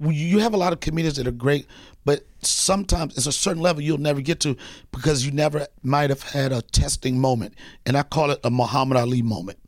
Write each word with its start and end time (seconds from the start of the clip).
You 0.00 0.38
have 0.38 0.54
a 0.54 0.56
lot 0.56 0.72
of 0.72 0.80
comedians 0.80 1.16
that 1.16 1.26
are 1.26 1.32
great, 1.32 1.66
but 2.04 2.24
sometimes 2.42 3.16
it's 3.16 3.26
a 3.26 3.32
certain 3.32 3.62
level 3.62 3.82
you'll 3.82 3.98
never 3.98 4.20
get 4.20 4.40
to 4.40 4.56
because 4.92 5.24
you 5.24 5.32
never 5.32 5.66
might 5.82 6.10
have 6.10 6.22
had 6.22 6.52
a 6.52 6.62
testing 6.62 7.18
moment. 7.20 7.54
And 7.86 7.96
I 7.96 8.02
call 8.02 8.30
it 8.30 8.40
a 8.44 8.50
Muhammad 8.50 8.96
Ali 8.96 9.22
moment. 9.22 9.58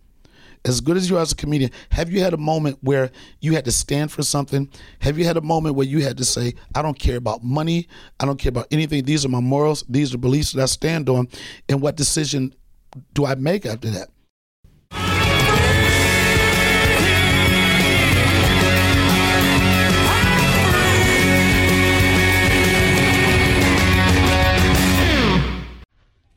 As 0.65 0.81
good 0.81 0.97
as 0.97 1.09
you 1.09 1.17
are 1.17 1.21
as 1.21 1.31
a 1.31 1.37
comedian, 1.37 1.71
have 1.93 2.11
you 2.11 2.21
had 2.21 2.35
a 2.35 2.39
moment 2.39 2.79
where 2.81 3.13
you 3.41 3.55
had 3.55 3.65
to 3.67 3.73
stand 3.73 4.11
for 4.11 4.25
something? 4.25 4.69
Have 4.99 5.17
you 5.17 5.25
had 5.25 5.37
a 5.37 5.41
moment 5.41 5.77
where 5.77 5.87
you 5.87 6.03
had 6.03 6.17
to 6.19 6.25
say, 6.25 6.55
I 6.75 6.83
don't 6.83 6.99
care 6.99 7.17
about 7.17 7.45
money, 7.45 7.87
I 8.19 8.27
don't 8.27 8.39
care 8.39 8.51
about 8.51 8.67
anything. 8.73 9.05
These 9.05 9.25
are 9.25 9.29
my 9.29 9.39
morals, 9.39 9.85
these 9.89 10.13
are 10.13 10.19
beliefs 10.19 10.53
that 10.53 10.63
I 10.63 10.67
stand 10.67 11.09
on, 11.09 11.29
and 11.69 11.81
what 11.81 11.95
decision 11.95 12.53
do 13.15 13.27
I 13.27 13.37
make 13.37 13.65
after 13.65 13.91
that? 13.91 14.09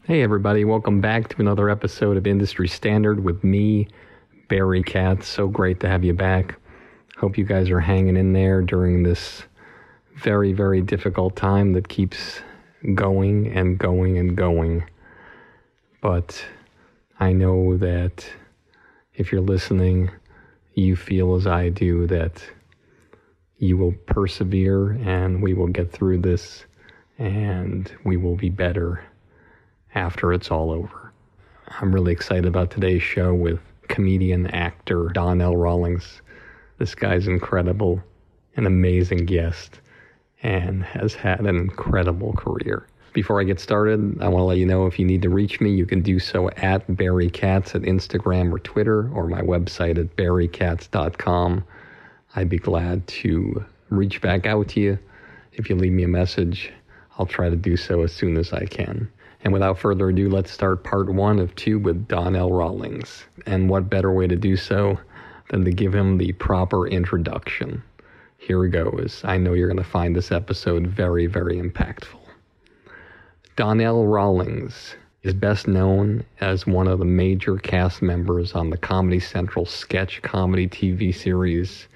Hey, 0.09 0.23
everybody, 0.23 0.65
welcome 0.65 1.01
back 1.01 1.27
to 1.29 1.39
another 1.39 1.69
episode 1.69 2.17
of 2.17 2.25
Industry 2.25 2.67
Standard 2.67 3.23
with 3.23 3.43
me, 3.43 3.89
Barry 4.47 4.81
Katz. 4.81 5.27
So 5.27 5.47
great 5.47 5.81
to 5.81 5.87
have 5.87 6.03
you 6.03 6.13
back. 6.13 6.55
Hope 7.17 7.37
you 7.37 7.43
guys 7.43 7.69
are 7.69 7.79
hanging 7.79 8.17
in 8.17 8.33
there 8.33 8.63
during 8.63 9.03
this 9.03 9.43
very, 10.15 10.51
very 10.51 10.81
difficult 10.81 11.35
time 11.35 11.73
that 11.73 11.89
keeps 11.89 12.41
going 12.95 13.55
and 13.55 13.77
going 13.77 14.17
and 14.17 14.35
going. 14.35 14.83
But 16.01 16.43
I 17.19 17.31
know 17.31 17.77
that 17.77 18.27
if 19.13 19.31
you're 19.31 19.41
listening, 19.41 20.09
you 20.73 20.95
feel 20.95 21.35
as 21.35 21.45
I 21.45 21.69
do 21.69 22.07
that 22.07 22.43
you 23.59 23.77
will 23.77 23.93
persevere 24.07 24.93
and 24.93 25.43
we 25.43 25.53
will 25.53 25.67
get 25.67 25.91
through 25.91 26.21
this 26.21 26.65
and 27.19 27.95
we 28.03 28.17
will 28.17 28.35
be 28.35 28.49
better 28.49 29.03
after 29.99 30.31
it's 30.31 30.49
all 30.49 30.71
over. 30.71 31.11
I'm 31.81 31.93
really 31.93 32.13
excited 32.13 32.45
about 32.45 32.71
today's 32.71 33.03
show 33.03 33.33
with 33.33 33.59
comedian 33.89 34.47
actor 34.47 35.09
Donnell 35.09 35.57
Rawlings. 35.57 36.21
This 36.77 36.95
guy's 36.95 37.27
incredible, 37.27 38.01
an 38.55 38.65
amazing 38.65 39.25
guest, 39.25 39.81
and 40.41 40.83
has 40.83 41.13
had 41.13 41.41
an 41.41 41.57
incredible 41.57 42.31
career. 42.31 42.87
Before 43.11 43.41
I 43.41 43.43
get 43.43 43.59
started, 43.59 44.21
I 44.21 44.29
want 44.29 44.41
to 44.41 44.45
let 44.45 44.57
you 44.57 44.65
know 44.65 44.85
if 44.85 44.97
you 44.99 45.05
need 45.05 45.21
to 45.23 45.29
reach 45.29 45.59
me, 45.59 45.71
you 45.71 45.85
can 45.85 46.01
do 46.01 46.17
so 46.17 46.49
at 46.51 46.95
Barry 46.95 47.27
at 47.27 47.33
Instagram 47.33 48.53
or 48.53 48.59
Twitter 48.59 49.11
or 49.13 49.27
my 49.27 49.41
website 49.41 49.97
at 49.97 50.15
barrykatz.com. 50.15 51.65
I'd 52.37 52.49
be 52.49 52.57
glad 52.57 53.05
to 53.07 53.65
reach 53.89 54.21
back 54.21 54.45
out 54.45 54.69
to 54.69 54.79
you. 54.79 54.99
If 55.51 55.69
you 55.69 55.75
leave 55.75 55.91
me 55.91 56.03
a 56.03 56.07
message, 56.07 56.71
I'll 57.17 57.25
try 57.25 57.49
to 57.49 57.57
do 57.57 57.75
so 57.75 58.03
as 58.03 58.13
soon 58.13 58.37
as 58.37 58.53
I 58.53 58.65
can. 58.65 59.11
And 59.43 59.53
without 59.53 59.79
further 59.79 60.09
ado, 60.09 60.29
let's 60.29 60.51
start 60.51 60.83
part 60.83 61.09
one 61.09 61.39
of 61.39 61.55
two 61.55 61.79
with 61.79 62.07
Donnell 62.07 62.51
Rawlings. 62.51 63.25
And 63.45 63.69
what 63.69 63.89
better 63.89 64.11
way 64.11 64.27
to 64.27 64.35
do 64.35 64.57
so 64.57 64.99
than 65.49 65.63
to 65.65 65.71
give 65.71 65.95
him 65.95 66.17
the 66.17 66.33
proper 66.33 66.87
introduction? 66.87 67.83
Here 68.37 68.59
we 68.59 68.69
go, 68.69 68.99
I 69.23 69.37
know 69.37 69.53
you're 69.53 69.67
going 69.67 69.77
to 69.77 69.83
find 69.83 70.15
this 70.15 70.31
episode 70.31 70.87
very, 70.87 71.25
very 71.25 71.57
impactful. 71.57 72.19
Donnell 73.55 74.07
Rawlings 74.07 74.95
is 75.23 75.33
best 75.33 75.67
known 75.67 76.23
as 76.39 76.65
one 76.65 76.87
of 76.87 76.99
the 76.99 77.05
major 77.05 77.57
cast 77.57 78.01
members 78.01 78.53
on 78.53 78.69
the 78.69 78.77
Comedy 78.77 79.19
Central 79.19 79.65
sketch 79.65 80.21
comedy 80.21 80.67
TV 80.67 81.13
series 81.13 81.87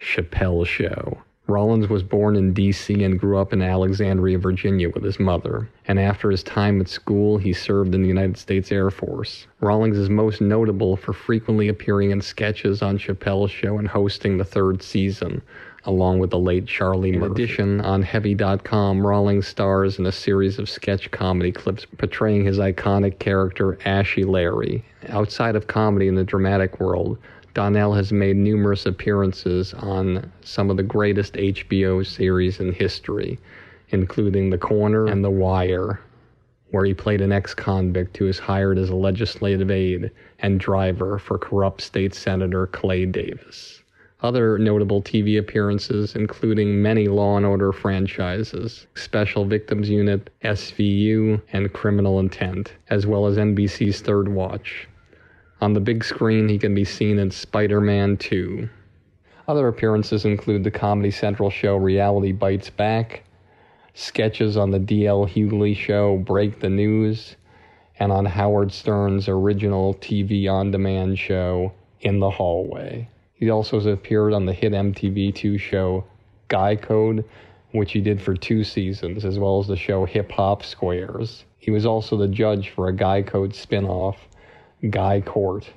Chappelle 0.00 0.66
Show, 0.66 1.18
Rawlings 1.46 1.88
was 1.88 2.02
born 2.02 2.36
in 2.36 2.54
D.C. 2.54 3.04
and 3.04 3.20
grew 3.20 3.36
up 3.36 3.52
in 3.52 3.60
Alexandria, 3.60 4.38
Virginia 4.38 4.88
with 4.88 5.04
his 5.04 5.20
mother. 5.20 5.68
And 5.86 6.00
after 6.00 6.30
his 6.30 6.42
time 6.42 6.80
at 6.80 6.88
school, 6.88 7.36
he 7.36 7.52
served 7.52 7.94
in 7.94 8.00
the 8.00 8.08
United 8.08 8.38
States 8.38 8.72
Air 8.72 8.90
Force. 8.90 9.46
Rawlings 9.60 9.98
is 9.98 10.08
most 10.08 10.40
notable 10.40 10.96
for 10.96 11.12
frequently 11.12 11.68
appearing 11.68 12.12
in 12.12 12.22
sketches 12.22 12.80
on 12.80 12.96
Chappelle's 12.96 13.50
show 13.50 13.76
and 13.76 13.86
hosting 13.86 14.38
the 14.38 14.44
third 14.44 14.82
season, 14.82 15.42
along 15.84 16.18
with 16.18 16.30
the 16.30 16.38
late 16.38 16.66
Charlie 16.66 17.12
Murphy. 17.12 17.26
In 17.26 17.32
addition, 17.32 17.80
on 17.82 18.02
Heavy.com, 18.02 19.06
Rawlings 19.06 19.46
stars 19.46 19.98
in 19.98 20.06
a 20.06 20.12
series 20.12 20.58
of 20.58 20.70
sketch 20.70 21.10
comedy 21.10 21.52
clips 21.52 21.84
portraying 21.98 22.46
his 22.46 22.58
iconic 22.58 23.18
character, 23.18 23.78
Ashy 23.84 24.24
Larry. 24.24 24.82
Outside 25.10 25.56
of 25.56 25.66
comedy 25.66 26.08
in 26.08 26.14
the 26.14 26.24
dramatic 26.24 26.80
world, 26.80 27.18
Donnell 27.54 27.94
has 27.94 28.12
made 28.12 28.36
numerous 28.36 28.84
appearances 28.84 29.72
on 29.74 30.32
some 30.42 30.70
of 30.70 30.76
the 30.76 30.82
greatest 30.82 31.34
HBO 31.34 32.04
series 32.04 32.58
in 32.58 32.72
history, 32.72 33.38
including 33.90 34.50
The 34.50 34.58
Corner 34.58 35.06
and 35.06 35.24
The 35.24 35.30
Wire, 35.30 36.00
where 36.72 36.84
he 36.84 36.92
played 36.94 37.20
an 37.20 37.30
ex 37.30 37.54
convict 37.54 38.16
who 38.16 38.24
was 38.24 38.40
hired 38.40 38.76
as 38.76 38.90
a 38.90 38.96
legislative 38.96 39.70
aide 39.70 40.10
and 40.40 40.58
driver 40.58 41.16
for 41.16 41.38
corrupt 41.38 41.80
state 41.80 42.12
senator 42.12 42.66
Clay 42.66 43.06
Davis. 43.06 43.82
Other 44.20 44.58
notable 44.58 45.00
TV 45.00 45.38
appearances, 45.38 46.16
including 46.16 46.82
many 46.82 47.06
Law 47.06 47.36
and 47.36 47.46
Order 47.46 47.72
franchises, 47.72 48.88
Special 48.96 49.44
Victims 49.44 49.88
Unit, 49.88 50.30
SVU, 50.42 51.40
and 51.52 51.72
Criminal 51.72 52.18
Intent, 52.18 52.72
as 52.90 53.06
well 53.06 53.26
as 53.26 53.36
NBC's 53.36 54.00
Third 54.00 54.26
Watch. 54.26 54.88
On 55.60 55.72
the 55.72 55.80
big 55.80 56.04
screen, 56.04 56.48
he 56.48 56.58
can 56.58 56.74
be 56.74 56.84
seen 56.84 57.18
in 57.18 57.30
Spider 57.30 57.80
Man 57.80 58.16
2. 58.16 58.68
Other 59.46 59.68
appearances 59.68 60.24
include 60.24 60.64
the 60.64 60.70
Comedy 60.70 61.10
Central 61.10 61.48
show 61.48 61.76
Reality 61.76 62.32
Bites 62.32 62.70
Back, 62.70 63.22
sketches 63.94 64.56
on 64.56 64.70
the 64.70 64.78
D.L. 64.78 65.26
Hughley 65.26 65.76
show 65.76 66.16
Break 66.18 66.60
the 66.60 66.68
News, 66.68 67.36
and 68.00 68.10
on 68.10 68.24
Howard 68.24 68.72
Stern's 68.72 69.28
original 69.28 69.94
TV 69.94 70.50
on 70.50 70.70
demand 70.70 71.18
show 71.18 71.72
In 72.00 72.18
the 72.18 72.30
Hallway. 72.30 73.08
He 73.34 73.50
also 73.50 73.76
has 73.76 73.86
appeared 73.86 74.32
on 74.32 74.46
the 74.46 74.52
hit 74.52 74.72
MTV2 74.72 75.60
show 75.60 76.04
Guy 76.48 76.74
Code, 76.76 77.24
which 77.72 77.92
he 77.92 78.00
did 78.00 78.20
for 78.20 78.34
two 78.34 78.64
seasons, 78.64 79.24
as 79.24 79.38
well 79.38 79.60
as 79.60 79.68
the 79.68 79.76
show 79.76 80.04
Hip 80.04 80.32
Hop 80.32 80.64
Squares. 80.64 81.44
He 81.58 81.70
was 81.70 81.86
also 81.86 82.16
the 82.16 82.28
judge 82.28 82.70
for 82.70 82.88
a 82.88 82.92
Guy 82.92 83.22
Code 83.22 83.54
spin 83.54 83.84
off 83.84 84.28
Guy 84.90 85.20
Court. 85.20 85.70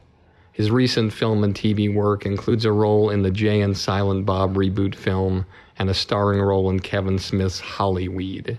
His 0.52 0.72
recent 0.72 1.14
film 1.14 1.44
and 1.44 1.54
TV 1.54 1.94
work 1.94 2.26
includes 2.26 2.66
a 2.66 2.72
role 2.72 3.10
in 3.10 3.22
the 3.22 3.32
Jay 3.32 3.62
and 3.62 3.78
Silent 3.78 4.26
Bob 4.26 4.56
reboot 4.56 4.96
film 4.96 5.46
and 5.78 5.90
a 5.90 5.94
starring 5.94 6.42
role 6.42 6.70
in 6.70 6.80
Kevin 6.80 7.20
Smith's 7.20 7.60
Hollyweed. 7.60 8.58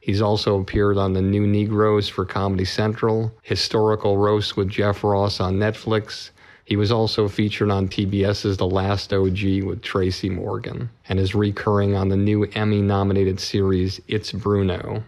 He's 0.00 0.20
also 0.20 0.60
appeared 0.60 0.96
on 0.96 1.12
The 1.12 1.22
New 1.22 1.46
Negroes 1.46 2.08
for 2.08 2.24
Comedy 2.24 2.64
Central, 2.64 3.32
Historical 3.42 4.16
Roast 4.16 4.56
with 4.56 4.68
Jeff 4.68 5.04
Ross 5.04 5.38
on 5.38 5.58
Netflix. 5.58 6.30
He 6.64 6.76
was 6.76 6.90
also 6.90 7.28
featured 7.28 7.70
on 7.70 7.88
TBS's 7.88 8.56
The 8.56 8.66
Last 8.66 9.12
OG 9.12 9.62
with 9.62 9.80
Tracy 9.82 10.28
Morgan, 10.28 10.90
and 11.08 11.18
is 11.18 11.34
recurring 11.34 11.94
on 11.94 12.08
the 12.08 12.16
new 12.16 12.44
Emmy 12.54 12.82
nominated 12.82 13.38
series 13.38 14.00
It's 14.08 14.32
Bruno. 14.32 15.04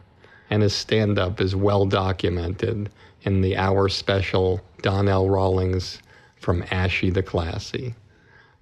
And 0.49 0.63
his 0.63 0.75
stand 0.75 1.19
up 1.19 1.41
is 1.41 1.57
well 1.57 1.87
documented 1.87 2.91
in 3.23 3.41
the 3.41 3.57
hour 3.57 3.89
special 3.89 4.61
Donnell 4.83 5.29
Rawlings 5.29 5.99
from 6.37 6.65
Ashy 6.71 7.11
to 7.11 7.23
Classy. 7.23 7.95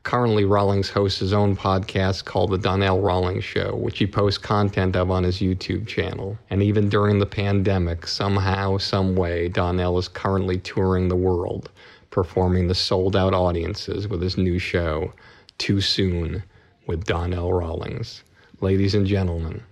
Currently, 0.03 0.45
Rawlings 0.45 0.91
hosts 0.91 1.21
his 1.21 1.33
own 1.33 1.55
podcast 1.55 2.25
called 2.25 2.51
The 2.51 2.59
Donnell 2.59 3.01
Rawlings 3.01 3.45
Show, 3.45 3.77
which 3.77 3.99
he 3.99 4.07
posts 4.07 4.39
content 4.39 4.97
of 4.97 5.13
on 5.13 5.23
his 5.23 5.39
YouTube 5.39 5.87
channel. 5.87 6.37
And 6.51 6.61
even 6.63 6.89
during 6.89 7.21
the 7.21 7.27
pandemic, 7.27 8.07
somehow, 8.07 8.79
some 8.79 9.15
way, 9.15 9.49
Donnell 9.49 9.99
is 9.99 10.09
currently 10.09 10.59
touring 10.59 11.09
the 11.09 11.15
world, 11.15 11.71
performing 12.11 12.67
the 12.67 12.75
sold 12.75 13.15
out 13.15 13.35
audiences 13.35 14.09
with 14.09 14.21
his 14.21 14.37
new 14.37 14.59
show, 14.59 15.13
Too 15.59 15.81
Soon, 15.81 16.43
with 16.87 17.05
Donnell 17.05 17.53
Rawlings. 17.53 18.25
Ladies 18.61 18.95
and 18.95 19.07
gentlemen, 19.07 19.63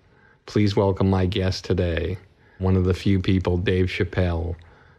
please 0.44 0.76
welcome 0.76 1.10
my 1.10 1.26
guest 1.26 1.64
today, 1.64 2.18
one 2.58 2.76
of 2.76 2.84
the 2.84 2.94
few 2.94 3.18
people 3.20 3.56
Dave 3.56 3.86
Chappelle 3.86 4.54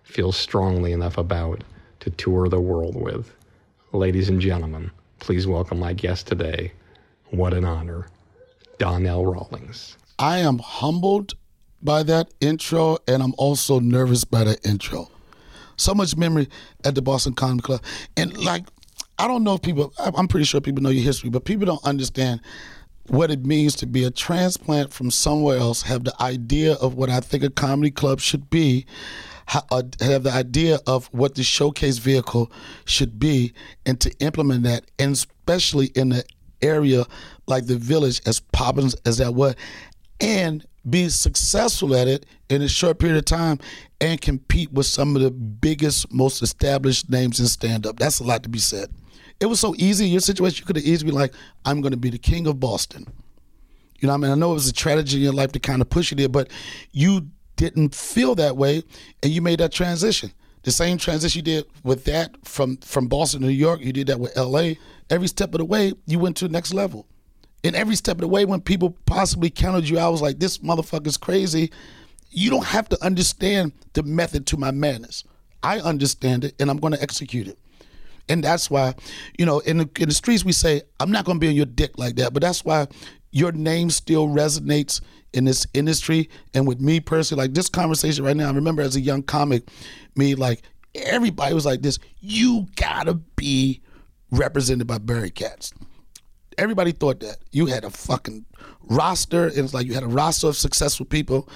feels 0.08 0.38
strongly 0.38 0.92
enough 0.92 1.18
about 1.18 1.64
to 2.00 2.10
tour 2.10 2.50
the 2.50 2.60
world 2.60 2.96
with. 2.96 3.34
Ladies 3.92 4.30
and 4.30 4.42
gentlemen, 4.42 4.92
Please 5.20 5.48
welcome 5.48 5.80
my 5.80 5.94
guest 5.94 6.28
today. 6.28 6.72
What 7.32 7.54
an 7.54 7.66
honor, 7.66 8.08
Donnell 8.78 9.26
Rawlings. 9.26 9.98
I 10.20 10.38
am 10.38 10.60
humbled 10.60 11.36
by 11.82 12.04
that 12.04 12.34
intro, 12.40 12.98
and 13.08 13.22
I'm 13.22 13.34
also 13.38 13.80
nervous 13.80 14.24
by 14.24 14.44
that 14.46 14.66
intro. 14.66 15.10
So 15.76 15.94
much 15.94 16.16
memory 16.16 16.48
at 16.86 16.96
the 16.96 17.02
Boston 17.02 17.34
Comedy 17.34 17.62
Club. 17.62 17.84
And 18.16 18.38
like, 18.38 18.66
I 19.20 19.28
don't 19.28 19.44
know 19.44 19.56
if 19.56 19.62
people, 19.62 19.94
I'm 19.98 20.28
pretty 20.28 20.46
sure 20.46 20.62
people 20.62 20.82
know 20.82 20.90
your 20.90 21.04
history, 21.04 21.30
but 21.30 21.46
people 21.46 21.66
don't 21.66 21.84
understand 21.84 22.42
what 23.08 23.32
it 23.32 23.46
means 23.46 23.76
to 23.76 23.86
be 23.86 24.04
a 24.04 24.12
transplant 24.12 24.94
from 24.94 25.12
somewhere 25.12 25.58
else, 25.58 25.82
have 25.84 26.04
the 26.04 26.14
idea 26.22 26.74
of 26.76 26.96
what 26.96 27.10
I 27.10 27.20
think 27.20 27.44
a 27.44 27.50
comedy 27.50 27.92
club 27.92 28.20
should 28.20 28.50
be, 28.50 28.86
Uh, 29.54 29.82
have 30.02 30.24
the 30.24 30.32
idea 30.32 30.78
of 30.88 31.08
what 31.08 31.36
the 31.36 31.44
showcase 31.44 32.00
vehicle 32.00 32.52
should 32.86 33.18
be 33.18 33.54
and 33.86 34.00
to 34.02 34.12
implement 34.20 34.64
that, 34.64 34.84
and 35.00 35.14
especially 35.14 35.88
in 35.96 36.10
the 36.10 36.24
area 36.62 37.06
like 37.48 37.66
the 37.66 37.78
village, 37.78 38.22
as 38.26 38.40
poppins 38.40 38.94
as 39.06 39.18
that 39.18 39.34
was, 39.34 39.56
and 40.20 40.66
be 40.90 41.10
successful 41.10 41.96
at 41.96 42.08
it 42.08 42.26
in 42.50 42.62
a 42.62 42.68
short 42.68 43.00
period 43.00 43.18
of 43.18 43.26
time 43.26 43.60
and 44.00 44.22
compete 44.22 44.72
with 44.72 44.86
some 44.86 45.16
of 45.16 45.22
the 45.22 45.32
biggest, 45.32 46.12
most 46.14 46.42
established 46.42 47.10
names 47.10 47.40
in 47.40 47.48
stand 47.48 47.86
up. 47.86 47.98
That's 48.00 48.20
a 48.20 48.24
lot 48.24 48.44
to 48.44 48.50
be 48.50 48.60
said. 48.60 48.90
It 49.40 49.46
was 49.46 49.60
so 49.60 49.76
easy. 49.78 50.06
In 50.06 50.12
your 50.12 50.22
situation, 50.22 50.62
you 50.62 50.66
could 50.66 50.78
have 50.78 50.86
easily 50.86 51.12
been 51.12 51.20
like, 51.20 51.34
I'm 51.66 51.82
going 51.82 51.92
to 51.92 51.98
be 51.98 52.10
the 52.10 52.18
king 52.18 52.48
of 52.48 52.60
Boston. 52.60 53.06
You 54.00 54.08
know, 54.08 54.14
I 54.14 54.18
mean, 54.18 54.32
I 54.32 54.36
know 54.36 54.52
it 54.52 54.56
was 54.56 54.68
a 54.68 54.74
tragedy 54.74 55.18
in 55.18 55.24
your 55.24 55.34
life 55.34 55.52
to 55.54 55.60
kind 55.60 55.82
of 55.82 55.90
push 55.90 56.12
you 56.12 56.18
there, 56.18 56.30
but 56.30 56.50
you 56.92 57.28
didn't 57.58 57.94
feel 57.94 58.34
that 58.36 58.56
way 58.56 58.84
and 59.22 59.32
you 59.32 59.42
made 59.42 59.60
that 59.60 59.74
transition. 59.74 60.32
The 60.64 60.72
same 60.72 60.98
transition 60.98 61.40
you 61.40 61.44
did 61.44 61.66
with 61.84 62.06
that 62.06 62.36
from 62.46 62.78
from 62.78 63.08
Boston 63.08 63.42
to 63.42 63.48
New 63.48 63.54
York, 63.54 63.82
you 63.82 63.94
did 63.94 64.08
that 64.08 64.20
with 64.20 64.36
LA. 64.36 64.74
Every 65.10 65.28
step 65.28 65.54
of 65.54 65.60
the 65.60 65.66
way, 65.66 65.94
you 66.06 66.20
went 66.20 66.38
to 66.38 66.48
the 66.48 66.52
next 66.52 66.74
level. 66.74 67.06
And 67.64 67.76
every 67.76 67.96
step 67.96 68.18
of 68.18 68.22
the 68.22 68.28
way, 68.28 68.46
when 68.46 68.62
people 68.62 68.96
possibly 69.06 69.50
counted 69.50 69.90
you 69.90 69.98
out, 69.98 70.12
was 70.12 70.22
like, 70.22 70.40
this 70.40 70.60
motherfucker's 70.60 71.18
crazy. 71.18 71.72
You 72.30 72.50
don't 72.50 72.66
have 72.66 72.88
to 72.90 73.04
understand 73.04 73.74
the 73.94 74.04
method 74.04 74.46
to 74.48 74.58
my 74.58 74.72
madness. 74.72 75.24
I 75.64 75.80
understand 75.80 76.44
it 76.44 76.56
and 76.60 76.70
I'm 76.70 76.78
going 76.78 76.94
to 76.94 77.02
execute 77.02 77.48
it. 77.48 77.58
And 78.30 78.44
that's 78.44 78.70
why, 78.70 78.94
you 79.38 79.46
know, 79.46 79.60
in 79.60 79.78
the, 79.78 79.90
in 80.00 80.10
the 80.10 80.14
streets, 80.14 80.44
we 80.44 80.52
say, 80.52 80.82
I'm 81.00 81.12
not 81.12 81.26
going 81.26 81.38
to 81.38 81.40
be 81.40 81.48
on 81.48 81.56
your 81.56 81.66
dick 81.66 81.98
like 81.98 82.16
that. 82.18 82.34
But 82.34 82.42
that's 82.42 82.64
why 82.64 82.88
your 83.38 83.52
name 83.52 83.90
still 83.90 84.28
resonates 84.28 85.02
in 85.34 85.46
this 85.46 85.68
industry? 85.74 86.30
And 86.54 86.68
with 86.68 86.82
me 86.82 87.00
personally 87.00 87.46
like 87.46 87.54
this 87.54 87.70
conversation 87.70 88.24
right 88.24 88.36
now 88.36 88.50
i 88.50 88.54
remember 88.54 88.82
as 88.82 88.96
a 88.96 89.02
young 89.02 89.24
comic 89.24 89.70
me 90.16 90.36
like 90.36 90.64
everybody 90.96 91.54
was 91.54 91.66
like 91.66 91.82
this 91.82 92.00
you 92.20 92.68
gotta 92.76 93.14
be 93.36 93.82
represented 94.32 94.88
by 94.88 94.98
barry 94.98 95.30
katz. 95.30 95.74
Everybody 96.58 96.92
thought 96.92 97.20
that. 97.20 97.38
You 97.52 97.68
had 97.68 97.84
a 97.84 97.90
fucking 97.90 98.46
roster 98.82 99.48
and 99.48 99.60
it's 99.60 99.74
like 99.74 99.86
you 99.86 99.94
had 99.94 100.04
a 100.04 100.08
roster 100.08 100.48
of 100.48 100.58
successful 100.58 101.06
people. 101.06 101.48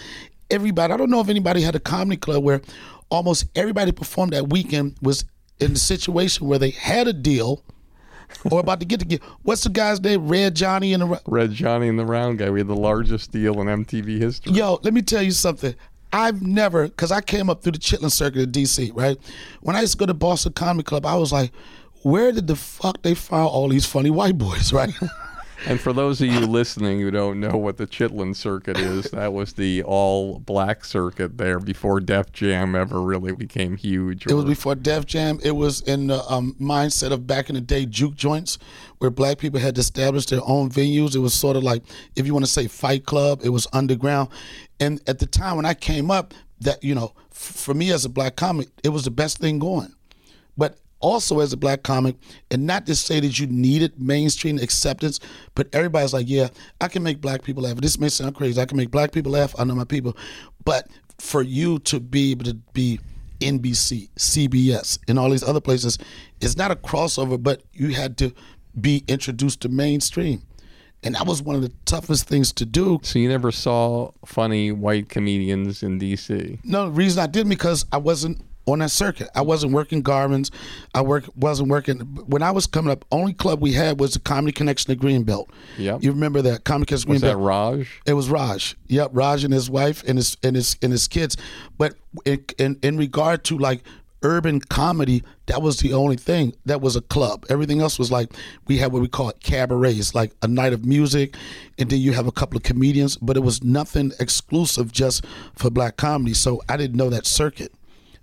Everybody 0.49 0.93
i 0.93 0.97
don't 0.97 1.09
know 1.09 1.21
if 1.21 1.29
anybody 1.29 1.61
had 1.61 1.75
a 1.75 1.79
comedy 1.79 2.17
club 2.17 2.43
where 2.43 2.61
almost 3.09 3.45
everybody 3.55 3.91
performed 3.91 4.33
that 4.33 4.49
weekend 4.49 4.97
was 5.01 5.23
in 5.59 5.73
a 5.73 5.77
situation 5.77 6.47
where 6.47 6.59
they 6.59 6.71
had 6.71 7.07
a 7.07 7.13
deal 7.13 7.63
or 8.49 8.59
about 8.59 8.79
to 8.79 8.85
get 8.85 8.99
to 8.99 9.05
get. 9.05 9.21
What's 9.43 9.63
the 9.63 9.69
guy's 9.69 10.01
name? 10.01 10.27
Red 10.27 10.55
Johnny 10.55 10.93
and 10.93 11.03
the 11.03 11.21
Red 11.27 11.51
Johnny 11.51 11.87
and 11.87 11.97
the 11.97 12.05
Round 12.05 12.37
Guy. 12.37 12.49
We 12.49 12.59
had 12.59 12.67
the 12.67 12.75
largest 12.75 13.31
deal 13.31 13.59
in 13.61 13.67
MTV 13.67 14.19
history. 14.19 14.53
Yo, 14.53 14.79
let 14.83 14.93
me 14.93 15.01
tell 15.01 15.21
you 15.21 15.31
something. 15.31 15.75
I've 16.13 16.41
never, 16.41 16.87
because 16.87 17.11
I 17.11 17.21
came 17.21 17.49
up 17.49 17.63
through 17.63 17.73
the 17.73 17.79
Chitlin 17.79 18.11
circuit 18.11 18.41
in 18.41 18.51
DC, 18.51 18.91
right? 18.95 19.17
When 19.61 19.75
I 19.75 19.81
used 19.81 19.93
to 19.93 19.97
go 19.97 20.05
to 20.05 20.13
Boston 20.13 20.53
Comedy 20.53 20.83
Club, 20.83 21.05
I 21.05 21.15
was 21.15 21.31
like, 21.31 21.51
where 22.03 22.31
did 22.31 22.47
the 22.47 22.55
fuck 22.55 23.01
they 23.01 23.13
find 23.13 23.47
all 23.47 23.69
these 23.69 23.85
funny 23.85 24.09
white 24.09 24.37
boys, 24.37 24.73
right? 24.73 24.91
And 25.67 25.79
for 25.79 25.93
those 25.93 26.19
of 26.21 26.27
you 26.27 26.39
listening 26.39 26.99
who 26.99 27.11
don't 27.11 27.39
know 27.39 27.55
what 27.55 27.77
the 27.77 27.85
Chitlin 27.85 28.35
circuit 28.35 28.79
is, 28.79 29.11
that 29.11 29.31
was 29.31 29.53
the 29.53 29.83
all 29.83 30.39
black 30.39 30.83
circuit 30.83 31.37
there 31.37 31.59
before 31.59 31.99
Def 31.99 32.31
Jam 32.31 32.75
ever 32.75 33.01
really 33.01 33.33
became 33.33 33.77
huge. 33.77 34.25
Or... 34.25 34.31
It 34.31 34.33
was 34.33 34.45
before 34.45 34.75
Def 34.75 35.05
Jam. 35.05 35.39
It 35.43 35.51
was 35.51 35.81
in 35.81 36.07
the 36.07 36.23
um, 36.23 36.55
mindset 36.59 37.11
of 37.11 37.27
back 37.27 37.49
in 37.49 37.55
the 37.55 37.61
day 37.61 37.85
juke 37.85 38.15
joints 38.15 38.57
where 38.97 39.11
black 39.11 39.37
people 39.37 39.59
had 39.59 39.77
established 39.77 40.29
their 40.29 40.41
own 40.43 40.69
venues. 40.69 41.15
It 41.15 41.19
was 41.19 41.33
sort 41.33 41.55
of 41.55 41.63
like, 41.63 41.83
if 42.15 42.25
you 42.25 42.33
want 42.33 42.45
to 42.45 42.51
say 42.51 42.67
Fight 42.67 43.05
Club, 43.05 43.41
it 43.43 43.49
was 43.49 43.67
underground. 43.71 44.29
And 44.79 44.99
at 45.07 45.19
the 45.19 45.27
time 45.27 45.57
when 45.57 45.65
I 45.65 45.75
came 45.75 46.09
up, 46.09 46.33
that, 46.61 46.83
you 46.83 46.95
know, 46.95 47.13
f- 47.31 47.37
for 47.37 47.73
me 47.73 47.91
as 47.91 48.03
a 48.05 48.09
black 48.09 48.35
comic, 48.35 48.69
it 48.83 48.89
was 48.89 49.03
the 49.03 49.11
best 49.11 49.37
thing 49.37 49.59
going. 49.59 49.93
But 50.57 50.77
also 51.01 51.39
as 51.39 51.51
a 51.53 51.57
black 51.57 51.83
comic, 51.83 52.15
and 52.49 52.65
not 52.65 52.85
to 52.85 52.95
say 52.95 53.19
that 53.19 53.39
you 53.39 53.47
needed 53.47 53.99
mainstream 53.99 54.57
acceptance, 54.57 55.19
but 55.55 55.67
everybody's 55.73 56.13
like, 56.13 56.29
yeah, 56.29 56.49
I 56.79 56.87
can 56.87 57.03
make 57.03 57.21
black 57.21 57.43
people 57.43 57.63
laugh. 57.63 57.77
This 57.77 57.99
may 57.99 58.09
sound 58.09 58.35
crazy. 58.35 58.61
I 58.61 58.65
can 58.65 58.77
make 58.77 58.91
black 58.91 59.11
people 59.11 59.33
laugh. 59.33 59.53
I 59.59 59.63
know 59.63 59.75
my 59.75 59.83
people. 59.83 60.15
But 60.63 60.87
for 61.19 61.41
you 61.41 61.79
to 61.79 61.99
be 61.99 62.31
able 62.31 62.45
to 62.45 62.55
be 62.73 62.99
NBC, 63.39 64.09
CBS, 64.17 64.99
and 65.07 65.19
all 65.19 65.29
these 65.29 65.43
other 65.43 65.61
places, 65.61 65.97
it's 66.39 66.55
not 66.55 66.71
a 66.71 66.75
crossover, 66.75 67.41
but 67.41 67.63
you 67.73 67.89
had 67.89 68.17
to 68.19 68.33
be 68.79 69.03
introduced 69.07 69.61
to 69.61 69.69
mainstream. 69.69 70.43
And 71.03 71.15
that 71.15 71.25
was 71.25 71.41
one 71.41 71.55
of 71.55 71.63
the 71.63 71.71
toughest 71.85 72.27
things 72.27 72.53
to 72.53 72.65
do. 72.65 72.99
So 73.01 73.17
you 73.17 73.27
never 73.27 73.51
saw 73.51 74.11
funny 74.25 74.71
white 74.71 75.09
comedians 75.09 75.81
in 75.81 75.99
DC? 75.99 76.59
No, 76.63 76.85
the 76.85 76.91
reason 76.91 77.23
I 77.23 77.27
didn't 77.27 77.49
because 77.49 77.85
I 77.91 77.97
wasn't 77.97 78.43
on 78.65 78.79
that 78.79 78.91
circuit. 78.91 79.29
I 79.35 79.41
wasn't 79.41 79.73
working 79.73 80.01
Garvin's. 80.01 80.51
I 80.93 81.01
work 81.01 81.25
wasn't 81.35 81.69
working 81.69 81.99
when 81.99 82.43
I 82.43 82.51
was 82.51 82.67
coming 82.67 82.91
up. 82.91 83.05
Only 83.11 83.33
club 83.33 83.61
we 83.61 83.73
had 83.73 83.99
was 83.99 84.13
the 84.13 84.19
Comedy 84.19 84.51
Connection 84.51 84.91
of 84.91 84.99
Greenbelt. 84.99 85.49
Yeah, 85.77 85.97
you 86.01 86.11
remember 86.11 86.41
that 86.43 86.63
Comedy 86.63 86.87
Connection 86.87 87.09
was 87.09 87.21
Greenbelt? 87.21 87.25
that 87.25 87.37
Raj? 87.37 88.01
It 88.05 88.13
was 88.13 88.29
Raj. 88.29 88.75
Yep, 88.87 89.11
Raj 89.13 89.43
and 89.43 89.53
his 89.53 89.69
wife 89.69 90.03
and 90.07 90.17
his 90.17 90.37
and 90.43 90.55
his 90.55 90.77
and 90.81 90.91
his 90.91 91.07
kids. 91.07 91.37
But 91.77 91.95
in 92.25 92.45
in, 92.57 92.79
in 92.83 92.97
regard 92.97 93.43
to 93.45 93.57
like 93.57 93.83
urban 94.23 94.59
comedy, 94.59 95.23
that 95.47 95.61
was 95.61 95.79
the 95.79 95.93
only 95.93 96.15
thing 96.15 96.53
that 96.65 96.79
was 96.81 96.95
a 96.95 97.01
club. 97.01 97.45
Everything 97.49 97.81
else 97.81 97.97
was 97.97 98.11
like 98.11 98.31
we 98.67 98.77
had 98.77 98.91
what 98.91 99.01
we 99.01 99.07
call 99.07 99.29
it 99.29 99.39
cabarets, 99.41 100.13
like 100.13 100.31
a 100.41 100.47
night 100.47 100.73
of 100.73 100.85
music, 100.85 101.35
and 101.79 101.89
then 101.89 101.99
you 101.99 102.13
have 102.13 102.27
a 102.27 102.31
couple 102.31 102.57
of 102.57 102.63
comedians, 102.63 103.17
but 103.17 103.35
it 103.35 103.41
was 103.41 103.63
nothing 103.63 104.11
exclusive 104.19 104.91
just 104.91 105.25
for 105.55 105.69
black 105.69 105.97
comedy. 105.97 106.33
So 106.33 106.61
I 106.69 106.77
didn't 106.77 106.97
know 106.97 107.09
that 107.09 107.25
circuit 107.25 107.73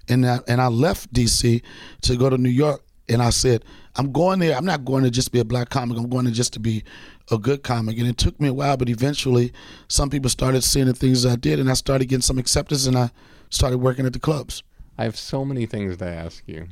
and 0.08 0.26
I, 0.26 0.40
and 0.46 0.60
I 0.60 0.68
left 0.68 1.12
DC 1.12 1.62
to 2.02 2.16
go 2.16 2.30
to 2.30 2.38
New 2.38 2.48
York. 2.48 2.82
And 3.10 3.22
I 3.22 3.30
said, 3.30 3.64
I'm 3.96 4.12
going 4.12 4.38
there. 4.38 4.54
I'm 4.54 4.66
not 4.66 4.84
going 4.84 5.02
to 5.02 5.10
just 5.10 5.32
be 5.32 5.40
a 5.40 5.44
black 5.44 5.70
comic. 5.70 5.96
I'm 5.96 6.10
going 6.10 6.26
to 6.26 6.30
just 6.30 6.52
to 6.52 6.60
be 6.60 6.84
a 7.30 7.38
good 7.38 7.62
comic. 7.62 7.98
And 7.98 8.06
it 8.06 8.18
took 8.18 8.38
me 8.38 8.48
a 8.48 8.52
while, 8.52 8.76
but 8.76 8.88
eventually, 8.88 9.52
some 9.88 10.10
people 10.10 10.28
started 10.28 10.62
seeing 10.62 10.86
the 10.86 10.92
things 10.92 11.24
I 11.24 11.36
did, 11.36 11.58
and 11.58 11.70
I 11.70 11.74
started 11.74 12.06
getting 12.06 12.22
some 12.22 12.38
acceptance, 12.38 12.86
and 12.86 12.98
I 12.98 13.10
started 13.50 13.78
working 13.78 14.04
at 14.04 14.12
the 14.12 14.18
clubs. 14.18 14.62
I 14.98 15.04
have 15.04 15.16
so 15.16 15.44
many 15.44 15.64
things 15.64 15.96
to 15.98 16.06
ask 16.06 16.42
you, 16.46 16.68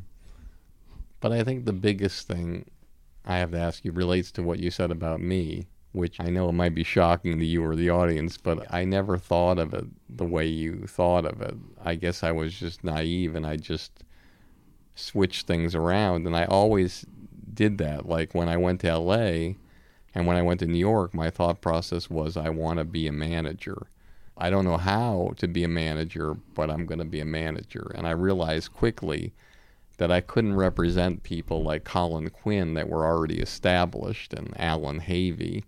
but 1.21 1.33
I 1.33 1.43
think 1.43 1.64
the 1.64 1.73
biggest 1.73 2.26
thing 2.26 2.66
I 3.25 3.38
have 3.38 3.52
to 3.52 3.59
ask 3.59 3.85
you 3.85 3.93
relates 3.93 4.31
to 4.33 4.43
what 4.43 4.59
you 4.59 4.71
said 4.71 4.90
about 4.90 5.21
me 5.21 5.69
which 5.97 6.21
I 6.21 6.26
know 6.26 6.49
it 6.49 6.53
might 6.53 6.75
be 6.75 6.85
shocking 6.85 7.38
to 7.38 7.45
you 7.45 7.65
or 7.65 7.75
the 7.75 7.91
audience, 7.91 8.37
but 8.37 8.73
I 8.73 8.85
never 8.85 9.17
thought 9.17 9.59
of 9.59 9.73
it 9.73 9.87
the 10.09 10.25
way 10.25 10.47
you 10.47 10.87
thought 10.87 11.25
of 11.25 11.41
it. 11.41 11.55
I 11.83 11.95
guess 11.95 12.23
I 12.23 12.33
was 12.33 12.55
just 12.55 12.85
naive 12.85 13.35
and 13.35 13.47
I 13.47 13.57
just 13.57 14.05
switched 14.95 15.47
things 15.47 15.75
around. 15.75 16.26
And 16.26 16.37
I 16.37 16.45
always 16.45 17.07
did 17.53 17.79
that. 17.79 18.07
Like 18.07 18.35
when 18.35 18.49
I 18.49 18.59
went 18.59 18.81
to 18.83 18.99
LA 18.99 19.55
and 20.15 20.26
when 20.26 20.37
I 20.37 20.43
went 20.43 20.61
to 20.61 20.67
New 20.67 20.79
York, 20.79 21.15
my 21.15 21.31
thought 21.31 21.61
process 21.61 22.11
was 22.11 22.37
I 22.37 22.50
want 22.50 22.79
to 22.79 22.85
be 22.85 23.07
a 23.07 23.12
manager. 23.12 23.87
I 24.37 24.50
don't 24.50 24.67
know 24.67 24.76
how 24.76 25.33
to 25.38 25.49
be 25.49 25.65
a 25.65 25.69
manager, 25.69 26.35
but 26.55 26.71
I'm 26.71 26.85
going 26.85 26.99
to 26.99 27.07
be 27.07 27.21
a 27.21 27.25
manager. 27.25 27.91
And 27.95 28.07
I 28.07 28.11
realized 28.11 28.75
quickly 28.75 29.33
that 29.97 30.11
I 30.11 30.21
couldn't 30.21 30.57
represent 30.57 31.23
people 31.23 31.62
like 31.62 31.85
Colin 31.85 32.29
Quinn 32.29 32.75
that 32.75 32.91
were 32.91 33.07
already 33.07 33.41
established 33.41 34.35
and 34.35 34.53
Allan 34.61 35.00
Havey. 35.00 35.65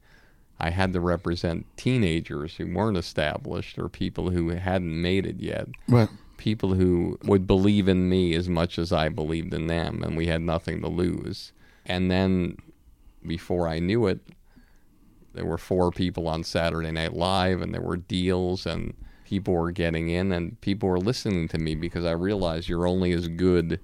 I 0.60 0.70
had 0.70 0.92
to 0.92 1.00
represent 1.00 1.66
teenagers 1.76 2.56
who 2.56 2.72
weren't 2.72 2.96
established 2.96 3.78
or 3.78 3.88
people 3.88 4.30
who 4.30 4.48
hadn't 4.50 5.00
made 5.00 5.26
it 5.26 5.40
yet. 5.40 5.68
Right. 5.88 6.08
People 6.36 6.74
who 6.74 7.18
would 7.24 7.46
believe 7.46 7.88
in 7.88 8.08
me 8.08 8.34
as 8.34 8.48
much 8.48 8.78
as 8.78 8.92
I 8.92 9.08
believed 9.08 9.54
in 9.54 9.66
them, 9.66 10.02
and 10.02 10.16
we 10.16 10.26
had 10.26 10.42
nothing 10.42 10.80
to 10.82 10.88
lose. 10.88 11.52
And 11.86 12.10
then 12.10 12.56
before 13.26 13.68
I 13.68 13.78
knew 13.78 14.06
it, 14.06 14.20
there 15.34 15.44
were 15.44 15.58
four 15.58 15.90
people 15.90 16.26
on 16.26 16.42
Saturday 16.42 16.90
Night 16.90 17.12
Live, 17.12 17.60
and 17.60 17.72
there 17.72 17.82
were 17.82 17.96
deals, 17.96 18.66
and 18.66 18.94
people 19.24 19.54
were 19.54 19.70
getting 19.70 20.08
in, 20.08 20.32
and 20.32 20.60
people 20.60 20.88
were 20.88 20.98
listening 20.98 21.48
to 21.48 21.58
me 21.58 21.74
because 21.74 22.04
I 22.04 22.12
realized 22.12 22.68
you're 22.68 22.86
only 22.86 23.12
as 23.12 23.28
good 23.28 23.80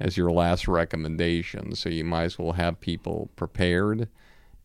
as 0.00 0.16
your 0.16 0.30
last 0.30 0.66
recommendation. 0.66 1.74
So 1.74 1.88
you 1.88 2.04
might 2.04 2.24
as 2.24 2.38
well 2.38 2.52
have 2.52 2.80
people 2.80 3.30
prepared. 3.36 4.08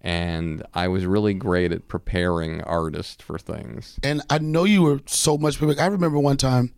And 0.03 0.63
I 0.73 0.87
was 0.87 1.05
really 1.05 1.33
great 1.33 1.71
at 1.71 1.87
preparing 1.87 2.61
artists 2.61 3.23
for 3.23 3.37
things. 3.37 3.99
And 4.03 4.21
I 4.29 4.39
know 4.39 4.63
you 4.63 4.81
were 4.81 4.99
so 5.05 5.37
much. 5.37 5.61
I 5.61 5.85
remember 5.85 6.17
one 6.17 6.37
time, 6.37 6.73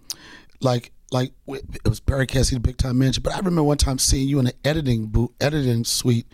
like 0.59 0.91
like 1.11 1.31
it 1.47 1.87
was 1.87 1.99
Barry 1.99 2.27
Cassidy, 2.27 2.55
the 2.55 2.59
big 2.59 2.77
time 2.77 2.97
manager. 2.97 3.21
But 3.21 3.33
I 3.33 3.37
remember 3.37 3.63
one 3.63 3.77
time 3.77 3.97
seeing 3.97 4.27
you 4.27 4.39
in 4.39 4.47
an 4.47 4.53
editing 4.65 5.07
booth, 5.07 5.31
editing 5.39 5.85
suite, 5.85 6.27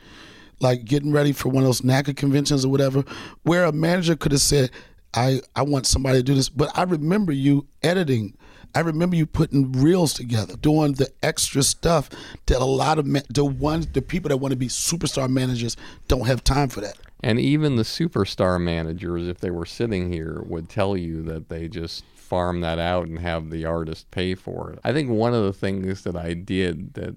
like 0.59 0.85
getting 0.85 1.11
ready 1.11 1.31
for 1.31 1.49
one 1.49 1.63
of 1.63 1.67
those 1.67 1.81
NACA 1.81 2.15
conventions 2.15 2.65
or 2.65 2.69
whatever, 2.69 3.03
where 3.43 3.65
a 3.65 3.71
manager 3.71 4.15
could 4.15 4.31
have 4.31 4.41
said, 4.41 4.71
"I 5.13 5.41
I 5.55 5.61
want 5.61 5.85
somebody 5.85 6.19
to 6.19 6.23
do 6.23 6.33
this," 6.33 6.49
but 6.49 6.71
I 6.75 6.83
remember 6.83 7.31
you 7.31 7.67
editing 7.83 8.35
I 8.75 8.81
remember 8.81 9.15
you 9.15 9.25
putting 9.25 9.71
reels 9.71 10.13
together, 10.13 10.55
doing 10.55 10.93
the 10.93 11.11
extra 11.23 11.63
stuff 11.63 12.09
that 12.45 12.61
a 12.61 12.65
lot 12.65 12.99
of 12.99 13.05
ma- 13.05 13.21
the 13.29 13.45
ones 13.45 13.87
the 13.87 14.01
people 14.01 14.29
that 14.29 14.37
want 14.37 14.51
to 14.51 14.57
be 14.57 14.67
superstar 14.67 15.29
managers 15.29 15.75
don't 16.07 16.27
have 16.27 16.43
time 16.43 16.69
for 16.69 16.81
that. 16.81 16.97
And 17.21 17.39
even 17.39 17.75
the 17.75 17.83
superstar 17.83 18.61
managers, 18.61 19.27
if 19.27 19.39
they 19.39 19.51
were 19.51 19.65
sitting 19.65 20.11
here, 20.11 20.41
would 20.45 20.69
tell 20.69 20.95
you 20.95 21.21
that 21.23 21.49
they 21.49 21.67
just 21.67 22.05
farm 22.15 22.61
that 22.61 22.79
out 22.79 23.07
and 23.07 23.19
have 23.19 23.49
the 23.49 23.65
artist 23.65 24.09
pay 24.11 24.35
for 24.35 24.71
it. 24.71 24.79
I 24.83 24.93
think 24.93 25.09
one 25.09 25.33
of 25.33 25.43
the 25.43 25.53
things 25.53 26.03
that 26.03 26.15
I 26.15 26.33
did 26.33 26.93
that 26.93 27.15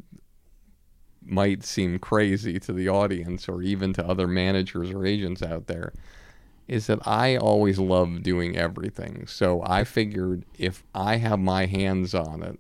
might 1.25 1.65
seem 1.65 1.99
crazy 1.99 2.59
to 2.59 2.73
the 2.73 2.89
audience 2.89 3.49
or 3.49 3.63
even 3.63 3.93
to 3.93 4.05
other 4.05 4.27
managers 4.27 4.91
or 4.91 5.07
agents 5.07 5.43
out 5.43 5.67
there 5.67 5.93
is 6.69 6.87
that 6.87 7.07
I 7.07 7.37
always 7.37 7.79
love 7.79 8.23
doing 8.23 8.57
everything. 8.57 9.27
So 9.27 9.63
I 9.65 9.85
figured 9.85 10.45
if 10.59 10.85
I 10.95 11.17
have 11.17 11.39
my 11.39 11.67
hands 11.67 12.15
on 12.15 12.43
it 12.43 12.59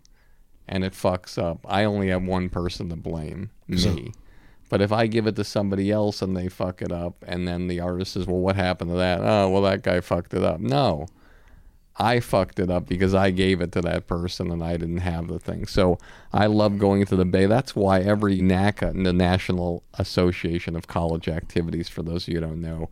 and 0.69 0.85
it 0.85 0.93
fucks 0.93 1.43
up, 1.43 1.65
I 1.69 1.85
only 1.85 2.09
have 2.09 2.23
one 2.23 2.49
person 2.49 2.89
to 2.91 2.97
blame, 2.97 3.51
me. 3.69 4.13
But 4.69 4.81
if 4.81 4.91
I 4.91 5.07
give 5.07 5.27
it 5.27 5.37
to 5.37 5.45
somebody 5.45 5.91
else 5.91 6.23
and 6.23 6.37
they 6.37 6.49
fuck 6.49 6.81
it 6.81 6.91
up, 6.91 7.23
and 7.27 7.47
then 7.47 7.69
the 7.69 7.81
artist 7.81 8.13
says, 8.13 8.27
Well, 8.27 8.39
what 8.39 8.57
happened 8.57 8.91
to 8.91 8.97
that? 8.97 9.21
Oh, 9.21 9.51
well, 9.51 9.63
that 9.63 9.83
guy 9.83 10.01
fucked 10.01 10.35
it 10.35 10.43
up. 10.43 10.61
No. 10.61 11.09
I 11.99 12.21
fucked 12.21 12.59
it 12.59 12.71
up 12.71 12.89
because 12.89 13.15
I 13.15 13.31
gave 13.31 13.61
it 13.61 13.71
to 13.73 13.83
that 13.83 14.07
person 14.07 14.51
and 14.51 14.65
I 14.65 14.79
didn't 14.79 14.99
have 14.99 15.29
the 15.29 15.39
thing. 15.39 15.67
So 15.67 15.99
I 16.33 16.47
love 16.47 16.79
going 16.79 17.05
to 17.05 17.17
the 17.17 17.27
Bay. 17.27 17.45
That's 17.45 17.77
why 17.77 18.01
every 18.01 18.41
NACA, 18.41 19.05
the 19.05 19.13
National 19.13 19.83
Association 19.95 20.75
of 20.75 20.87
College 20.87 21.29
Activities, 21.29 21.91
for 21.91 22.03
those 22.03 22.27
of 22.27 22.33
you 22.33 22.41
who 22.41 22.47
don't 22.47 22.63
know, 22.63 22.89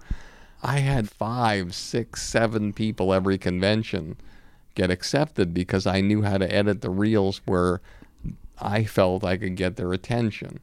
I 0.62 0.80
had 0.80 1.08
five, 1.08 1.74
six, 1.74 2.22
seven 2.22 2.72
people 2.72 3.14
every 3.14 3.38
convention 3.38 4.16
get 4.74 4.90
accepted 4.90 5.54
because 5.54 5.86
I 5.86 6.00
knew 6.00 6.22
how 6.22 6.38
to 6.38 6.52
edit 6.52 6.80
the 6.80 6.90
reels 6.90 7.40
where 7.44 7.80
I 8.58 8.84
felt 8.84 9.24
I 9.24 9.36
could 9.36 9.56
get 9.56 9.76
their 9.76 9.92
attention. 9.92 10.60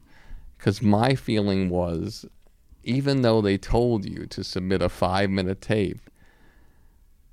Because 0.56 0.82
my 0.82 1.14
feeling 1.14 1.68
was, 1.68 2.26
even 2.84 3.22
though 3.22 3.40
they 3.40 3.58
told 3.58 4.04
you 4.04 4.26
to 4.26 4.44
submit 4.44 4.82
a 4.82 4.88
five 4.88 5.30
minute 5.30 5.60
tape, 5.60 6.00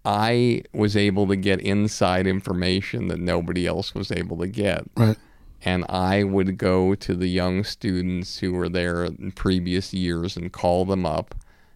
I 0.03 0.63
was 0.73 0.95
able 0.95 1.27
to 1.27 1.35
get 1.35 1.59
inside 1.61 2.27
information 2.27 3.07
that 3.07 3.19
nobody 3.19 3.65
else 3.65 3.95
was 3.95 4.11
able 4.11 4.37
to 4.37 4.47
get. 4.47 4.85
Right. 4.95 5.17
And 5.63 5.83
I 5.89 6.23
would 6.23 6.59
go 6.59 6.93
to 6.93 7.15
the 7.15 7.27
young 7.27 7.63
students 7.63 8.37
who 8.39 8.53
were 8.53 8.69
there 8.69 9.05
in 9.05 9.31
previous 9.31 9.93
years 9.93 10.37
and 10.37 10.53
call 10.53 10.85
them 10.85 11.05
up 11.05 11.33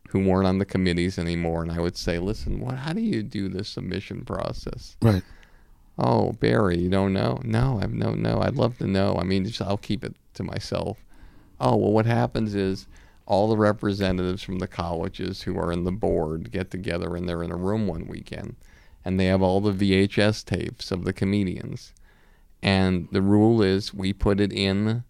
who 0.10 0.26
weren't 0.26 0.48
on 0.48 0.58
the 0.58 0.66
committees 0.66 1.18
anymore, 1.20 1.62
and 1.62 1.72
I 1.72 1.80
would 1.80 1.98
say, 1.98 2.20
"Listen, 2.20 2.60
what? 2.60 2.76
How 2.76 2.94
do 2.94 3.02
you 3.02 3.24
do 3.24 3.48
the 3.48 3.64
submission 3.64 4.26
process?" 4.26 4.98
Right. 5.02 5.24
Oh, 5.98 6.32
Barry, 6.34 6.80
you 6.80 6.90
don't 6.90 7.14
know? 7.14 7.42
No, 7.44 7.78
I 7.78 7.82
have 7.82 7.94
no 7.94 8.14
no. 8.14 8.42
I'd 8.42 8.56
love 8.56 8.78
to 8.80 8.88
know. 8.88 9.18
I 9.20 9.24
mean, 9.24 9.46
just 9.46 9.62
I'll 9.62 9.78
keep 9.78 10.04
it 10.04 10.16
to 10.36 10.44
myself. 10.44 11.04
Oh 11.60 11.76
well, 11.76 11.92
what 11.92 12.06
happens 12.06 12.56
is 12.56 12.88
all 13.26 13.48
the 13.48 13.58
representatives 13.58 14.42
from 14.42 14.60
the 14.60 14.68
colleges 14.68 15.44
who 15.44 15.58
are 15.58 15.72
in 15.72 15.84
the 15.84 15.92
board 15.92 16.52
get 16.52 16.72
together 16.72 17.16
and 17.16 17.30
they're 17.30 17.44
in 17.44 17.52
a 17.52 17.58
room 17.58 17.86
one 17.86 18.08
weekend, 18.08 18.56
and 19.06 19.20
they 19.20 19.26
have 19.26 19.42
all 19.42 19.62
the 19.62 19.72
VHS 19.74 20.44
tapes 20.44 20.92
of 20.92 21.04
the 21.04 21.14
comedians, 21.14 21.94
and 22.64 23.08
the 23.12 23.22
rule 23.22 23.62
is 23.62 23.94
we 23.94 24.14
put 24.14 24.40
it 24.40 24.52
in 24.52 25.04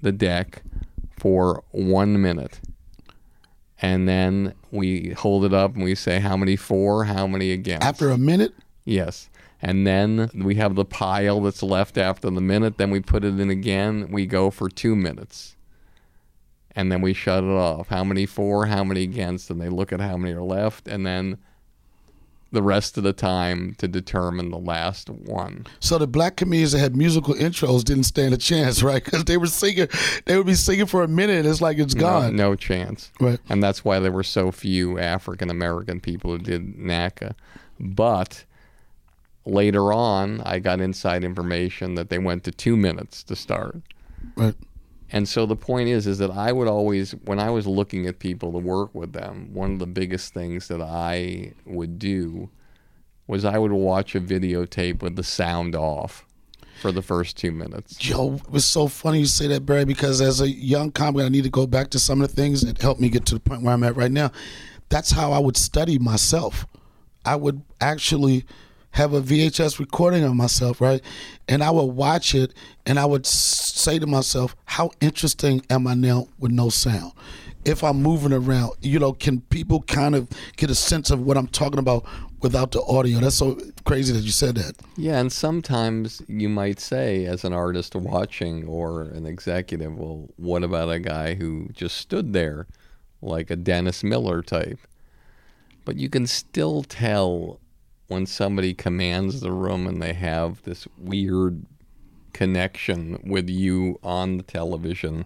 the 0.00 0.12
deck 0.12 0.62
for 1.18 1.64
one 1.72 2.20
minute 2.22 2.60
and 3.82 4.08
then 4.08 4.54
we 4.70 5.10
hold 5.10 5.44
it 5.44 5.52
up 5.52 5.74
and 5.74 5.84
we 5.84 5.94
say 5.94 6.18
how 6.20 6.36
many 6.36 6.56
for, 6.56 7.04
how 7.04 7.26
many 7.26 7.52
against. 7.52 7.86
After 7.86 8.10
a 8.10 8.18
minute? 8.18 8.54
Yes. 8.84 9.28
And 9.60 9.86
then 9.86 10.30
we 10.34 10.54
have 10.56 10.74
the 10.74 10.84
pile 10.84 11.40
that's 11.40 11.62
left 11.62 11.98
after 11.98 12.30
the 12.30 12.40
minute. 12.40 12.78
Then 12.78 12.90
we 12.90 13.00
put 13.00 13.24
it 13.24 13.38
in 13.40 13.50
again. 13.50 14.10
We 14.10 14.26
go 14.26 14.50
for 14.50 14.68
two 14.68 14.94
minutes. 14.94 15.56
And 16.74 16.92
then 16.92 17.00
we 17.00 17.14
shut 17.14 17.42
it 17.42 17.50
off. 17.50 17.88
How 17.88 18.04
many 18.04 18.26
for, 18.26 18.66
how 18.66 18.84
many 18.84 19.02
against? 19.02 19.50
And 19.50 19.60
they 19.60 19.70
look 19.70 19.92
at 19.92 20.00
how 20.00 20.16
many 20.16 20.34
are 20.34 20.42
left. 20.42 20.88
And 20.88 21.06
then 21.06 21.38
the 22.56 22.62
rest 22.62 22.96
of 22.96 23.04
the 23.04 23.12
time 23.12 23.74
to 23.76 23.86
determine 23.86 24.50
the 24.50 24.58
last 24.58 25.10
one. 25.10 25.66
So 25.78 25.98
the 25.98 26.06
black 26.06 26.36
comedians 26.36 26.72
that 26.72 26.78
had 26.78 26.96
musical 26.96 27.34
intros 27.34 27.84
didn't 27.84 28.04
stand 28.04 28.32
a 28.32 28.38
chance, 28.38 28.82
right? 28.82 29.04
Because 29.04 29.24
they 29.24 29.36
were 29.36 29.46
singing, 29.46 29.88
they 30.24 30.38
would 30.38 30.46
be 30.46 30.54
singing 30.54 30.86
for 30.86 31.02
a 31.02 31.08
minute, 31.08 31.36
and 31.36 31.46
it's 31.46 31.60
like 31.60 31.76
it's 31.76 31.92
gone. 31.92 32.34
No, 32.34 32.50
no 32.50 32.54
chance. 32.56 33.12
Right. 33.20 33.38
And 33.50 33.62
that's 33.62 33.84
why 33.84 34.00
there 34.00 34.10
were 34.10 34.22
so 34.22 34.50
few 34.50 34.98
African 34.98 35.50
American 35.50 36.00
people 36.00 36.30
who 36.30 36.38
did 36.38 36.78
NACA. 36.78 37.34
But 37.78 38.44
later 39.44 39.92
on, 39.92 40.40
I 40.40 40.58
got 40.58 40.80
inside 40.80 41.24
information 41.24 41.94
that 41.96 42.08
they 42.08 42.18
went 42.18 42.42
to 42.44 42.52
two 42.52 42.78
minutes 42.78 43.22
to 43.24 43.36
start. 43.36 43.82
Right. 44.34 44.54
And 45.12 45.28
so 45.28 45.46
the 45.46 45.56
point 45.56 45.88
is, 45.88 46.06
is 46.06 46.18
that 46.18 46.30
I 46.30 46.52
would 46.52 46.68
always, 46.68 47.12
when 47.24 47.38
I 47.38 47.50
was 47.50 47.66
looking 47.66 48.06
at 48.06 48.18
people 48.18 48.52
to 48.52 48.58
work 48.58 48.94
with 48.94 49.12
them, 49.12 49.50
one 49.54 49.72
of 49.72 49.78
the 49.78 49.86
biggest 49.86 50.34
things 50.34 50.68
that 50.68 50.80
I 50.80 51.52
would 51.64 51.98
do 51.98 52.50
was 53.26 53.44
I 53.44 53.58
would 53.58 53.72
watch 53.72 54.14
a 54.14 54.20
videotape 54.20 55.02
with 55.02 55.16
the 55.16 55.22
sound 55.22 55.74
off 55.74 56.24
for 56.80 56.92
the 56.92 57.02
first 57.02 57.36
two 57.36 57.52
minutes. 57.52 58.04
Yo, 58.06 58.34
it 58.34 58.50
was 58.50 58.64
so 58.64 58.88
funny 58.88 59.20
you 59.20 59.26
say 59.26 59.46
that, 59.48 59.64
Barry, 59.64 59.84
because 59.84 60.20
as 60.20 60.40
a 60.40 60.48
young 60.48 60.90
comic, 60.90 61.24
I 61.24 61.28
need 61.28 61.44
to 61.44 61.50
go 61.50 61.66
back 61.66 61.90
to 61.90 61.98
some 61.98 62.20
of 62.20 62.28
the 62.28 62.34
things 62.34 62.62
that 62.62 62.80
helped 62.80 63.00
me 63.00 63.08
get 63.08 63.24
to 63.26 63.34
the 63.34 63.40
point 63.40 63.62
where 63.62 63.72
I'm 63.72 63.84
at 63.84 63.96
right 63.96 64.12
now. 64.12 64.30
That's 64.88 65.10
how 65.10 65.32
I 65.32 65.38
would 65.38 65.56
study 65.56 65.98
myself. 65.98 66.66
I 67.24 67.34
would 67.36 67.62
actually 67.80 68.44
have 68.96 69.12
a 69.12 69.20
VHS 69.20 69.78
recording 69.78 70.24
of 70.24 70.34
myself, 70.34 70.80
right? 70.80 71.02
And 71.48 71.62
I 71.62 71.70
would 71.70 71.94
watch 71.94 72.34
it 72.34 72.54
and 72.86 72.98
I 72.98 73.04
would 73.04 73.26
say 73.26 73.98
to 73.98 74.06
myself, 74.06 74.56
how 74.64 74.90
interesting 75.02 75.60
am 75.68 75.86
I 75.86 75.92
now 75.92 76.28
with 76.38 76.50
no 76.50 76.70
sound? 76.70 77.12
If 77.66 77.84
I'm 77.84 78.02
moving 78.02 78.32
around, 78.32 78.72
you 78.80 78.98
know, 78.98 79.12
can 79.12 79.42
people 79.42 79.82
kind 79.82 80.14
of 80.14 80.30
get 80.56 80.70
a 80.70 80.74
sense 80.74 81.10
of 81.10 81.20
what 81.20 81.36
I'm 81.36 81.48
talking 81.48 81.78
about 81.78 82.06
without 82.40 82.72
the 82.72 82.80
audio? 82.84 83.18
That's 83.18 83.36
so 83.36 83.60
crazy 83.84 84.14
that 84.14 84.22
you 84.22 84.30
said 84.30 84.54
that. 84.54 84.76
Yeah, 84.96 85.18
and 85.18 85.30
sometimes 85.30 86.22
you 86.26 86.48
might 86.48 86.80
say, 86.80 87.26
as 87.26 87.44
an 87.44 87.52
artist 87.52 87.94
watching 87.94 88.66
or 88.66 89.02
an 89.02 89.26
executive, 89.26 89.94
well, 89.94 90.30
what 90.36 90.64
about 90.64 90.88
a 90.88 91.00
guy 91.00 91.34
who 91.34 91.68
just 91.74 91.98
stood 91.98 92.32
there 92.32 92.66
like 93.20 93.50
a 93.50 93.56
Dennis 93.56 94.02
Miller 94.02 94.40
type? 94.40 94.78
But 95.84 95.96
you 95.96 96.08
can 96.08 96.26
still 96.26 96.82
tell 96.82 97.60
when 98.08 98.26
somebody 98.26 98.72
commands 98.74 99.40
the 99.40 99.52
room 99.52 99.86
and 99.86 100.00
they 100.00 100.12
have 100.12 100.62
this 100.62 100.86
weird 100.98 101.64
connection 102.32 103.18
with 103.24 103.48
you 103.48 103.98
on 104.02 104.36
the 104.36 104.42
television 104.42 105.24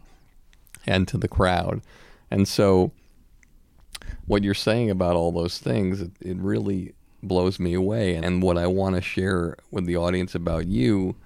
and 0.86 1.06
to 1.08 1.18
the 1.18 1.28
crowd. 1.28 1.82
And 2.30 2.46
so 2.46 2.92
what 4.26 4.44
you're 4.44 4.54
saying 4.54 4.90
about 4.90 5.16
all 5.16 5.32
those 5.32 5.58
things, 5.58 6.00
it, 6.00 6.12
it 6.20 6.36
really 6.38 6.94
blows 7.22 7.58
me 7.58 7.74
away. 7.74 8.14
And 8.14 8.42
what 8.42 8.56
I 8.56 8.66
want 8.66 8.96
to 8.96 9.02
share 9.02 9.56
with 9.70 9.86
the 9.86 9.96
audience 9.96 10.34
about 10.34 10.66
you 10.66 11.16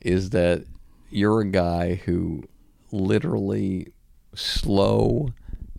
is 0.00 0.30
that 0.30 0.64
you're 1.10 1.40
a 1.40 1.46
guy 1.46 1.96
who 1.96 2.44
literally 2.92 3.92
slow 4.34 5.30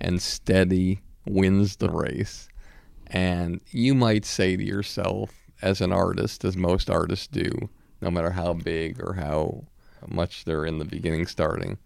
and 0.02 0.22
steady 0.22 1.00
wins 1.26 1.78
the 1.78 1.90
race 1.90 2.49
And 3.10 3.62
you 3.72 3.96
might 3.96 4.26
say 4.26 4.56
to 4.56 4.64
yourself, 4.64 5.32
as 5.62 5.82
an 5.82 5.92
artist, 5.92 6.46
as 6.46 6.56
most 6.56 6.90
artists 6.90 7.28
do, 7.28 7.70
no 8.02 8.10
matter 8.10 8.32
how 8.32 8.54
big 8.54 9.02
or 9.02 9.14
how 9.14 9.66
much 10.08 10.46
they're 10.46 10.66
in 10.66 10.80
the 10.80 10.86
beginning 10.86 11.26
starting, 11.26 11.78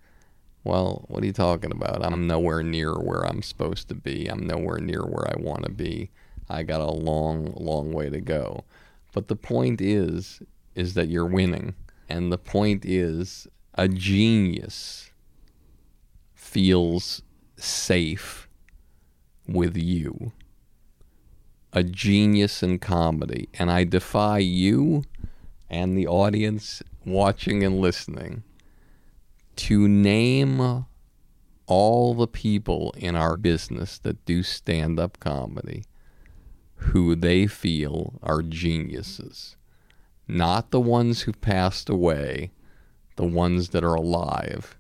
well, 0.64 1.06
what 1.08 1.24
are 1.24 1.26
you 1.26 1.34
talking 1.34 1.72
about? 1.72 2.06
I'm 2.06 2.28
nowhere 2.28 2.64
near 2.64 2.94
where 2.94 3.26
I'm 3.26 3.42
supposed 3.42 3.90
to 3.90 3.96
be. 3.96 4.28
I'm 4.28 4.46
nowhere 4.46 4.80
near 4.80 5.02
where 5.02 5.28
I 5.28 5.40
want 5.40 5.64
to 5.64 5.72
be. 5.72 6.12
I 6.50 6.64
got 6.64 6.82
a 6.82 6.92
long, 6.92 7.54
long 7.58 7.92
way 7.92 8.10
to 8.10 8.22
go. 8.22 8.64
But 9.14 9.28
the 9.28 9.36
point 9.36 9.82
is, 9.82 10.42
is 10.76 10.94
that 10.94 11.10
you're 11.10 11.26
winning. 11.26 11.76
And 12.08 12.32
the 12.32 12.38
point 12.38 12.86
is, 12.86 13.48
a 13.76 13.88
genius 13.88 15.12
feels 16.34 17.24
safe 17.58 18.48
with 19.48 19.76
you. 19.76 20.32
A 21.74 21.84
genius 21.84 22.64
in 22.64 22.80
comedy. 22.80 23.50
And 23.56 23.70
I 23.70 23.84
defy 23.84 24.38
you 24.38 25.04
and 25.70 25.98
the 25.98 26.08
audience 26.08 26.82
watching 27.06 27.64
and 27.64 27.80
listening 27.80 28.44
to 29.56 29.88
name 29.88 30.86
all 31.66 32.14
the 32.14 32.28
people 32.28 32.94
in 32.98 33.16
our 33.16 33.38
business 33.38 33.98
that 34.00 34.24
do 34.26 34.44
stand 34.44 35.00
up 35.00 35.20
comedy 35.20 35.84
who 36.76 37.16
they 37.16 37.48
feel 37.48 38.20
are 38.22 38.42
geniuses. 38.42 39.56
Not 40.28 40.72
the 40.72 40.80
ones 40.80 41.22
who 41.22 41.34
passed 41.34 41.90
away, 41.90 42.52
the 43.16 43.26
ones 43.26 43.70
that 43.70 43.84
are 43.84 43.96
alive. 43.96 44.78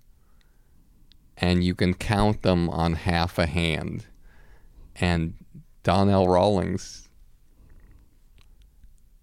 And 1.37 1.63
you 1.63 1.75
can 1.75 1.93
count 1.93 2.41
them 2.41 2.69
on 2.69 2.93
half 2.93 3.37
a 3.37 3.45
hand. 3.45 4.05
And 4.95 5.33
Donnell 5.83 6.27
Rawlings, 6.27 7.09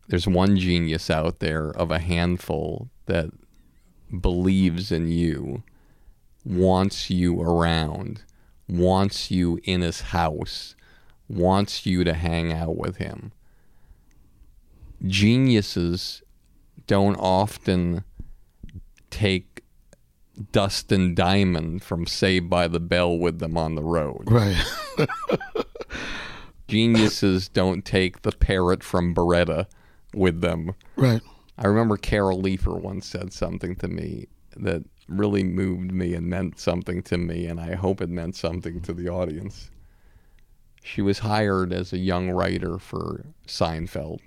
there's 0.09 0.27
one 0.27 0.57
genius 0.57 1.09
out 1.09 1.39
there 1.39 1.71
of 1.71 1.91
a 1.91 1.99
handful 1.99 2.91
that 3.07 3.31
believes 4.21 4.91
in 4.93 5.09
you, 5.09 5.63
wants 6.45 7.11
you 7.11 7.41
around, 7.41 8.23
wants 8.69 9.31
you 9.31 9.59
in 9.65 9.81
his 9.81 10.01
house, 10.01 10.75
wants 11.29 11.87
you 11.87 12.05
to 12.05 12.13
hang 12.13 12.53
out 12.53 12.77
with 12.77 12.97
him. 12.97 13.33
Geniuses 15.07 16.23
don't 16.87 17.17
often 17.17 18.05
take 19.11 19.63
Dustin 20.53 21.15
Diamond 21.15 21.83
from 21.83 22.07
Saved 22.07 22.51
by 22.51 22.67
the 22.69 22.81
Bell 22.81 23.17
with 23.17 23.39
them 23.39 23.57
on 23.57 23.77
the 23.77 23.83
road. 23.83 24.25
Right. 24.27 24.57
Geniuses 26.71 27.49
don't 27.49 27.85
take 27.85 28.23
the 28.23 28.33
parrot 28.33 28.83
from 28.83 29.15
Baretta 29.15 29.67
with 30.15 30.41
them. 30.41 30.75
Right. 30.97 31.21
I 31.59 31.67
remember 31.67 31.97
Carol 31.97 32.41
Leifer 32.41 32.81
once 32.81 33.07
said 33.07 33.33
something 33.33 33.75
to 33.77 33.89
me 33.89 34.29
that 34.57 34.85
really 35.09 35.43
moved 35.43 35.93
me 35.93 36.15
and 36.15 36.29
meant 36.29 36.59
something 36.59 37.03
to 37.03 37.19
me, 37.19 37.47
and 37.47 37.61
I 37.61 37.75
hope 37.75 38.01
it 38.01 38.09
meant 38.09 38.37
something 38.37 38.81
to 38.83 38.93
the 38.93 39.09
audience. 39.09 39.71
She 40.83 41.03
was 41.03 41.19
hired 41.19 41.73
as 41.73 41.93
a 41.93 41.99
young 41.99 42.31
writer 42.31 42.79
for 42.79 43.27
Seinfeld. 43.47 44.21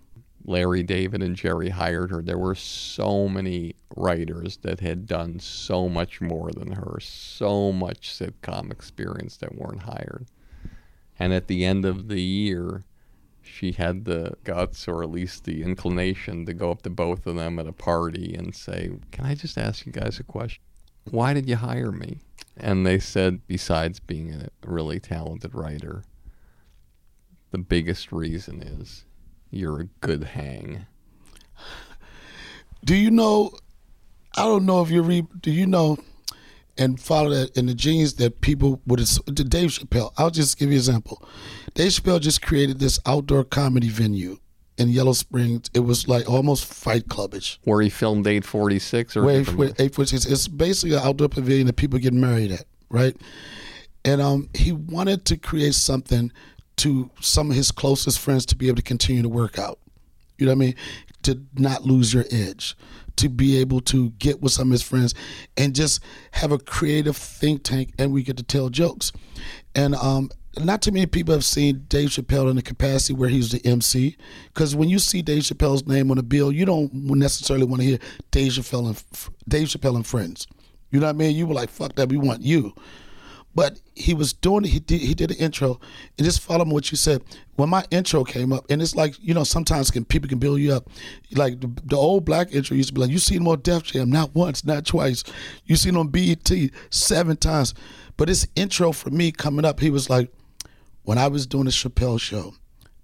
Larry 0.46 0.84
David 0.84 1.24
and 1.24 1.36
Jerry 1.36 1.70
hired 1.70 2.12
her. 2.12 2.22
There 2.22 2.38
were 2.38 2.56
so 2.56 3.30
many 3.30 3.76
writers 3.96 4.58
that 4.58 4.82
had 4.82 5.08
done 5.08 5.40
so 5.40 5.88
much 5.88 6.20
more 6.20 6.52
than 6.52 6.74
her, 6.74 7.00
so 7.00 7.72
much 7.72 8.10
sitcom 8.10 8.70
experience 8.70 9.38
that 9.38 9.56
weren't 9.56 9.84
hired. 9.84 10.28
And 11.20 11.34
at 11.34 11.48
the 11.48 11.66
end 11.66 11.86
of 11.86 12.08
the 12.08 12.22
year, 12.22 12.84
she 13.42 13.74
had 13.74 14.06
the 14.06 14.36
guts 14.44 14.88
or 14.88 15.04
at 15.04 15.12
least 15.12 15.44
the 15.44 15.62
inclination 15.64 16.46
to 16.46 16.54
go 16.54 16.72
up 16.72 16.82
to 16.84 16.90
both 16.90 17.28
of 17.28 17.36
them 17.36 17.60
at 17.60 17.68
a 17.68 17.74
party 17.74 18.34
and 18.34 18.56
say, 18.56 18.92
Can 19.12 19.26
I 19.26 19.36
just 19.36 19.58
ask 19.58 19.86
you 19.86 19.92
guys 19.92 20.20
a 20.20 20.24
question? 20.24 20.62
Why 21.10 21.34
did 21.34 21.50
you 21.50 21.58
hire 21.58 21.92
me? 21.92 22.20
And 22.56 22.86
they 22.86 23.00
said, 23.00 23.42
besides 23.48 24.00
being 24.00 24.34
a 24.34 24.48
really 24.66 25.00
talented 25.00 25.54
writer, 25.54 26.04
the 27.52 27.58
biggest 27.58 28.12
reason 28.12 28.62
is 28.62 29.06
you're 29.50 29.82
a 29.82 29.86
good 30.02 30.24
hang. 30.24 30.86
Do 32.84 32.96
you 32.96 33.12
know? 33.12 33.52
I 34.36 34.44
don't 34.44 34.66
know 34.66 34.82
if 34.82 34.90
you 34.90 35.02
read. 35.02 35.28
Do 35.42 35.52
you 35.52 35.66
know? 35.66 35.98
And 36.78 37.00
follow 37.00 37.30
that 37.30 37.56
in 37.56 37.68
the 37.68 37.76
genes 37.76 38.16
that 38.16 38.42
people 38.42 38.82
would. 38.88 39.00
Dave 39.36 39.70
Chappelle. 39.70 40.12
I'll 40.18 40.32
just 40.32 40.58
give 40.58 40.70
you 40.70 40.76
an 40.76 40.80
example. 40.80 41.24
Dave 41.76 41.92
Chappelle 41.92 42.20
just 42.20 42.42
created 42.42 42.80
this 42.80 43.00
outdoor 43.06 43.44
comedy 43.44 43.90
venue 43.90 44.40
in 44.78 44.90
Yellow 44.90 45.14
Springs. 45.14 45.70
It 45.74 45.82
was 45.82 46.08
like 46.08 46.30
almost 46.30 46.66
Fight 46.66 47.08
Clubish. 47.08 47.58
Where 47.64 47.82
he 47.82 47.90
filmed 47.90 48.26
846 48.26 49.18
or 49.18 49.24
Where 49.24 49.40
846. 49.40 50.26
It's 50.26 50.48
basically 50.48 50.96
an 50.96 51.04
outdoor 51.04 51.30
pavilion 51.30 51.68
that 51.68 51.76
people 51.76 52.00
get 52.00 52.14
married 52.14 52.52
at, 52.52 52.66
right? 52.90 53.16
And 54.06 54.22
um, 54.22 54.50
he 54.54 54.72
wanted 54.72 55.26
to 55.26 55.38
create 55.38 55.76
something 55.76 56.32
to 56.78 57.10
some 57.22 57.52
of 57.52 57.56
his 57.56 57.72
closest 57.72 58.20
friends 58.20 58.46
to 58.48 58.56
be 58.56 58.68
able 58.68 58.78
to 58.78 58.82
continue 58.82 59.22
to 59.22 59.30
work 59.30 59.60
out. 59.60 59.80
You 60.38 60.48
know 60.48 60.52
what 60.52 60.64
I 60.64 60.66
mean? 60.66 60.76
To 61.24 61.42
not 61.56 61.84
lose 61.84 62.14
your 62.14 62.26
edge, 62.32 62.76
to 63.18 63.30
be 63.30 63.58
able 63.58 63.82
to 63.82 64.10
get 64.12 64.42
with 64.42 64.52
some 64.52 64.70
of 64.70 64.72
his 64.72 64.82
friends 64.82 65.14
and 65.58 65.76
just 65.76 66.04
have 66.32 66.52
a 66.52 66.58
creative 66.58 67.16
think 67.18 67.64
tank 67.64 67.94
and 67.98 68.12
we 68.12 68.24
get 68.24 68.38
to 68.38 68.44
tell 68.44 68.70
jokes. 68.70 69.12
And 69.76 69.96
um, 69.96 70.30
not 70.60 70.82
too 70.82 70.92
many 70.92 71.06
people 71.06 71.34
have 71.34 71.46
seen 71.46 71.86
Dave 71.88 72.10
Chappelle 72.10 72.50
in 72.50 72.56
the 72.56 72.62
capacity 72.62 73.14
where 73.14 73.30
he's 73.30 73.52
the 73.52 73.66
MC. 73.66 74.18
Because 74.48 74.76
when 74.76 74.90
you 74.90 75.00
see 75.00 75.22
Dave 75.22 75.44
Chappelle's 75.44 75.88
name 75.88 76.12
on 76.12 76.18
a 76.18 76.24
bill, 76.24 76.52
you 76.52 76.66
don't 76.66 76.94
necessarily 76.94 77.66
want 77.66 77.82
to 77.82 77.88
hear 77.88 78.00
Dave 78.32 78.54
Chappelle 78.54 78.88
and 78.88 79.04
Dave 79.48 79.68
Chappelle 79.68 79.96
and 79.96 80.06
friends. 80.06 80.48
You 80.92 81.00
know 81.00 81.08
what 81.08 81.16
I 81.16 81.18
mean? 81.18 81.36
You 81.36 81.48
were 81.48 81.56
like, 81.56 81.70
"Fuck 81.70 81.96
that, 81.96 82.10
we 82.10 82.18
want 82.18 82.44
you." 82.44 82.76
But 83.56 83.80
he 83.96 84.14
was 84.14 84.34
doing 84.34 84.64
he 84.64 84.80
did 84.80 85.02
he 85.02 85.14
did 85.14 85.32
an 85.32 85.38
intro 85.38 85.80
and 86.18 86.26
just 86.26 86.42
follow 86.42 86.66
what 86.66 86.92
you 86.92 86.98
said. 86.98 87.24
When 87.56 87.70
my 87.70 87.86
intro 87.92 88.24
came 88.24 88.52
up, 88.52 88.66
and 88.70 88.82
it's 88.82 88.96
like, 88.96 89.16
you 89.20 89.34
know, 89.34 89.44
sometimes 89.44 89.92
can 89.92 90.06
people 90.06 90.28
can 90.28 90.40
build 90.40 90.60
you 90.60 90.74
up. 90.74 90.90
Like 91.34 91.62
the, 91.62 91.72
the 91.86 91.96
old 91.96 92.26
black 92.26 92.52
intro 92.54 92.76
used 92.76 92.90
to 92.90 92.94
be 92.96 93.02
like, 93.02 93.12
you 93.12 93.20
seen 93.20 93.46
on 93.46 93.62
Def 93.62 93.84
Jam, 93.84 94.10
not 94.10 94.34
once, 94.34 94.66
not 94.66 94.86
twice. 94.86 95.24
You 95.66 95.76
seen 95.76 95.96
on 95.96 96.08
BET 96.08 96.52
seven 96.90 97.38
times. 97.38 97.76
But 98.18 98.28
this 98.28 98.48
intro 98.56 98.92
for 98.92 99.12
me 99.12 99.32
coming 99.32 99.66
up, 99.66 99.80
he 99.80 99.92
was 99.92 100.10
like, 100.10 100.32
when 101.04 101.18
I 101.18 101.28
was 101.28 101.46
doing 101.46 101.66
the 101.66 101.72
Chappelle 101.72 102.20
show, 102.20 102.56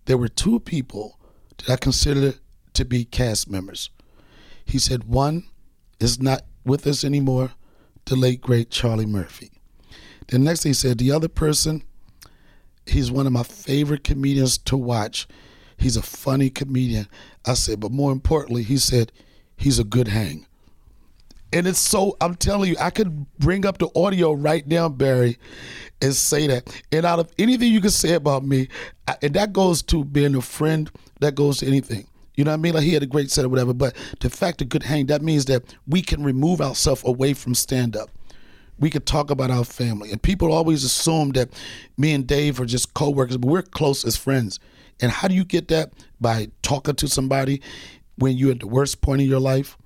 there 0.06 0.18
were 0.18 0.28
two 0.30 0.60
people 0.60 1.20
that 1.58 1.70
I 1.70 1.76
considered 1.76 2.40
to 2.74 2.86
be 2.86 3.06
cast 3.06 3.50
members. 3.50 3.90
He 4.66 4.80
said 4.80 5.04
one 5.04 5.44
is 6.00 6.20
not 6.20 6.44
with 6.66 6.88
us 6.88 7.04
anymore, 7.04 7.52
the 8.06 8.16
late 8.16 8.42
great 8.42 8.72
Charlie 8.72 9.06
Murphy. 9.06 9.59
The 10.30 10.38
next 10.38 10.62
thing 10.62 10.70
he 10.70 10.74
said, 10.76 11.00
the 11.00 11.12
other 11.12 11.28
person, 11.28 11.84
he's 12.86 13.12
one 13.12 13.26
of 13.26 13.34
my 13.34 13.42
favorite 13.42 14.04
comedians 14.04 14.60
to 14.60 14.78
watch. 14.78 15.28
He's 15.78 15.98
a 15.98 16.04
funny 16.04 16.52
comedian. 16.52 17.08
I 17.46 17.56
said, 17.56 17.80
but 17.80 17.92
more 17.92 18.12
importantly, 18.12 18.62
he 18.62 18.78
said, 18.78 19.12
he's 19.58 19.80
a 19.80 19.84
good 19.84 20.08
hang. 20.08 20.46
And 21.52 21.66
it's 21.66 21.80
so, 21.80 22.16
I'm 22.22 22.36
telling 22.36 22.70
you, 22.70 22.76
I 22.80 22.92
could 22.92 23.26
bring 23.40 23.66
up 23.66 23.80
the 23.80 23.90
audio 23.96 24.34
right 24.34 24.68
now, 24.68 24.88
Barry, 24.88 25.40
and 26.00 26.14
say 26.14 26.46
that. 26.46 26.84
And 26.92 27.08
out 27.08 27.18
of 27.18 27.32
anything 27.40 27.74
you 27.74 27.82
can 27.82 27.90
say 27.90 28.14
about 28.14 28.46
me, 28.46 28.68
I, 29.08 29.16
and 29.24 29.34
that 29.34 29.52
goes 29.52 29.82
to 29.84 30.06
being 30.06 30.36
a 30.36 30.42
friend, 30.42 30.92
that 31.22 31.34
goes 31.34 31.58
to 31.60 31.66
anything. 31.66 32.06
You 32.36 32.44
know 32.44 32.52
what 32.52 32.60
I 32.60 32.62
mean? 32.62 32.74
Like 32.76 32.84
he 32.84 32.94
had 32.94 33.02
a 33.02 33.08
great 33.08 33.32
set 33.32 33.46
or 33.46 33.50
whatever, 33.50 33.74
but 33.74 33.96
the 34.20 34.30
fact 34.30 34.62
of 34.62 34.70
good 34.70 34.84
hang, 34.84 35.08
that 35.08 35.24
means 35.24 35.46
that 35.46 35.64
we 35.88 36.04
can 36.04 36.24
remove 36.24 36.62
ourselves 36.62 37.02
away 37.04 37.34
from 37.34 37.56
stand 37.56 37.98
up 37.98 38.12
we 38.80 38.90
could 38.90 39.06
talk 39.06 39.30
about 39.30 39.52
our 39.52 39.64
family. 39.64 40.12
And 40.12 40.22
people 40.22 40.52
always 40.52 40.84
assume 40.84 41.32
that 41.32 41.50
me 41.98 42.14
and 42.14 42.26
Dave 42.26 42.60
are 42.60 42.66
just 42.66 42.94
co-workers, 42.94 43.38
but 43.38 43.50
we're 43.50 43.62
close 43.62 44.06
as 44.06 44.16
friends. 44.16 44.60
And 45.02 45.12
how 45.12 45.28
do 45.28 45.36
you 45.36 45.46
get 45.46 45.68
that? 45.70 45.92
By 46.20 46.50
talking 46.62 46.96
to 46.96 47.08
somebody 47.08 47.62
when 48.18 48.38
you're 48.38 48.52
at 48.52 48.60
the 48.60 48.68
worst 48.68 49.02
point 49.02 49.22
in 49.22 49.30
your 49.30 49.40
life, 49.40 49.78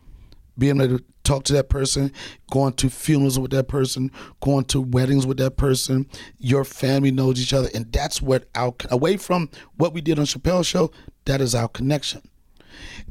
being 0.58 0.82
able 0.82 0.97
to 0.97 1.03
talk 1.23 1.43
to 1.45 1.53
that 1.53 1.69
person, 1.69 2.12
going 2.51 2.73
to 2.73 2.89
funerals 2.89 3.39
with 3.39 3.51
that 3.51 3.67
person, 3.67 4.12
going 4.41 4.65
to 4.65 4.82
weddings 4.82 5.25
with 5.25 5.38
that 5.38 5.58
person. 5.58 6.08
Your 6.39 6.63
family 6.63 7.12
knows 7.12 7.39
each 7.39 7.53
other, 7.53 7.69
and 7.73 7.91
that's 7.91 8.21
what 8.21 8.45
our 8.56 8.73
away 8.89 9.17
from 9.17 9.49
what 9.77 9.93
we 9.93 10.01
did 10.01 10.19
on 10.19 10.25
Chappelle's 10.25 10.67
show. 10.67 10.91
That 11.25 11.41
is 11.41 11.56
our 11.56 11.67
connection. 11.67 12.21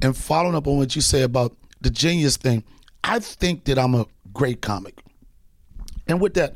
And 0.03 0.16
following 0.16 0.55
up 0.55 0.66
on 0.66 0.77
what 0.77 0.95
you 0.95 1.03
say 1.03 1.23
about 1.23 1.57
the 1.81 1.90
genius 1.90 2.37
thing, 2.37 2.64
I 3.03 3.18
think 3.18 3.64
that 3.64 3.79
I'm 3.79 3.95
a 3.95 4.07
great 4.33 4.61
comic. 4.61 4.99
And 6.12 6.20
with 6.20 6.35
that, 6.35 6.55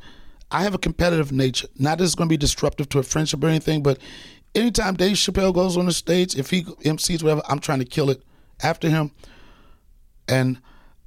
I 0.50 0.62
have 0.62 0.74
a 0.74 0.78
competitive 0.78 1.32
nature. 1.32 1.66
Not 1.78 1.96
that 1.98 2.04
it's 2.04 2.14
going 2.14 2.28
to 2.28 2.32
be 2.32 2.36
disruptive 2.36 2.90
to 2.90 2.98
a 2.98 3.02
friendship 3.02 3.42
or 3.42 3.48
anything, 3.48 3.82
but 3.82 3.98
anytime 4.54 4.94
Dave 4.94 5.16
Chappelle 5.16 5.54
goes 5.54 5.78
on 5.78 5.86
the 5.86 5.92
stage, 5.92 6.36
if 6.36 6.50
he 6.50 6.62
MCs 6.62 7.22
whatever, 7.22 7.40
I'm 7.48 7.58
trying 7.58 7.78
to 7.78 7.86
kill 7.86 8.10
it 8.10 8.22
after 8.62 8.90
him, 8.90 9.12
and 10.28 10.60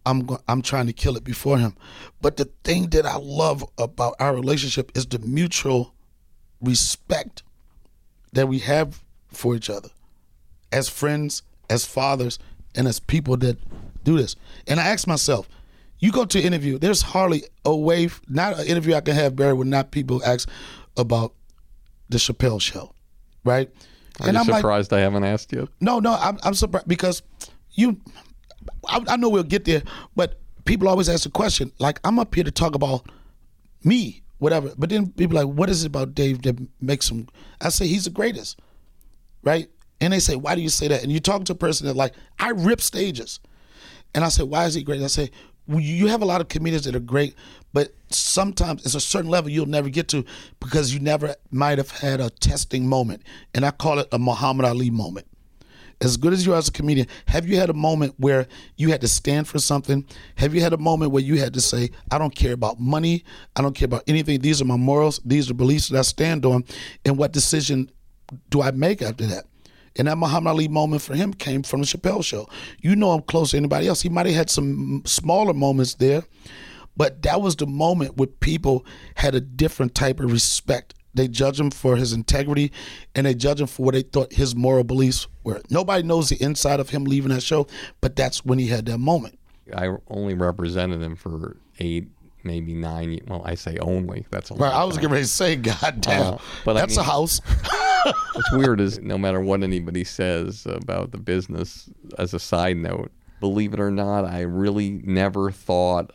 I'm 0.04 0.28
I'm 0.48 0.64
trying 0.64 0.88
to 0.88 0.94
kill 0.94 1.16
it 1.16 1.24
before 1.24 1.60
him. 1.60 1.76
But 2.22 2.38
the 2.38 2.46
thing 2.64 2.90
that 2.90 3.06
I 3.06 3.18
love 3.18 3.64
about 3.78 4.16
our 4.20 4.34
relationship 4.34 4.92
is 4.98 5.06
the 5.06 5.20
mutual 5.20 5.94
respect 6.60 7.44
that 8.34 8.48
we 8.48 8.60
have 8.60 9.04
for 9.28 9.56
each 9.56 9.70
other 9.70 9.90
as 10.72 10.90
friends, 10.90 11.44
as 11.70 11.86
fathers, 11.86 12.40
and 12.74 12.88
as 12.88 13.00
people 13.00 13.38
that 13.38 13.60
do 14.04 14.18
this. 14.18 14.36
And 14.68 14.80
I 14.80 14.88
ask 14.88 15.06
myself, 15.08 15.48
you 16.00 16.12
go 16.12 16.26
to 16.26 16.40
an 16.40 16.46
interview, 16.46 16.78
there's 16.78 17.02
hardly 17.02 17.44
a 17.66 17.76
way, 17.76 18.10
not 18.28 18.60
an 18.60 18.66
interview 18.66 18.96
I 18.96 19.02
can 19.02 19.16
have, 19.16 19.36
Barry, 19.36 19.54
where 19.54 19.66
not 19.66 19.92
people 19.92 20.24
ask 20.24 20.50
about 20.98 21.34
the 22.10 22.18
Chappelle 22.18 22.62
show, 22.62 22.94
right? 23.44 23.70
Are 24.20 24.28
and 24.28 24.34
you 24.34 24.40
I'm 24.40 24.46
surprised 24.46 24.92
like, 24.92 25.00
I 25.00 25.02
haven't 25.02 25.24
asked 25.24 25.52
you. 25.52 25.68
No, 25.80 26.00
no, 26.00 26.14
I'm, 26.14 26.38
I'm 26.44 26.54
surprised 26.54 26.88
because 26.88 27.22
you, 27.72 28.00
I, 28.88 29.04
I 29.08 29.18
know 29.18 29.30
we'll 29.30 29.44
get 29.44 29.66
there, 29.66 29.84
but 30.16 30.40
people 30.66 30.88
always 30.88 31.10
ask 31.10 31.24
the 31.24 31.30
question, 31.30 31.72
like, 31.80 32.00
I'm 32.04 32.20
up 32.20 32.34
here 32.34 32.44
to 32.44 32.52
talk 32.52 32.76
about 32.76 33.10
me, 33.84 34.24
whatever. 34.40 34.72
But 34.78 34.90
then 34.90 35.12
people 35.12 35.36
like, 35.36 35.48
what 35.48 35.70
is 35.70 35.84
it 35.84 35.88
about 35.88 36.16
Dave 36.16 36.42
that 36.44 36.58
makes 36.82 37.10
him? 37.10 37.28
I 37.62 37.70
say 37.70 37.88
he's 37.88 38.06
the 38.06 38.10
greatest, 38.10 38.60
right? 39.44 39.70
And 40.02 40.14
they 40.14 40.20
say, 40.20 40.36
why 40.36 40.56
do 40.56 40.62
you 40.62 40.70
say 40.70 40.88
that? 40.88 41.04
And 41.04 41.12
you 41.12 41.20
talk 41.20 41.46
to 41.46 41.54
a 41.54 41.56
person 41.56 41.88
that 41.88 41.96
like, 41.96 42.14
I 42.40 42.52
rip 42.52 42.82
stages, 42.82 43.40
and 44.16 44.26
I 44.26 44.30
say, 44.30 44.44
why 44.44 44.66
is 44.66 44.74
he 44.74 44.84
great? 44.84 45.02
I 45.02 45.08
say, 45.08 45.30
you 45.78 46.08
have 46.08 46.22
a 46.22 46.26
lot 46.26 46.42
of 46.42 46.48
comedians 46.48 46.86
that 46.86 46.96
are 46.96 47.00
great, 47.00 47.36
but 47.74 47.94
sometimes 48.10 48.86
it's 48.86 48.96
a 48.96 49.00
certain 49.00 49.30
level 49.30 49.50
you'll 49.50 49.68
never 49.68 49.90
get 49.90 50.08
to 50.10 50.26
because 50.60 50.94
you 50.94 51.00
never 51.00 51.36
might 51.52 51.78
have 51.78 51.92
had 51.92 52.20
a 52.20 52.30
testing 52.30 52.88
moment, 52.88 53.24
and 53.54 53.66
I 53.66 53.72
call 53.72 54.00
it 54.00 54.08
a 54.12 54.20
Muhammad 54.20 54.66
Ali 54.66 54.90
moment 54.90 55.28
as 56.02 56.18
good 56.18 56.34
as 56.34 56.46
you 56.46 56.54
are 56.54 56.58
as 56.58 56.68
a 56.68 56.72
comedian, 56.72 57.08
have 57.28 57.48
you 57.48 57.58
had 57.58 57.70
a 57.70 57.74
moment 57.74 58.14
where 58.18 58.48
you 58.78 58.90
had 58.90 59.02
to 59.02 59.08
stand 59.08 59.48
for 59.48 59.60
something? 59.60 60.06
Have 60.36 60.56
you 60.56 60.62
had 60.62 60.74
a 60.74 60.78
moment 60.78 61.12
where 61.12 61.24
you 61.24 61.38
had 61.38 61.54
to 61.56 61.62
say, 61.62 61.92
I 62.10 62.18
don't 62.18 62.34
care 62.34 62.54
about 62.54 62.80
money, 62.80 63.24
I 63.56 63.62
don't 63.62 63.76
care 63.76 63.86
about 63.86 64.04
anything. 64.08 64.40
These 64.40 64.62
are 64.62 64.66
my 64.66 64.78
morals, 64.78 65.20
these 65.26 65.52
are 65.52 65.54
beliefs 65.54 65.90
that 65.90 66.00
I 66.00 66.04
stand 66.04 66.46
on, 66.46 66.64
and 67.06 67.18
what 67.18 67.34
decision 67.34 67.92
do 68.50 68.62
I 68.62 68.72
make 68.72 69.02
after 69.02 69.26
that? 69.28 69.46
And 69.96 70.08
that 70.08 70.18
Muhammad 70.18 70.52
Ali 70.52 70.68
moment 70.68 71.02
for 71.02 71.16
him 71.16 71.34
came 71.34 71.64
from 71.64 71.82
the 71.82 71.88
Chappelle 71.88 72.24
show. 72.24 72.48
You 72.82 72.96
know 72.96 73.14
him 73.14 73.22
close 73.22 73.52
to 73.52 73.58
anybody 73.58 73.88
else. 73.88 74.02
He 74.02 74.10
might 74.10 74.26
have 74.26 74.36
had 74.36 74.50
some 74.50 75.04
smaller 75.06 75.54
moments 75.54 75.96
there, 75.96 76.24
but 76.96 77.22
that 77.24 77.42
was 77.42 77.56
the 77.56 77.68
moment 77.68 78.18
where 78.18 78.28
people 78.28 78.86
had 79.16 79.36
a 79.36 79.42
different 79.42 79.96
type 79.96 80.20
of 80.20 80.32
respect 80.32 80.94
they 81.14 81.28
judge 81.28 81.60
him 81.60 81.72
for 81.72 81.96
his 81.96 82.14
integrity 82.14 82.72
and 83.16 83.26
they 83.26 83.34
judge 83.34 83.60
him 83.60 83.68
for 83.68 83.84
what 83.84 83.94
they 83.94 84.04
thought 84.04 84.32
his 84.32 84.56
moral 84.56 84.84
beliefs 84.84 85.28
were. 85.44 85.62
Nobody 85.70 86.04
knows 86.04 86.30
the 86.30 86.42
inside 86.42 86.80
of 86.80 86.90
him 86.90 87.04
leaving 87.04 87.32
that 87.32 87.42
show, 87.42 87.68
but 88.02 88.16
that's 88.16 88.46
when 88.46 88.60
he 88.60 88.68
had 88.68 88.86
that 88.86 89.00
moment. 89.00 89.40
I 89.76 89.90
only 90.08 90.34
represented 90.34 91.02
him 91.02 91.16
for 91.16 91.58
eight, 91.80 92.10
maybe 92.44 92.74
nine. 92.74 93.20
Well, 93.28 93.42
I 93.44 93.56
say 93.56 93.78
only. 93.80 94.26
That's 94.32 94.52
a 94.52 94.56
right. 94.56 94.74
I 94.74 94.84
was 94.84 94.98
getting 94.98 95.12
ready 95.12 95.24
to 95.24 95.30
say, 95.30 95.56
God 95.56 96.02
damn, 96.02 96.36
uh, 96.36 96.38
but 96.66 96.74
that's 96.74 96.98
I 96.98 97.02
mean, 97.02 97.10
a 97.10 97.12
house. 97.12 97.42
what's 98.34 98.52
weird 98.52 98.80
is 98.80 99.00
no 99.00 99.18
matter 99.18 99.42
what 99.42 99.64
anybody 99.64 100.04
says 100.04 100.66
about 100.66 101.12
the 101.12 101.18
business, 101.18 101.90
as 102.18 102.34
a 102.34 102.40
side 102.40 102.78
note, 102.78 103.12
believe 103.40 103.74
it 103.74 103.80
or 103.80 103.92
not, 103.92 104.26
I 104.26 104.42
really 104.42 105.02
never 105.04 105.52
thought 105.52 106.12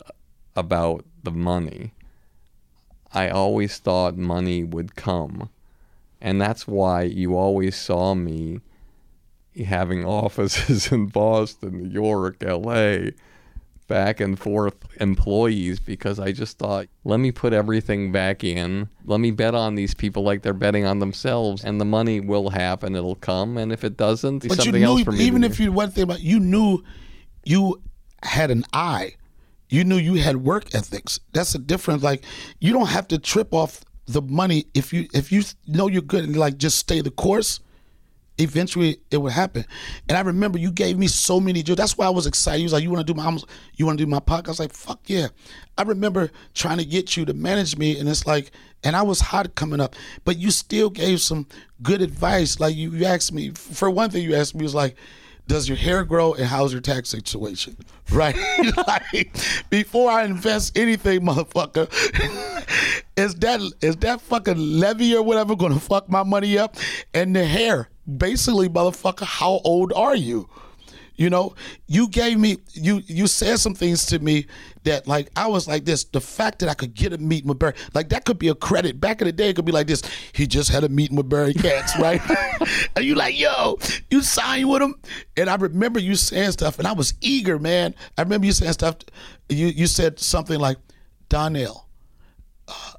about 0.56 1.04
the 1.22 1.30
money. 1.30 1.92
I 3.12 3.28
always 3.28 3.78
thought 3.78 4.16
money 4.16 4.64
would 4.64 4.96
come. 4.96 5.50
And 6.20 6.40
that's 6.40 6.66
why 6.66 7.02
you 7.02 7.36
always 7.36 7.76
saw 7.76 8.14
me 8.14 8.60
having 9.64 10.04
offices 10.06 10.90
in 10.90 11.06
Boston, 11.06 11.78
New 11.78 11.90
York, 11.90 12.42
LA, 12.42 13.10
back 13.86 14.20
and 14.20 14.38
forth 14.38 14.74
employees 15.00 15.80
because 15.80 16.18
I 16.18 16.32
just 16.32 16.58
thought, 16.58 16.86
let 17.04 17.20
me 17.20 17.32
put 17.32 17.52
everything 17.52 18.12
back 18.12 18.44
in. 18.44 18.88
Let 19.04 19.20
me 19.20 19.30
bet 19.30 19.54
on 19.54 19.74
these 19.74 19.94
people 19.94 20.22
like 20.22 20.42
they're 20.42 20.52
betting 20.52 20.84
on 20.84 20.98
themselves, 20.98 21.64
and 21.64 21.80
the 21.80 21.84
money 21.84 22.20
will 22.20 22.50
happen. 22.50 22.94
It'll 22.94 23.14
come, 23.14 23.58
and 23.58 23.72
if 23.72 23.84
it 23.84 23.96
doesn't, 23.96 24.48
but 24.48 24.56
something 24.56 24.74
you 24.74 24.80
knew, 24.80 24.86
else 24.86 25.02
for 25.02 25.12
me. 25.12 25.24
Even 25.24 25.44
if 25.44 25.60
you 25.60 25.72
one 25.72 25.90
thing 25.90 26.04
about 26.04 26.20
you 26.20 26.40
knew 26.40 26.82
you 27.44 27.82
had 28.22 28.50
an 28.50 28.64
eye 28.72 29.14
you 29.74 29.84
knew 29.84 29.96
you 29.96 30.14
had 30.14 30.36
work 30.36 30.74
ethics. 30.74 31.20
That's 31.32 31.54
a 31.54 31.58
difference. 31.58 32.02
Like 32.02 32.24
you 32.60 32.72
don't 32.72 32.88
have 32.88 33.08
to 33.08 33.18
trip 33.18 33.52
off 33.52 33.84
the 34.06 34.22
money 34.22 34.66
if 34.74 34.92
you 34.92 35.08
if 35.12 35.32
you 35.32 35.42
know 35.66 35.88
you're 35.88 36.02
good 36.02 36.24
and 36.24 36.36
like 36.36 36.58
just 36.58 36.78
stay 36.78 37.00
the 37.00 37.10
course. 37.10 37.60
Eventually, 38.38 38.98
it 39.10 39.18
would 39.18 39.32
happen. 39.32 39.64
And 40.08 40.18
I 40.18 40.20
remember 40.22 40.58
you 40.58 40.72
gave 40.72 40.98
me 40.98 41.06
so 41.06 41.38
many 41.38 41.62
jokes. 41.62 41.78
That's 41.78 41.96
why 41.96 42.06
I 42.06 42.10
was 42.10 42.26
excited. 42.26 42.58
You 42.60 42.64
was 42.64 42.72
like, 42.72 42.82
"You 42.82 42.90
want 42.90 43.06
to 43.06 43.12
do 43.12 43.16
my 43.16 43.38
you 43.76 43.86
want 43.86 43.98
to 43.98 44.04
do 44.04 44.10
my 44.10 44.18
podcast?" 44.18 44.46
I 44.46 44.50
was 44.50 44.60
like, 44.60 44.72
"Fuck 44.72 45.00
yeah!" 45.06 45.28
I 45.78 45.82
remember 45.82 46.30
trying 46.54 46.78
to 46.78 46.84
get 46.84 47.16
you 47.16 47.24
to 47.26 47.34
manage 47.34 47.76
me, 47.76 47.98
and 47.98 48.08
it's 48.08 48.26
like, 48.26 48.50
and 48.82 48.96
I 48.96 49.02
was 49.02 49.20
hot 49.20 49.54
coming 49.54 49.80
up, 49.80 49.94
but 50.24 50.36
you 50.36 50.50
still 50.50 50.90
gave 50.90 51.20
some 51.20 51.46
good 51.82 52.02
advice. 52.02 52.58
Like 52.58 52.74
you, 52.74 52.90
you 52.90 53.04
asked 53.04 53.32
me 53.32 53.50
for 53.50 53.88
one 53.90 54.10
thing. 54.10 54.24
You 54.24 54.34
asked 54.34 54.54
me 54.54 54.62
was 54.62 54.74
like 54.74 54.96
does 55.46 55.68
your 55.68 55.76
hair 55.76 56.04
grow 56.04 56.34
and 56.34 56.46
how's 56.46 56.72
your 56.72 56.80
tax 56.80 57.08
situation? 57.08 57.76
Right? 58.12 58.36
like, 58.86 59.34
before 59.70 60.10
I 60.10 60.24
invest 60.24 60.76
anything, 60.76 61.22
motherfucker, 61.22 61.88
is 63.16 63.34
that 63.36 63.60
is 63.80 63.96
that 63.96 64.20
fucking 64.20 64.58
levy 64.58 65.16
or 65.16 65.22
whatever 65.22 65.56
gonna 65.56 65.80
fuck 65.80 66.10
my 66.10 66.22
money 66.22 66.58
up? 66.58 66.76
And 67.14 67.34
the 67.34 67.46
hair, 67.46 67.88
basically, 68.06 68.68
motherfucker, 68.68 69.24
how 69.24 69.60
old 69.64 69.92
are 69.92 70.16
you? 70.16 70.48
You 71.16 71.30
know, 71.30 71.54
you 71.86 72.08
gave 72.08 72.38
me 72.40 72.58
you 72.72 73.00
you 73.06 73.28
said 73.28 73.60
some 73.60 73.74
things 73.74 74.04
to 74.06 74.18
me 74.18 74.46
that 74.82 75.06
like 75.06 75.28
I 75.36 75.46
was 75.46 75.68
like 75.68 75.84
this. 75.84 76.02
The 76.02 76.20
fact 76.20 76.58
that 76.58 76.68
I 76.68 76.74
could 76.74 76.92
get 76.92 77.12
a 77.12 77.18
meeting 77.18 77.48
with 77.48 77.60
Barry, 77.60 77.74
like 77.94 78.08
that 78.08 78.24
could 78.24 78.38
be 78.38 78.48
a 78.48 78.54
credit. 78.54 79.00
Back 79.00 79.20
in 79.20 79.26
the 79.26 79.32
day, 79.32 79.50
it 79.50 79.56
could 79.56 79.64
be 79.64 79.70
like 79.70 79.86
this. 79.86 80.02
He 80.32 80.48
just 80.48 80.70
had 80.70 80.82
a 80.82 80.88
meeting 80.88 81.16
with 81.16 81.28
Barry 81.28 81.54
Katz, 81.54 81.96
right? 82.00 82.20
and 82.96 83.04
you 83.04 83.14
like, 83.14 83.38
yo, 83.38 83.78
you 84.10 84.22
signed 84.22 84.68
with 84.68 84.82
him. 84.82 84.96
And 85.36 85.48
I 85.48 85.54
remember 85.54 86.00
you 86.00 86.16
saying 86.16 86.50
stuff, 86.50 86.80
and 86.80 86.88
I 86.88 86.92
was 86.92 87.14
eager, 87.20 87.60
man. 87.60 87.94
I 88.18 88.22
remember 88.22 88.46
you 88.46 88.52
saying 88.52 88.72
stuff. 88.72 88.96
You 89.48 89.68
you 89.68 89.86
said 89.86 90.18
something 90.18 90.58
like, 90.58 90.78
Donnell, 91.28 91.86
uh, 92.66 92.92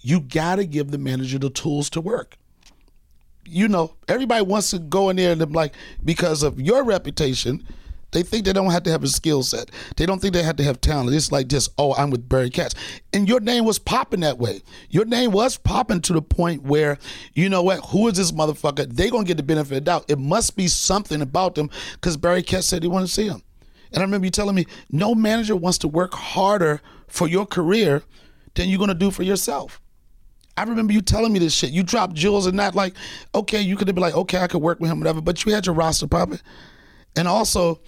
you 0.00 0.20
got 0.20 0.56
to 0.56 0.64
give 0.64 0.90
the 0.90 0.98
manager 0.98 1.38
the 1.38 1.50
tools 1.50 1.90
to 1.90 2.00
work 2.00 2.38
you 3.48 3.68
know, 3.68 3.94
everybody 4.06 4.44
wants 4.44 4.70
to 4.70 4.78
go 4.78 5.10
in 5.10 5.16
there 5.16 5.32
and 5.32 5.54
like 5.54 5.74
because 6.04 6.42
of 6.42 6.60
your 6.60 6.84
reputation, 6.84 7.66
they 8.10 8.22
think 8.22 8.46
they 8.46 8.52
don't 8.52 8.70
have 8.70 8.84
to 8.84 8.90
have 8.90 9.04
a 9.04 9.08
skill 9.08 9.42
set. 9.42 9.70
They 9.96 10.06
don't 10.06 10.20
think 10.20 10.32
they 10.32 10.42
have 10.42 10.56
to 10.56 10.64
have 10.64 10.80
talent. 10.80 11.14
It's 11.14 11.30
like 11.30 11.48
just, 11.48 11.70
oh, 11.76 11.94
I'm 11.94 12.10
with 12.10 12.28
Barry 12.28 12.48
Katz. 12.48 12.74
And 13.12 13.28
your 13.28 13.40
name 13.40 13.64
was 13.66 13.78
popping 13.78 14.20
that 14.20 14.38
way. 14.38 14.62
Your 14.88 15.04
name 15.04 15.30
was 15.30 15.58
popping 15.58 16.00
to 16.02 16.14
the 16.14 16.22
point 16.22 16.62
where, 16.62 16.98
you 17.34 17.48
know 17.48 17.62
what, 17.62 17.84
who 17.86 18.08
is 18.08 18.14
this 18.14 18.32
motherfucker? 18.32 18.90
They 18.90 19.10
gonna 19.10 19.24
get 19.24 19.36
the 19.36 19.42
benefit 19.42 19.72
of 19.72 19.74
the 19.76 19.80
doubt. 19.82 20.04
It 20.08 20.18
must 20.18 20.56
be 20.56 20.68
something 20.68 21.20
about 21.20 21.54
them 21.54 21.68
because 21.92 22.16
Barry 22.16 22.42
Katz 22.42 22.66
said 22.66 22.82
he 22.82 22.88
wanted 22.88 23.06
to 23.06 23.12
see 23.12 23.28
him. 23.28 23.42
And 23.92 23.98
I 23.98 24.04
remember 24.04 24.26
you 24.26 24.30
telling 24.30 24.54
me, 24.54 24.66
no 24.90 25.14
manager 25.14 25.56
wants 25.56 25.78
to 25.78 25.88
work 25.88 26.14
harder 26.14 26.80
for 27.08 27.28
your 27.28 27.46
career 27.46 28.02
than 28.54 28.68
you're 28.68 28.78
gonna 28.78 28.94
do 28.94 29.10
for 29.10 29.22
yourself. 29.22 29.80
I 30.58 30.64
remember 30.64 30.92
you 30.92 31.00
telling 31.00 31.32
me 31.32 31.38
this 31.38 31.54
shit. 31.54 31.70
You 31.70 31.84
dropped 31.84 32.14
jewels 32.14 32.46
and 32.46 32.56
not 32.56 32.74
like, 32.74 32.94
okay, 33.34 33.60
you 33.60 33.76
could 33.76 33.86
have 33.86 33.94
been 33.94 34.02
like, 34.02 34.16
okay, 34.16 34.38
I 34.38 34.48
could 34.48 34.60
work 34.60 34.80
with 34.80 34.90
him, 34.90 34.98
whatever. 34.98 35.20
But 35.20 35.44
you 35.44 35.54
had 35.54 35.66
your 35.66 35.74
roster 35.74 36.08
popping, 36.08 36.40
and 37.16 37.28
also, 37.28 37.80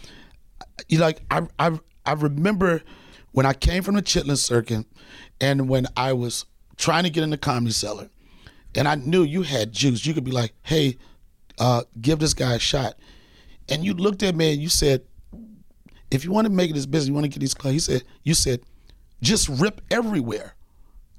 you 0.88 0.98
like, 0.98 1.22
I 1.30 1.42
I 1.58 1.78
I 2.06 2.12
remember 2.12 2.82
when 3.32 3.44
I 3.44 3.54
came 3.54 3.82
from 3.82 3.96
the 3.96 4.02
Chitlin 4.02 4.38
circuit, 4.38 4.86
and 5.40 5.68
when 5.68 5.86
I 5.96 6.12
was 6.12 6.46
trying 6.76 7.04
to 7.04 7.10
get 7.10 7.24
in 7.24 7.30
the 7.30 7.38
comedy 7.38 7.72
cellar, 7.72 8.08
and 8.76 8.86
I 8.86 8.94
knew 8.94 9.22
you 9.24 9.42
had 9.42 9.72
juice. 9.72 10.06
You 10.06 10.14
could 10.14 10.24
be 10.24 10.30
like, 10.30 10.52
hey, 10.62 10.96
uh, 11.58 11.82
give 12.00 12.20
this 12.20 12.34
guy 12.34 12.54
a 12.54 12.58
shot, 12.60 12.94
and 13.68 13.84
you 13.84 13.94
looked 13.94 14.22
at 14.22 14.36
me 14.36 14.52
and 14.52 14.62
you 14.62 14.68
said, 14.68 15.02
if 16.10 16.24
you 16.24 16.30
want 16.30 16.46
to 16.46 16.52
make 16.52 16.72
this 16.72 16.86
business, 16.86 17.08
you 17.08 17.14
want 17.14 17.24
to 17.24 17.30
get 17.30 17.40
these 17.40 17.54
clubs. 17.54 17.74
He 17.74 17.78
said, 17.80 18.04
you 18.22 18.34
said, 18.34 18.60
just 19.22 19.48
rip 19.48 19.80
everywhere 19.90 20.54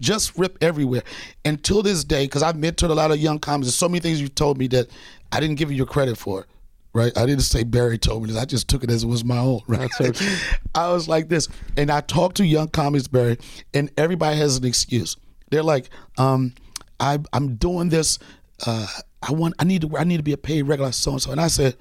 just 0.02 0.38
rip 0.38 0.58
everywhere. 0.62 1.04
Until 1.46 1.82
this 1.82 2.04
day, 2.04 2.26
because 2.26 2.44
I've 2.44 2.56
mentored 2.56 2.90
a 2.90 2.94
lot 2.94 3.12
of 3.12 3.20
young 3.20 3.40
comics, 3.40 3.68
there's 3.68 3.76
so 3.76 3.88
many 3.88 4.02
things 4.02 4.20
you've 4.20 4.36
told 4.36 4.58
me 4.58 4.68
that 4.68 4.90
I 5.32 5.40
didn't 5.40 5.56
give 5.56 5.72
you 5.72 5.78
your 5.78 5.86
credit 5.86 6.18
for. 6.18 6.48
Right, 6.94 7.18
I 7.18 7.26
didn't 7.26 7.44
say 7.44 7.64
Barry 7.64 7.98
told 7.98 8.24
me 8.24 8.28
this. 8.28 8.42
I 8.42 8.44
just 8.44 8.68
took 8.68 8.84
it 8.84 8.92
as 8.92 9.06
it 9.06 9.08
was 9.08 9.24
my 9.24 9.38
own. 9.38 9.62
Right, 9.66 9.90
okay. 10.02 10.12
I 10.76 10.92
was 10.92 11.08
like 11.08 11.30
this, 11.30 11.48
and 11.78 11.90
I 11.90 12.02
talked 12.02 12.36
to 12.38 12.46
young 12.46 12.68
comics, 12.68 13.08
Barry, 13.08 13.38
and 13.74 13.90
everybody 13.96 14.36
has 14.36 14.58
an 14.58 14.66
excuse. 14.66 15.16
They're 15.52 15.64
like, 15.64 15.90
um, 16.18 16.54
I, 17.00 17.20
I'm 17.32 17.56
doing 17.56 17.88
this. 17.88 18.20
Uh, 18.66 18.88
I 19.22 19.32
want, 19.32 19.56
I 19.58 19.64
need 19.64 19.84
to, 19.84 19.98
I 19.98 20.04
need 20.04 20.18
to 20.18 20.24
be 20.24 20.34
a 20.34 20.38
paid 20.38 20.64
regular 20.64 20.92
so 20.92 21.12
and 21.12 21.22
so. 21.22 21.32
And 21.32 21.40
I 21.40 21.48
said, 21.48 21.78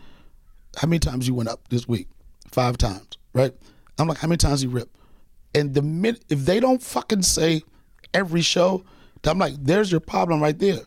how 0.76 0.86
many 0.86 1.00
times 1.00 1.26
you 1.26 1.34
went 1.34 1.48
up 1.48 1.66
this 1.70 1.88
week? 1.88 2.06
Five 2.52 2.78
times, 2.78 3.18
right? 3.32 3.52
I'm 3.98 4.06
like, 4.06 4.18
how 4.18 4.28
many 4.28 4.36
times 4.36 4.62
you 4.62 4.70
rip? 4.70 4.96
And 5.54 5.74
the 5.74 5.82
minute 5.82 6.24
if 6.28 6.44
they 6.44 6.60
don't 6.60 6.82
fucking 6.82 7.22
say 7.22 7.62
every 8.14 8.42
show. 8.42 8.84
I'm 9.24 9.38
like, 9.38 9.54
there's 9.58 9.90
your 9.90 10.00
problem 10.00 10.40
right 10.42 10.58
there. 10.58 10.80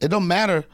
It 0.00 0.08
don't 0.08 0.26
matter. 0.26 0.64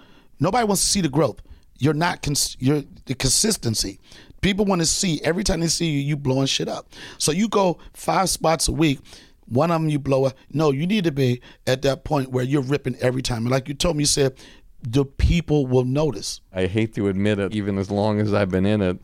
Nobody 0.40 0.66
wants 0.66 0.82
to 0.82 0.88
see 0.88 1.00
the 1.00 1.08
growth. 1.08 1.40
You're 1.78 1.94
not 1.94 2.22
cons- 2.22 2.56
you're 2.58 2.82
the 3.06 3.14
consistency. 3.14 4.00
People 4.40 4.64
want 4.64 4.80
to 4.80 4.86
see 4.86 5.20
every 5.22 5.44
time 5.44 5.60
they 5.60 5.68
see 5.68 5.86
you, 5.86 6.00
you 6.00 6.16
blowing 6.16 6.46
shit 6.46 6.68
up. 6.68 6.88
So 7.18 7.32
you 7.32 7.48
go 7.48 7.78
five 7.94 8.30
spots 8.30 8.68
a 8.68 8.72
week. 8.72 9.00
One 9.48 9.70
of 9.70 9.80
them 9.80 9.88
you 9.88 9.98
blow 9.98 10.24
up. 10.24 10.36
No, 10.52 10.72
you 10.72 10.86
need 10.86 11.04
to 11.04 11.12
be 11.12 11.40
at 11.66 11.82
that 11.82 12.04
point 12.04 12.30
where 12.30 12.44
you're 12.44 12.62
ripping 12.62 12.96
every 12.96 13.22
time. 13.22 13.42
And 13.42 13.50
like 13.50 13.68
you 13.68 13.74
told 13.74 13.96
me, 13.96 14.02
you 14.02 14.06
said 14.06 14.36
the 14.82 15.04
people 15.04 15.66
will 15.66 15.84
notice. 15.84 16.40
I 16.52 16.66
hate 16.66 16.94
to 16.94 17.08
admit 17.08 17.38
it, 17.38 17.54
even 17.54 17.78
as 17.78 17.90
long 17.90 18.20
as 18.20 18.34
I've 18.34 18.50
been 18.50 18.66
in 18.66 18.82
it, 18.82 18.98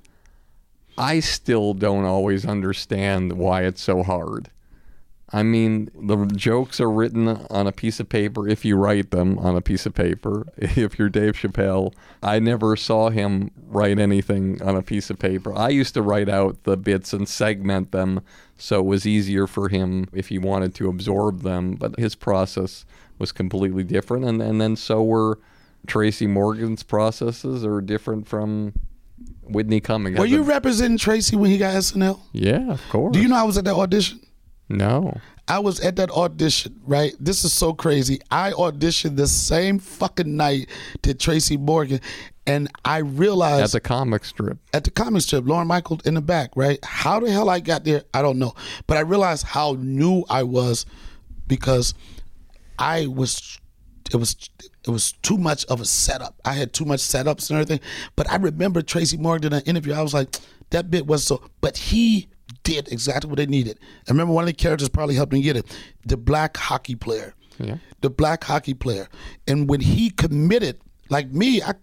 I 0.99 1.21
still 1.21 1.75
don't 1.75 2.05
always 2.05 2.45
understand 2.45 3.33
why 3.33 3.62
it's 3.65 3.83
so 3.83 4.03
hard. 4.03 4.51
I 5.35 5.42
mean, 5.42 5.90
the 5.95 6.27
jokes 6.37 6.79
are 6.81 6.90
written 6.90 7.27
on 7.29 7.66
a 7.66 7.73
piece 7.73 8.01
of 8.01 8.09
paper 8.09 8.47
if 8.47 8.64
you 8.64 8.77
write 8.77 9.12
them 9.12 9.38
on 9.38 9.57
a 9.57 9.62
piece 9.62 9.87
of 9.87 9.95
paper. 9.95 10.47
If 10.83 10.99
you're 10.99 11.09
Dave 11.09 11.35
Chappelle, 11.35 11.95
I 12.23 12.38
never 12.38 12.77
saw 12.77 13.11
him 13.11 13.51
write 13.68 13.99
anything 13.99 14.61
on 14.62 14.77
a 14.77 14.83
piece 14.83 15.11
of 15.11 15.18
paper. 15.18 15.55
I 15.55 15.68
used 15.68 15.95
to 15.95 16.03
write 16.03 16.29
out 16.29 16.64
the 16.64 16.77
bits 16.77 17.12
and 17.12 17.29
segment 17.29 17.92
them 17.92 18.21
so 18.59 18.81
it 18.81 18.87
was 18.87 19.07
easier 19.07 19.47
for 19.47 19.68
him 19.68 20.09
if 20.12 20.29
he 20.29 20.38
wanted 20.38 20.75
to 20.77 20.88
absorb 20.88 21.42
them, 21.42 21.75
but 21.75 21.99
his 21.99 22.14
process 22.14 22.85
was 23.18 23.33
completely 23.33 23.85
different 23.85 24.25
and, 24.25 24.42
and 24.42 24.61
then 24.61 24.77
so 24.77 25.03
were 25.03 25.38
Tracy 25.87 26.27
Morgan's 26.27 26.83
processes 26.83 27.64
are 27.64 27.81
different 27.81 28.29
from 28.29 28.73
Whitney 29.42 29.81
Cummings. 29.81 30.18
Were 30.18 30.27
you 30.27 30.42
representing 30.42 30.99
Tracy 30.99 31.37
when 31.37 31.51
he 31.51 31.59
got 31.59 31.75
SNL? 31.75 32.21
Yeah, 32.33 32.71
of 32.71 32.88
course. 32.88 33.12
Do 33.12 33.21
you 33.21 33.29
know 33.29 33.37
I 33.37 33.42
was 33.42 33.59
at 33.59 33.64
that 33.64 33.75
audition? 33.75 34.21
No. 34.73 35.21
I 35.49 35.59
was 35.59 35.81
at 35.81 35.97
that 35.97 36.11
audition, 36.11 36.81
right? 36.87 37.13
This 37.21 37.45
is 37.45 37.53
so 37.53 37.75
crazy. 37.75 38.21
I 38.31 38.53
auditioned 38.53 39.17
the 39.17 39.27
same 39.27 39.79
fucking 39.79 40.37
night 40.37 40.69
to 41.03 41.15
Tracy 41.15 41.57
Morgan, 41.57 42.01
and 42.47 42.69
I 42.85 42.99
realized 42.99 43.65
at 43.65 43.73
the 43.73 43.81
comic 43.81 44.25
strip. 44.25 44.59
At 44.73 44.85
the 44.85 44.91
comic 44.91 45.23
strip, 45.23 45.47
Lorne 45.47 45.67
Michael 45.67 46.01
in 46.05 46.15
the 46.15 46.23
back, 46.23 46.51
right? 46.57 46.83
How 46.85 47.21
the 47.21 47.31
hell 47.31 47.51
I 47.51 47.61
got 47.61 47.85
there, 47.85 48.05
I 48.15 48.23
don't 48.23 48.39
know. 48.39 48.55
But 48.87 48.97
I 48.97 49.01
realized 49.01 49.45
how 49.45 49.77
new 49.79 50.25
I 50.31 50.43
was 50.45 50.87
because 51.47 51.95
I 52.79 53.07
was 53.09 53.59
it 54.11 54.17
was 54.17 54.37
it 54.85 54.91
was 54.91 55.13
too 55.23 55.39
much 55.39 55.65
of 55.67 55.81
a 55.81 55.85
setup. 55.85 56.41
I 56.45 56.55
had 56.55 56.73
too 56.73 56.85
much 56.85 57.01
setups 57.01 57.51
and 57.51 57.61
everything. 57.61 57.81
But 58.17 58.31
I 58.31 58.37
remember 58.37 58.83
Tracy 58.83 59.17
Morgan 59.17 59.53
in 59.53 59.59
an 59.59 59.65
interview. 59.65 59.93
I 59.93 60.03
was 60.03 60.15
like, 60.15 60.37
that 60.71 60.91
bit 60.91 61.07
was 61.07 61.25
so. 61.25 61.43
But 61.61 61.77
he 61.77 62.29
did 62.62 62.90
exactly 62.92 63.29
what 63.29 63.37
they 63.37 63.46
needed. 63.46 63.79
I 64.09 64.11
remember 64.11 64.33
one 64.33 64.44
of 64.44 64.48
the 64.48 64.53
characters 64.55 64.88
probably 64.88 65.14
helped 65.14 65.33
me 65.33 65.42
get 65.42 65.57
it. 65.57 65.66
The 66.07 66.16
black 66.16 66.57
hockey 66.57 66.94
player. 66.94 67.35
Yeah. 67.59 67.77
The 68.01 68.11
black 68.11 68.44
hockey 68.44 68.75
player. 68.75 69.09
And 69.46 69.68
when 69.68 69.81
he 69.81 70.11
committed, 70.11 70.81
like 71.09 71.31
me, 71.31 71.62
I, 71.62 71.75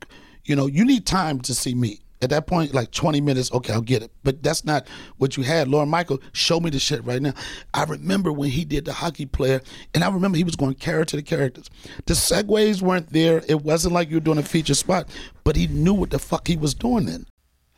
you 0.45 0.55
know, 0.55 0.67
you 0.67 0.85
need 0.85 1.05
time 1.05 1.39
to 1.41 1.53
see 1.53 1.75
me. 1.75 1.99
At 2.21 2.31
that 2.31 2.47
point, 2.47 2.73
like 2.73 2.91
20 2.91 3.21
minutes, 3.21 3.49
okay, 3.53 3.71
I'll 3.71 3.79
get 3.79 4.03
it. 4.03 4.11
But 4.23 4.43
that's 4.43 4.65
not 4.65 4.85
what 5.19 5.37
you 5.37 5.43
had. 5.43 5.69
Lorne 5.69 5.87
Michael, 5.87 6.19
show 6.33 6.59
me 6.59 6.69
the 6.69 6.77
shit 6.77 7.01
right 7.05 7.21
now. 7.21 7.31
I 7.73 7.85
remember 7.85 8.33
when 8.33 8.49
he 8.49 8.65
did 8.65 8.83
the 8.83 8.91
hockey 8.91 9.25
player, 9.25 9.61
and 9.93 10.03
I 10.03 10.09
remember 10.09 10.37
he 10.37 10.43
was 10.43 10.57
going 10.57 10.73
character 10.75 11.15
to 11.15 11.23
characters. 11.23 11.69
The 12.07 12.15
segues 12.15 12.81
weren't 12.81 13.13
there. 13.13 13.41
It 13.47 13.61
wasn't 13.61 13.93
like 13.93 14.09
you 14.09 14.17
were 14.17 14.21
doing 14.21 14.37
a 14.37 14.43
feature 14.43 14.73
spot, 14.73 15.07
but 15.45 15.55
he 15.55 15.67
knew 15.67 15.93
what 15.93 16.09
the 16.09 16.19
fuck 16.19 16.45
he 16.45 16.57
was 16.57 16.73
doing 16.73 17.05
then. 17.05 17.25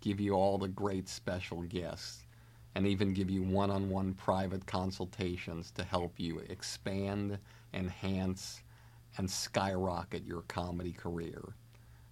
give 0.00 0.20
you 0.20 0.34
all 0.34 0.58
the 0.58 0.68
great 0.68 1.08
special 1.08 1.62
guests, 1.62 2.24
and 2.74 2.86
even 2.86 3.12
give 3.12 3.30
you 3.30 3.42
one 3.42 3.70
on 3.70 3.90
one 3.90 4.14
private 4.14 4.66
consultations 4.66 5.70
to 5.72 5.84
help 5.84 6.14
you 6.18 6.38
expand, 6.48 7.38
enhance, 7.74 8.62
and 9.16 9.30
skyrocket 9.30 10.24
your 10.24 10.42
comedy 10.42 10.92
career. 10.92 11.54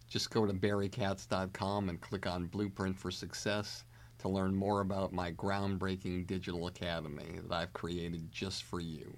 Just 0.09 0.31
go 0.31 0.47
to 0.47 0.53
barrykatz.com 0.53 1.89
and 1.89 2.01
click 2.01 2.27
on 2.27 2.47
Blueprint 2.47 2.99
for 2.99 3.11
Success 3.11 3.85
to 4.19 4.29
learn 4.29 4.55
more 4.55 4.81
about 4.81 5.13
my 5.13 5.31
groundbreaking 5.33 6.27
digital 6.27 6.67
academy 6.67 7.39
that 7.43 7.55
I've 7.55 7.73
created 7.73 8.33
just 8.33 8.65
for 8.65 8.81
you. 8.81 9.17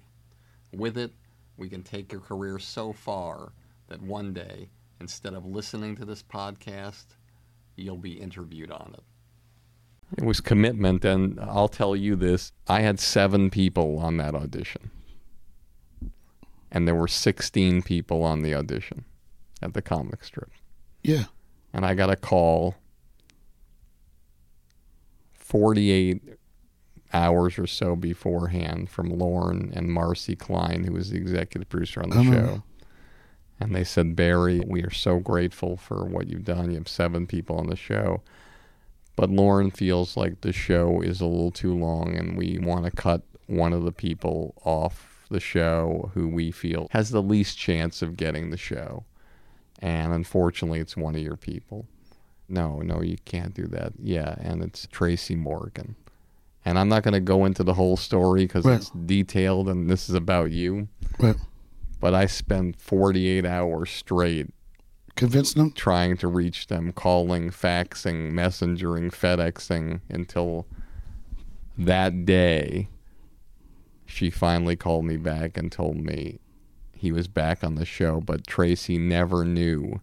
With 0.73 0.97
it, 0.97 1.13
we 1.57 1.69
can 1.69 1.83
take 1.83 2.11
your 2.11 2.21
career 2.21 2.59
so 2.59 2.93
far 2.93 3.51
that 3.87 4.01
one 4.01 4.33
day, 4.33 4.69
instead 4.99 5.33
of 5.33 5.45
listening 5.45 5.95
to 5.95 6.05
this 6.05 6.23
podcast, 6.23 7.05
you'll 7.75 7.97
be 7.97 8.13
interviewed 8.13 8.71
on 8.71 8.95
it. 8.97 9.03
It 10.17 10.25
was 10.25 10.41
commitment, 10.41 11.05
and 11.05 11.39
I'll 11.39 11.69
tell 11.69 11.95
you 11.95 12.15
this 12.15 12.51
I 12.67 12.81
had 12.81 12.99
seven 12.99 13.49
people 13.49 13.97
on 13.99 14.17
that 14.17 14.35
audition, 14.35 14.91
and 16.71 16.87
there 16.87 16.95
were 16.95 17.07
16 17.07 17.81
people 17.83 18.23
on 18.23 18.41
the 18.41 18.53
audition 18.53 19.05
at 19.61 19.73
the 19.73 19.81
comic 19.81 20.23
strip. 20.23 20.51
Yeah. 21.03 21.25
And 21.73 21.85
I 21.85 21.93
got 21.93 22.09
a 22.09 22.15
call 22.15 22.75
48 25.33 26.21
hours 27.13 27.59
or 27.59 27.67
so 27.67 27.95
beforehand 27.95 28.89
from 28.89 29.09
Lorne 29.09 29.71
and 29.75 29.89
Marci 29.89 30.37
Klein, 30.37 30.83
who 30.83 30.93
was 30.93 31.09
the 31.09 31.17
executive 31.17 31.69
producer 31.69 32.01
on 32.01 32.09
the 32.09 32.19
uh-huh. 32.19 32.31
show. 32.31 32.63
And 33.61 33.75
they 33.75 33.83
said, 33.83 34.15
Barry, 34.15 34.59
we 34.65 34.81
are 34.81 34.91
so 34.91 35.19
grateful 35.19 35.77
for 35.77 36.03
what 36.03 36.27
you've 36.27 36.45
done. 36.45 36.71
You 36.71 36.77
have 36.77 36.87
seven 36.87 37.27
people 37.27 37.57
on 37.57 37.67
the 37.67 37.75
show. 37.75 38.21
But 39.15 39.29
Lorne 39.29 39.69
feels 39.69 40.17
like 40.17 40.41
the 40.41 40.51
show 40.51 41.01
is 41.01 41.21
a 41.21 41.27
little 41.27 41.51
too 41.51 41.75
long 41.75 42.15
and 42.15 42.35
we 42.37 42.57
want 42.57 42.85
to 42.85 42.91
cut 42.91 43.21
one 43.45 43.71
of 43.71 43.83
the 43.83 43.91
people 43.91 44.55
off 44.63 45.27
the 45.29 45.39
show 45.39 46.09
who 46.15 46.27
we 46.27 46.49
feel 46.51 46.87
has 46.91 47.11
the 47.11 47.21
least 47.21 47.57
chance 47.57 48.01
of 48.01 48.17
getting 48.17 48.49
the 48.49 48.57
show. 48.57 49.05
And 49.79 50.11
unfortunately, 50.11 50.79
it's 50.79 50.97
one 50.97 51.15
of 51.15 51.21
your 51.21 51.37
people. 51.37 51.85
No, 52.49 52.79
no, 52.79 53.01
you 53.01 53.17
can't 53.25 53.53
do 53.53 53.67
that. 53.67 53.93
Yeah, 54.01 54.35
and 54.39 54.63
it's 54.63 54.87
Tracy 54.91 55.35
Morgan. 55.35 55.95
And 56.65 56.79
I'm 56.79 56.89
not 56.89 57.03
going 57.03 57.13
to 57.13 57.19
go 57.19 57.45
into 57.45 57.63
the 57.63 57.73
whole 57.73 57.97
story 57.97 58.45
because 58.45 58.65
right. 58.65 58.75
it's 58.75 58.89
detailed 58.89 59.69
and 59.69 59.89
this 59.89 60.09
is 60.09 60.15
about 60.15 60.51
you. 60.51 60.87
Right 61.19 61.35
but 62.01 62.13
I 62.13 62.25
spent 62.25 62.81
48 62.81 63.45
hours 63.45 63.89
straight 63.89 64.47
convincing 65.15 65.61
them, 65.61 65.71
trying 65.71 66.17
to 66.17 66.27
reach 66.27 66.67
them, 66.67 66.91
calling, 66.91 67.49
faxing, 67.49 68.31
messengering, 68.31 69.11
FedExing 69.11 70.01
until 70.09 70.65
that 71.77 72.25
day 72.25 72.89
she 74.05 74.29
finally 74.29 74.75
called 74.75 75.05
me 75.05 75.17
back 75.17 75.57
and 75.57 75.71
told 75.71 75.97
me 75.97 76.39
he 76.93 77.11
was 77.11 77.27
back 77.27 77.63
on 77.63 77.75
the 77.75 77.85
show, 77.85 78.19
but 78.19 78.45
Tracy 78.45 78.97
never 78.97 79.45
knew 79.45 80.01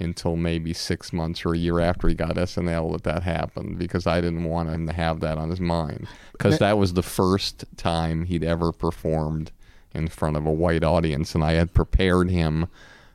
until 0.00 0.36
maybe 0.36 0.72
six 0.72 1.12
months 1.12 1.44
or 1.44 1.54
a 1.54 1.58
year 1.58 1.80
after 1.80 2.08
he 2.08 2.14
got 2.14 2.36
SNL 2.36 2.92
that 2.92 3.02
that 3.02 3.22
happened 3.24 3.78
because 3.78 4.06
I 4.06 4.20
didn't 4.20 4.44
want 4.44 4.70
him 4.70 4.86
to 4.86 4.92
have 4.92 5.20
that 5.20 5.38
on 5.38 5.50
his 5.50 5.60
mind. 5.60 6.06
Because 6.32 6.58
that 6.58 6.78
was 6.78 6.92
the 6.92 7.02
first 7.02 7.64
time 7.76 8.24
he'd 8.24 8.44
ever 8.44 8.70
performed 8.70 9.50
in 9.94 10.08
front 10.08 10.36
of 10.36 10.46
a 10.46 10.52
white 10.52 10.84
audience, 10.84 11.34
and 11.34 11.42
I 11.42 11.52
had 11.52 11.74
prepared 11.74 12.30
him 12.30 12.68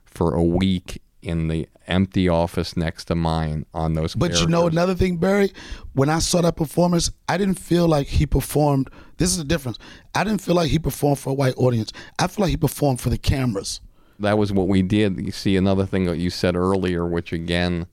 for 0.06 0.36
a 0.36 0.44
week 0.44 1.02
in 1.22 1.48
the 1.48 1.68
empty 1.88 2.28
office 2.28 2.76
next 2.78 3.06
to 3.06 3.16
mine 3.16 3.66
on 3.74 3.94
those. 3.94 4.14
But 4.16 4.28
characters. 4.28 4.42
you 4.42 4.48
know 4.48 4.68
another 4.68 4.96
thing, 4.96 5.18
Barry, 5.18 5.52
when 5.94 6.10
I 6.10 6.20
saw 6.20 6.42
that 6.42 6.56
performance, 6.56 7.12
I 7.28 7.38
didn't 7.38 7.60
feel 7.60 7.88
like 7.88 8.08
he 8.08 8.26
performed. 8.26 8.90
This 9.18 9.30
is 9.30 9.38
the 9.38 9.44
difference. 9.44 9.80
I 10.14 10.24
didn't 10.24 10.42
feel 10.42 10.56
like 10.56 10.70
he 10.70 10.80
performed 10.80 11.20
for 11.20 11.32
a 11.32 11.34
white 11.34 11.56
audience. 11.58 11.92
I 12.20 12.28
feel 12.28 12.44
like 12.44 12.52
he 12.52 12.58
performed 12.58 13.02
for 13.02 13.10
the 13.10 13.18
cameras. 13.18 13.80
That 14.20 14.38
was 14.38 14.52
what 14.52 14.68
we 14.68 14.82
did. 14.82 15.20
You 15.20 15.32
see, 15.32 15.58
another 15.58 15.86
thing 15.86 16.06
that 16.06 16.18
you 16.18 16.30
said 16.30 16.56
earlier, 16.56 17.08
which 17.08 17.34
again 17.34 17.88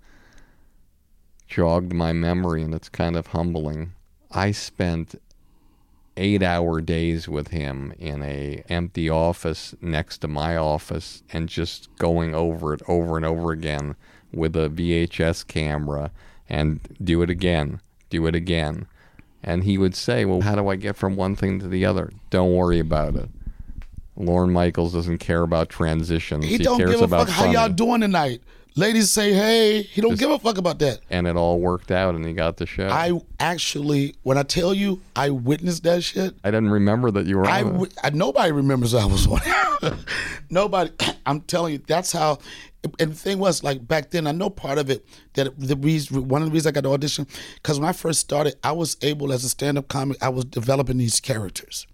jogged 1.46 1.92
my 1.92 2.12
memory, 2.12 2.62
and 2.62 2.74
it's 2.74 2.88
kind 2.88 3.16
of 3.16 3.28
humbling. 3.28 3.92
I 4.30 4.52
spent 4.52 5.16
eight 6.20 6.42
hour 6.42 6.80
days 6.80 7.28
with 7.28 7.48
him 7.48 7.92
in 7.98 8.22
a 8.22 8.62
empty 8.68 9.09
office 9.09 9.74
next 9.80 10.18
to 10.18 10.28
my 10.28 10.56
office 10.56 11.22
and 11.33 11.48
just 11.48 11.88
going 11.96 12.35
over 12.35 12.74
it 12.74 12.83
over 12.87 13.16
and 13.16 13.24
over 13.24 13.50
again 13.50 13.96
with 14.33 14.54
a 14.54 14.68
VHS 14.68 15.46
camera 15.46 16.12
and 16.48 16.80
do 17.02 17.22
it 17.22 17.30
again, 17.30 17.80
do 18.11 18.26
it 18.26 18.35
again. 18.35 18.87
And 19.42 19.64
he 19.64 19.78
would 19.78 19.94
say, 19.94 20.26
Well, 20.26 20.42
how 20.42 20.54
do 20.54 20.68
I 20.68 20.76
get 20.76 20.96
from 20.96 21.16
one 21.16 21.35
thing 21.35 21.59
to 21.61 21.68
the 21.68 21.87
other? 21.87 22.12
Don't 22.28 22.54
worry 22.54 22.78
about 22.78 23.16
it. 23.16 23.30
Lorne 24.14 24.52
Michaels 24.52 24.92
doesn't 24.92 25.18
care 25.18 25.42
about 25.42 25.70
transitions. 25.70 26.44
He, 26.44 26.59
he 26.59 26.59
don't 26.59 26.78
give 26.78 27.00
a 27.00 27.09
fuck 27.09 27.28
how 27.28 27.50
y'all 27.50 27.70
doing 27.70 28.02
tonight. 28.02 28.42
Ladies 28.80 29.10
say, 29.10 29.34
"Hey, 29.34 29.82
he 29.82 30.00
don't 30.00 30.18
give 30.18 30.30
a 30.30 30.38
fuck 30.38 30.56
about 30.56 30.78
that." 30.78 31.00
And 31.10 31.26
it 31.26 31.36
all 31.36 31.60
worked 31.60 31.90
out, 31.90 32.14
and 32.14 32.24
he 32.24 32.32
got 32.32 32.56
the 32.56 32.64
show. 32.64 32.88
I 32.88 33.12
actually, 33.38 34.14
when 34.22 34.38
I 34.38 34.42
tell 34.42 34.72
you, 34.72 35.02
I 35.14 35.28
witnessed 35.28 35.82
that 35.82 36.02
shit. 36.02 36.34
I 36.42 36.50
didn't 36.50 36.70
remember 36.70 37.10
that 37.10 37.26
you 37.26 37.36
were. 37.36 37.44
I, 37.46 37.60
on 37.60 37.66
it. 37.66 37.72
w- 37.72 37.92
I- 38.02 38.08
nobody 38.10 38.52
remembers 38.52 38.94
I 38.94 39.04
was 39.04 39.26
on. 39.26 39.40
nobody. 40.50 40.90
I'm 41.26 41.42
telling 41.42 41.74
you, 41.74 41.82
that's 41.86 42.10
how. 42.12 42.38
And 42.98 43.10
the 43.12 43.14
thing 43.16 43.38
was, 43.38 43.62
like 43.62 43.86
back 43.86 44.08
then, 44.10 44.26
I 44.26 44.32
know 44.32 44.48
part 44.48 44.78
of 44.78 44.88
it 44.88 45.04
that 45.34 45.52
the 45.60 45.76
reason, 45.76 46.28
one 46.28 46.40
of 46.40 46.48
the 46.48 46.52
reasons 46.52 46.68
I 46.68 46.70
got 46.70 46.84
the 46.84 46.90
audition, 46.90 47.26
because 47.56 47.78
when 47.78 47.86
I 47.86 47.92
first 47.92 48.20
started, 48.20 48.54
I 48.64 48.72
was 48.72 48.96
able 49.02 49.30
as 49.34 49.44
a 49.44 49.50
stand-up 49.50 49.88
comic, 49.88 50.16
I 50.22 50.30
was 50.30 50.46
developing 50.46 50.96
these 50.96 51.20
characters, 51.20 51.86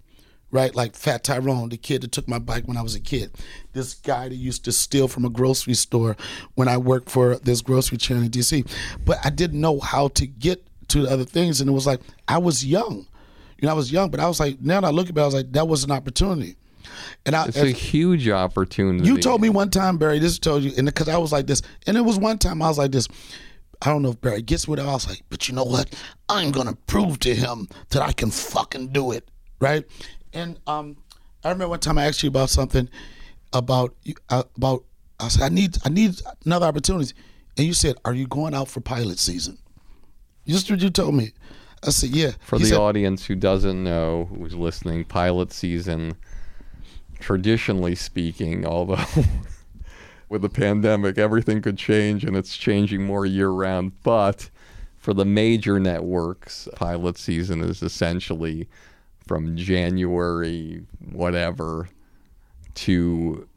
right? 0.51 0.73
Like 0.75 0.95
Fat 0.95 1.23
Tyrone, 1.23 1.69
the 1.69 1.77
kid 1.77 2.01
that 2.01 2.11
took 2.11 2.27
my 2.27 2.39
bike 2.39 2.67
when 2.67 2.77
I 2.77 2.81
was 2.81 2.95
a 2.95 2.99
kid, 2.99 3.31
this 3.73 3.93
guy 3.95 4.29
that 4.29 4.35
used 4.35 4.63
to 4.65 4.71
steal 4.71 5.07
from 5.07 5.25
a 5.25 5.29
grocery 5.29 5.73
store 5.73 6.15
when 6.55 6.67
I 6.67 6.77
worked 6.77 7.09
for 7.09 7.35
this 7.37 7.61
grocery 7.61 7.97
chain 7.97 8.17
in 8.17 8.29
D.C. 8.29 8.63
But 9.05 9.17
I 9.23 9.29
didn't 9.29 9.59
know 9.59 9.79
how 9.79 10.07
to 10.09 10.25
get 10.27 10.63
to 10.89 11.01
the 11.01 11.09
other 11.11 11.25
things, 11.25 11.59
and 11.61 11.69
it 11.69 11.73
was 11.73 11.85
like 11.85 12.01
I 12.27 12.37
was 12.37 12.65
young. 12.65 13.07
You 13.59 13.65
know, 13.65 13.71
I 13.71 13.75
was 13.75 13.91
young, 13.91 14.11
but 14.11 14.19
I 14.19 14.27
was 14.27 14.39
like, 14.39 14.61
now 14.61 14.81
that 14.81 14.87
I 14.87 14.91
look 14.91 15.09
at 15.09 15.17
it, 15.17 15.21
I 15.21 15.25
was 15.25 15.33
like, 15.33 15.51
that 15.53 15.67
was 15.67 15.83
an 15.83 15.91
opportunity. 15.91 16.55
And 17.25 17.35
I, 17.35 17.45
It's 17.47 17.57
a 17.57 17.71
huge 17.71 18.29
opportunity. 18.29 19.05
you 19.07 19.17
told 19.17 19.41
me 19.41 19.49
one 19.49 19.69
time, 19.69 19.97
Barry, 19.97 20.19
this 20.19 20.39
told 20.39 20.63
you, 20.63 20.71
and 20.77 20.85
because 20.85 21.09
I 21.09 21.17
was 21.17 21.31
like 21.31 21.47
this, 21.47 21.61
and 21.85 21.97
it 21.97 22.01
was 22.01 22.17
one 22.19 22.37
time 22.37 22.61
I 22.61 22.67
was 22.69 22.77
like 22.77 22.91
this. 22.91 23.07
I 23.81 23.89
don't 23.89 24.01
know 24.01 24.09
if 24.09 24.21
Barry 24.21 24.41
gets 24.41 24.67
with 24.67 24.79
it. 24.79 24.83
I 24.83 24.91
was 24.93 25.07
like, 25.07 25.21
but 25.29 25.47
you 25.47 25.53
know 25.53 25.63
what? 25.63 25.93
I'm 26.29 26.51
gonna 26.51 26.75
prove 26.87 27.19
to 27.19 27.35
him 27.35 27.67
that 27.89 28.01
I 28.01 28.11
can 28.11 28.31
fucking 28.31 28.87
do 28.89 29.11
it, 29.11 29.29
right? 29.59 29.83
And 30.37 30.59
um, 30.67 30.97
I 31.43 31.49
remember 31.49 31.69
one 31.69 31.79
time 31.79 31.97
I 31.97 32.05
asked 32.05 32.21
you 32.21 32.29
about 32.29 32.51
something 32.51 32.87
about 33.53 33.95
uh, 34.29 34.43
about 34.55 34.83
I 35.19 35.29
said 35.29 35.43
I 35.43 35.49
need 35.49 35.77
I 35.83 35.89
need 35.89 36.21
another 36.45 36.67
opportunity, 36.67 37.13
and 37.57 37.65
you 37.65 37.73
said, 37.73 37.95
"Are 38.05 38.13
you 38.13 38.27
going 38.27 38.53
out 38.53 38.67
for 38.67 38.79
pilot 38.79 39.17
season?" 39.17 39.57
Just 40.45 40.69
what 40.69 40.79
you 40.79 40.91
told 40.91 41.15
me. 41.15 41.33
I 41.83 41.89
said, 41.89 42.11
"Yeah." 42.11 42.31
For 42.41 42.57
He 42.57 42.65
the 42.65 42.69
said, 42.69 42.77
audience 42.77 43.25
who 43.25 43.33
doesn't 43.33 43.83
know, 43.83 44.29
who's 44.29 44.53
listening, 44.53 45.05
pilot 45.05 45.51
season, 45.51 46.13
traditionally 47.19 47.95
speaking, 47.95 48.63
although 48.63 49.03
with 50.29 50.43
the 50.43 50.49
pandemic, 50.49 51.17
everything 51.17 51.63
could 51.63 51.79
change 51.79 52.23
and 52.23 52.37
it's 52.37 52.55
changing 52.55 53.03
more 53.03 53.25
year 53.25 53.49
round. 53.49 54.03
But 54.03 54.51
for 54.99 55.15
the 55.15 55.25
major 55.25 55.79
networks, 55.79 56.67
pilot 56.75 57.17
season 57.17 57.61
is 57.61 57.81
essentially 57.81 58.67
from 59.27 59.55
January, 59.55 60.83
whatever, 61.11 61.89
to 62.75 63.47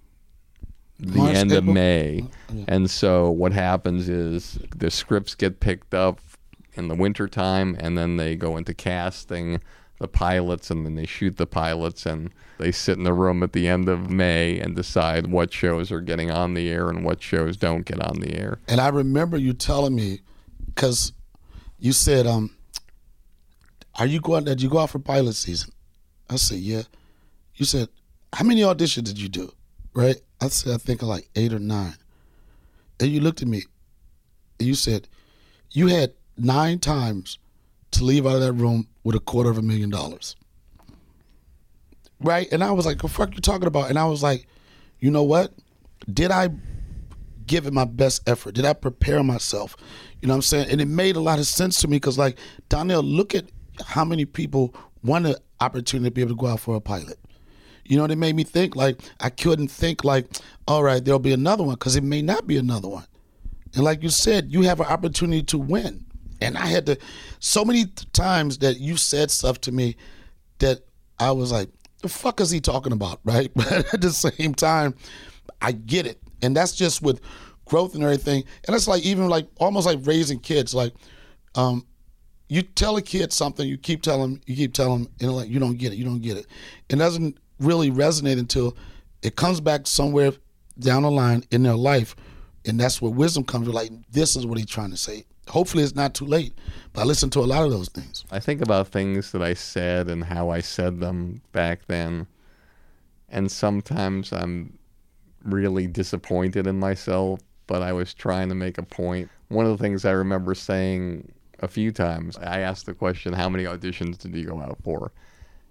the 0.99 1.19
March, 1.19 1.35
end 1.35 1.53
of 1.53 1.65
April. 1.65 1.75
May. 1.75 2.25
And 2.69 2.91
so 2.91 3.31
what 3.31 3.53
happens 3.53 4.09
is 4.09 4.59
the 4.77 4.91
scripts 4.91 5.35
get 5.35 5.61
picked 5.61 5.95
up 5.95 6.21
in 6.75 6.89
the 6.89 6.95
wintertime 6.95 7.77
and 7.79 7.97
then 7.97 8.17
they 8.17 8.37
go 8.37 8.57
into 8.57 8.75
casting 8.75 9.61
the 9.99 10.09
pilots 10.09 10.71
and 10.71 10.87
then 10.87 10.95
they 10.95 11.07
shoot 11.07 11.37
the 11.37 11.47
pilots 11.47 12.07
and 12.07 12.31
they 12.59 12.73
sit 12.73 12.97
in 12.97 13.05
the 13.05 13.13
room 13.13 13.43
at 13.43 13.53
the 13.53 13.69
end 13.69 13.89
of 13.89 14.11
May 14.11 14.59
and 14.59 14.75
decide 14.75 15.27
what 15.27 15.53
shows 15.53 15.93
are 15.93 16.01
getting 16.01 16.31
on 16.31 16.55
the 16.55 16.69
air 16.69 16.89
and 16.89 17.05
what 17.05 17.23
shows 17.23 17.57
don't 17.57 17.85
get 17.85 18.01
on 18.01 18.21
the 18.21 18.35
air. 18.35 18.59
And 18.67 18.81
I 18.81 18.89
remember 18.89 19.37
you 19.37 19.53
telling 19.53 19.95
me, 19.95 20.21
because 20.67 21.13
you 21.79 21.93
said, 21.93 22.27
um, 22.27 22.57
"Are 23.97 24.07
you 24.07 24.21
going? 24.21 24.45
Did 24.45 24.63
you 24.63 24.69
go 24.69 24.79
out 24.79 24.91
for 24.91 24.99
pilot 24.99 25.35
season?" 25.35 25.73
I 26.29 26.37
said, 26.37 26.59
"Yeah." 26.59 26.83
You 27.57 27.65
said, 27.67 27.89
"How 28.33 28.45
many 28.45 28.63
auditions 28.63 29.05
did 29.05 29.21
you 29.21 29.29
do?" 29.29 29.53
Right? 29.93 30.21
I 30.41 30.49
said, 30.49 30.75
"I 30.75 30.79
think 30.79 31.03
like 31.03 31.29
eight 31.35 31.53
or 31.53 31.59
nine. 31.59 31.97
And 32.99 33.11
you 33.11 33.21
looked 33.21 33.43
at 33.43 33.49
me, 33.49 33.65
and 34.59 34.69
you 34.69 34.75
said, 34.75 35.09
"You 35.71 35.89
had 35.89 36.13
nine 36.37 36.79
times 36.79 37.39
to 37.93 38.05
leave 38.05 38.27
out 38.27 38.37
of 38.37 38.41
that 38.41 38.53
room 38.53 38.89
with 39.05 39.17
a 39.17 39.21
quarter 39.21 39.51
of 39.51 39.59
a 39.59 39.63
million 39.63 39.91
dollars." 39.91 40.37
Right? 42.21 42.49
And 42.53 42.63
I 42.63 42.71
was 42.71 42.87
like, 42.87 43.03
"What 43.03 43.11
the 43.11 43.17
fuck 43.17 43.35
you 43.35 43.41
talking 43.41 43.67
about?" 43.67 43.91
And 43.91 43.99
I 43.99 44.05
was 44.05 44.23
like, 44.23 44.47
"You 45.01 45.11
know 45.11 45.23
what? 45.23 45.53
Did 46.13 46.31
I 46.31 46.51
give 47.47 47.67
it 47.67 47.73
my 47.73 47.85
best 47.85 48.23
effort? 48.29 48.55
Did 48.55 48.65
I 48.65 48.73
prepare 48.73 49.25
myself? 49.25 49.77
You 50.21 50.29
know 50.29 50.35
what 50.35 50.37
I'm 50.37 50.43
saying? 50.43 50.71
And 50.71 50.81
it 50.81 50.87
made 50.87 51.17
a 51.17 51.21
lot 51.21 51.41
of 51.41 51.47
sense 51.47 51.81
to 51.81 51.89
me 51.89 51.97
because, 51.97 52.17
like, 52.17 52.39
Donnell, 52.69 53.03
look 53.03 53.35
at 53.35 53.47
how 53.87 54.05
many 54.05 54.25
people 54.25 54.75
want 55.03 55.27
an 55.27 55.37
opportunity 55.61 56.11
to 56.11 56.15
be 56.15 56.21
able 56.23 56.31
to 56.31 56.37
go 56.37 56.47
out 56.47 56.61
for 56.61 56.77
a 56.77 56.81
pilot. 56.81 57.19
You 57.85 57.97
know, 57.97 58.05
it 58.05 58.17
made 58.17 58.37
me 58.37 58.45
think, 58.45 58.77
like, 58.77 59.01
I 59.19 59.31
couldn't 59.31 59.69
think, 59.69 60.05
like, 60.05 60.27
all 60.69 60.83
right, 60.83 61.05
there'll 61.05 61.19
be 61.19 61.33
another 61.33 61.65
one 61.65 61.75
because 61.75 61.97
it 61.97 62.05
may 62.05 62.23
not 62.23 62.47
be 62.47 62.57
another 62.57 62.89
one. 62.89 63.07
And 63.75 63.85
like 63.85 64.03
you 64.03 64.09
said, 64.09 64.53
you 64.53 64.63
have 64.63 64.81
an 64.81 64.87
opportunity 64.87 65.43
to 65.45 65.59
win. 65.59 66.05
And 66.41 66.57
I 66.57 66.67
had 66.67 66.87
to, 66.87 66.99
so 67.39 67.65
many 67.65 67.87
times 68.13 68.59
that 68.59 68.79
you 68.79 68.97
said 68.97 69.31
stuff 69.31 69.61
to 69.63 69.73
me 69.73 69.97
that 70.59 70.81
I 71.19 71.33
was 71.33 71.53
like, 71.53 71.69
the 72.03 72.09
fuck 72.09 72.41
is 72.41 72.51
he 72.51 72.61
talking 72.61 72.93
about, 72.93 73.21
right? 73.25 73.51
But 73.55 73.93
at 73.93 74.01
the 74.01 74.11
same 74.11 74.55
time, 74.55 74.95
I 75.61 75.73
get 75.73 76.07
it. 76.07 76.21
And 76.43 76.57
that's 76.57 76.73
just 76.73 77.03
with 77.03 77.21
growth 77.67 77.95
and 77.95 78.03
everything. 78.03 78.45
And 78.67 78.75
it's 78.75 78.89
like 78.89 79.03
even 79.03 79.29
like 79.29 79.47
almost 79.59 79.87
like 79.87 79.99
raising 80.03 80.39
kids. 80.39 80.75
Like, 80.75 80.95
um, 81.55 81.87
you 82.51 82.63
tell 82.63 82.97
a 82.97 83.03
kid 83.03 83.33
something, 83.33 83.67
you 83.67 83.79
keep 83.79 84.03
telling 84.03 84.33
them, 84.33 84.41
you 84.45 84.57
keep 84.57 84.75
telling 84.75 85.05
them, 85.05 85.13
and 85.21 85.33
like 85.33 85.49
you 85.49 85.61
don't 85.61 85.79
get 85.79 85.93
it, 85.93 85.97
you 85.97 86.05
don't 86.05 86.21
get 86.21 86.37
it. 86.37 86.47
It 86.89 86.97
doesn't 86.97 87.39
really 87.61 87.93
resonate 87.93 88.41
until 88.41 88.77
it 89.23 89.37
comes 89.37 89.61
back 89.61 89.87
somewhere 89.87 90.33
down 90.77 91.05
the 91.05 91.13
line 91.13 91.45
in 91.53 91.63
their 91.63 91.77
life, 91.77 92.17
and 92.67 92.79
that's 92.79 93.01
where 93.01 93.13
wisdom 93.13 93.45
comes. 93.45 93.67
You're 93.67 93.75
like, 93.75 93.93
this 94.11 94.35
is 94.35 94.47
what 94.47 94.59
he's 94.59 94.67
trying 94.67 94.91
to 94.91 94.97
say. 94.97 95.25
Hopefully, 95.47 95.85
it's 95.85 95.95
not 95.95 96.13
too 96.13 96.27
late. 96.27 96.53
But 96.93 97.03
I 97.03 97.05
listen 97.05 97.31
to 97.31 97.41
a 97.41 97.47
lot 97.47 97.65
of 97.65 97.71
those 97.71 97.89
things. 97.89 98.25
I 98.33 98.41
think 98.41 98.61
about 98.61 98.89
things 98.89 99.31
that 99.31 99.43
I 99.43 99.55
said 99.55 100.09
and 100.09 100.25
how 100.25 100.51
I 100.51 100.61
said 100.61 100.99
them 100.99 101.43
back 101.53 101.87
then. 101.87 102.27
And 103.29 103.51
sometimes 103.51 104.33
I'm 104.33 104.77
really 105.45 105.87
disappointed 105.87 106.67
in 106.67 106.81
myself, 106.81 107.41
but 107.69 107.81
I 107.81 107.93
was 107.93 108.13
trying 108.13 108.49
to 108.49 108.57
make 108.57 108.77
a 108.77 108.83
point. 108.83 109.31
One 109.49 109.67
of 109.67 109.79
the 109.79 109.83
things 109.83 110.05
I 110.05 110.11
remember 110.11 110.55
saying 110.57 111.31
a 111.61 111.69
few 111.69 111.93
times, 111.93 112.37
I 112.39 112.61
asked 112.61 112.87
the 112.87 112.95
question, 112.95 113.33
How 113.33 113.49
many 113.49 113.65
auditions 113.65 114.19
did 114.19 114.35
you 114.35 114.45
go 114.45 114.61
out 114.61 114.79
for? 114.83 115.13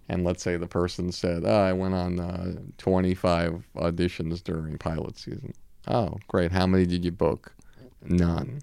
And 0.08 0.24
let's 0.24 0.42
say 0.42 0.58
the 0.58 0.68
person 0.68 1.12
said, 1.12 1.44
Oh, 1.46 1.62
I 1.62 1.74
went 1.74 1.94
on 1.94 2.20
uh, 2.20 2.56
25 2.78 3.68
auditions 3.76 4.44
during 4.44 4.78
pilot 4.78 5.18
season. 5.18 5.54
Oh, 5.88 6.18
great. 6.28 6.52
How 6.52 6.66
many 6.68 6.86
did 6.86 7.06
you 7.06 7.12
book? 7.12 7.54
None 8.02 8.62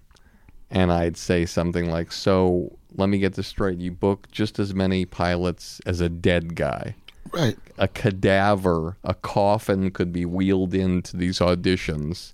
and 0.69 0.91
I'd 0.91 1.17
say 1.17 1.45
something 1.45 1.89
like, 1.89 2.11
"So 2.11 2.77
let 2.95 3.09
me 3.09 3.19
get 3.19 3.33
this 3.33 3.47
straight: 3.47 3.79
you 3.79 3.91
book 3.91 4.27
just 4.31 4.59
as 4.59 4.73
many 4.73 5.05
pilots 5.05 5.79
as 5.85 6.01
a 6.01 6.09
dead 6.09 6.55
guy. 6.55 6.95
Right. 7.31 7.57
A 7.77 7.87
cadaver, 7.87 8.97
a 9.03 9.13
coffin 9.13 9.91
could 9.91 10.13
be 10.13 10.25
wheeled 10.25 10.73
into 10.73 11.17
these 11.17 11.39
auditions, 11.39 12.33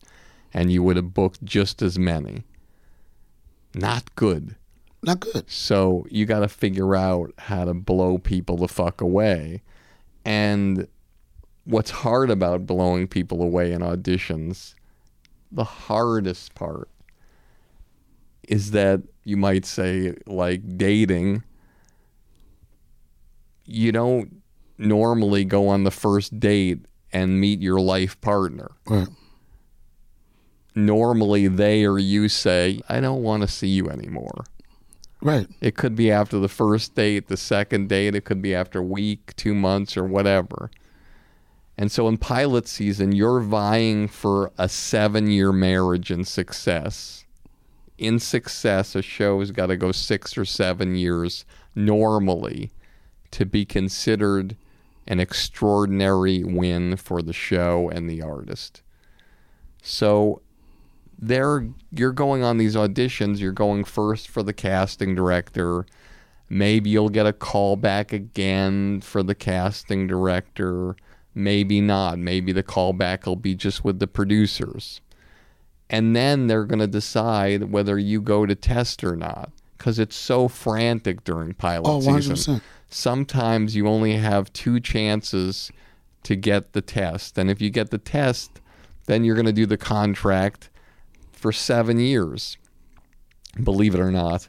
and 0.54 0.72
you 0.72 0.84
would 0.84 0.98
have 0.98 1.14
booked 1.14 1.44
just 1.44 1.82
as 1.82 1.98
many. 1.98 2.44
Not 3.74 4.16
good. 4.16 4.56
Not 5.04 5.20
good. 5.20 5.50
So 5.50 6.06
you 6.10 6.26
got 6.26 6.40
to 6.40 6.48
figure 6.48 6.96
out 6.96 7.34
how 7.38 7.66
to 7.66 7.74
blow 7.74 8.18
people 8.18 8.58
the 8.58 8.68
fuck 8.68 9.02
away, 9.02 9.62
and 10.24 10.88
what's 11.66 11.92
hard 11.92 12.30
about 12.30 12.66
blowing 12.66 13.08
people 13.08 13.42
away 13.42 13.72
in 13.74 13.82
auditions, 13.82 14.76
the 15.52 15.64
hardest 15.64 16.56
part 16.56 16.90
is 18.48 18.72
that 18.72 19.02
you 19.24 19.38
might 19.38 19.66
say 19.66 20.14
like 20.26 20.78
dating 20.78 21.44
you 23.66 23.92
don't 23.94 24.42
normally 24.78 25.46
go 25.46 25.70
on 25.70 25.86
the 25.86 25.92
first 25.92 26.38
date 26.42 26.80
and 27.14 27.40
meet 27.40 27.62
your 27.62 27.80
life 27.80 28.20
partner 28.20 28.72
Right. 28.86 29.08
normally 30.76 31.48
they 31.48 31.86
or 31.86 31.98
you 32.00 32.28
say 32.28 32.82
i 32.90 33.00
don't 33.00 33.24
want 33.24 33.42
to 33.44 33.48
see 33.48 33.70
you 33.70 33.90
anymore 33.90 34.44
Right. 35.24 35.48
it 35.62 35.76
could 35.76 35.96
be 35.96 36.12
after 36.12 36.38
the 36.38 36.50
first 36.50 36.96
date 36.96 37.28
the 37.28 37.38
second 37.38 37.90
date 37.90 38.14
it 38.14 38.26
could 38.26 38.42
be 38.42 38.54
after 38.54 38.80
a 38.80 38.84
week 38.84 39.36
two 39.36 39.56
months 39.56 39.96
or 39.96 40.04
whatever 40.04 40.70
and 41.78 41.92
so 41.92 42.08
in 42.08 42.18
pilot 42.18 42.68
season 42.68 43.14
you're 43.14 43.40
vying 43.40 44.08
for 44.08 44.52
a 44.58 44.70
seven 44.70 45.28
year 45.30 45.52
marriage 45.52 46.12
and 46.12 46.28
success 46.28 47.24
in 47.98 48.20
success, 48.20 48.96
a 48.96 49.02
show's 49.02 49.52
got 49.52 49.68
to 49.68 49.78
go 49.78 49.92
six 49.92 50.38
or 50.38 50.46
seven 50.46 50.96
years 50.96 51.46
normally 51.76 52.72
to 53.32 53.46
be 53.46 53.66
considered 53.66 54.56
an 55.08 55.20
extraordinary 55.20 56.44
win 56.44 56.96
for 56.96 57.22
the 57.22 57.34
show 57.34 57.90
and 57.90 58.10
the 58.10 58.22
artist. 58.22 58.82
So 59.82 60.42
there 61.28 61.68
you're 61.92 62.12
going 62.12 62.44
on 62.44 62.58
these 62.58 62.76
auditions, 62.76 63.40
you're 63.40 63.52
going 63.52 63.84
first 63.84 64.30
for 64.30 64.44
the 64.44 64.54
casting 64.54 65.16
director. 65.16 65.86
Maybe 66.50 66.90
you'll 66.90 67.10
get 67.10 67.26
a 67.26 67.34
call 67.34 67.76
back 67.76 68.14
again 68.14 69.02
for 69.02 69.24
the 69.24 69.36
casting 69.36 70.08
director. 70.08 70.96
Maybe 71.34 71.82
not. 71.82 72.20
Maybe 72.20 72.52
the 72.52 72.62
callback 72.64 73.26
will 73.26 73.36
be 73.36 73.56
just 73.56 73.84
with 73.84 74.00
the 74.00 74.08
producers 74.08 75.02
and 75.90 76.16
then 76.16 76.48
they're 76.48 76.66
going 76.66 76.80
to 76.80 76.88
decide 76.88 77.72
whether 77.72 78.00
you 78.00 78.22
go 78.22 78.46
to 78.46 78.56
test 78.56 79.04
or 79.04 79.16
not 79.16 79.52
because 79.78 80.00
it's 80.00 80.16
so 80.16 80.48
frantic 80.48 81.24
during 81.24 81.54
pilot 81.54 81.88
Oh, 81.88 82.00
season. 82.02 82.36
100%. 82.58 82.62
Sometimes 82.90 83.76
you 83.76 83.88
only 83.88 84.16
have 84.16 84.52
two 84.54 84.80
chances 84.80 85.72
to 86.24 86.36
get 86.36 86.72
the 86.74 86.82
test, 86.82 87.38
and 87.38 87.52
if 87.52 87.60
you 87.62 87.70
get 87.70 87.92
the 87.92 87.98
test, 87.98 88.62
then 89.08 89.24
you're 89.26 89.36
going 89.36 89.46
to 89.46 89.52
do 89.52 89.66
the 89.66 89.78
contract 89.78 90.70
for 91.44 91.52
seven 91.52 92.00
years, 92.00 92.58
believe 93.62 93.94
it 93.94 94.00
or 94.00 94.12
not, 94.12 94.48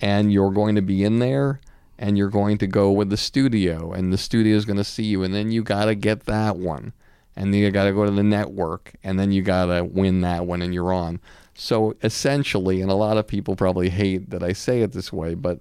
and 0.00 0.32
you're 0.32 0.52
going 0.52 0.76
to 0.76 0.82
be 0.82 1.04
in 1.04 1.18
there. 1.18 1.60
And 1.98 2.18
you're 2.18 2.28
going 2.28 2.58
to 2.58 2.66
go 2.66 2.92
with 2.92 3.08
the 3.08 3.16
studio, 3.16 3.90
and 3.90 4.12
the 4.12 4.18
studio 4.18 4.54
is 4.54 4.66
going 4.66 4.76
to 4.76 4.84
see 4.84 5.04
you, 5.04 5.22
and 5.22 5.34
then 5.34 5.50
you 5.50 5.62
got 5.62 5.86
to 5.86 5.94
get 5.94 6.26
that 6.26 6.58
one 6.58 6.92
and 7.36 7.52
then 7.52 7.60
you 7.60 7.70
got 7.70 7.84
to 7.84 7.92
go 7.92 8.04
to 8.04 8.10
the 8.10 8.22
network 8.22 8.94
and 9.04 9.18
then 9.18 9.30
you 9.30 9.42
got 9.42 9.66
to 9.66 9.84
win 9.84 10.22
that 10.22 10.46
one 10.46 10.62
and 10.62 10.72
you're 10.72 10.92
on. 10.92 11.20
So 11.54 11.94
essentially, 12.02 12.80
and 12.80 12.90
a 12.90 12.94
lot 12.94 13.18
of 13.18 13.26
people 13.26 13.56
probably 13.56 13.90
hate 13.90 14.30
that 14.30 14.42
I 14.42 14.52
say 14.52 14.80
it 14.82 14.92
this 14.92 15.12
way, 15.12 15.34
but 15.34 15.60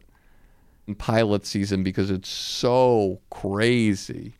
pilot 0.98 1.46
season 1.46 1.84
because 1.84 2.10
it's 2.10 2.30
so 2.30 3.20
crazy. 3.30 4.34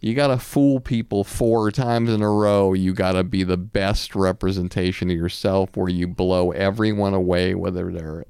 You 0.00 0.14
got 0.14 0.28
to 0.28 0.38
fool 0.38 0.80
people 0.80 1.24
four 1.24 1.70
times 1.70 2.10
in 2.10 2.22
a 2.22 2.30
row. 2.30 2.74
You 2.74 2.92
got 2.92 3.12
to 3.12 3.24
be 3.24 3.42
the 3.42 3.56
best 3.56 4.14
representation 4.14 5.10
of 5.10 5.16
yourself 5.16 5.76
where 5.76 5.88
you 5.88 6.06
blow 6.06 6.50
everyone 6.52 7.14
away 7.14 7.54
whether 7.54 7.90
they're 7.90 8.24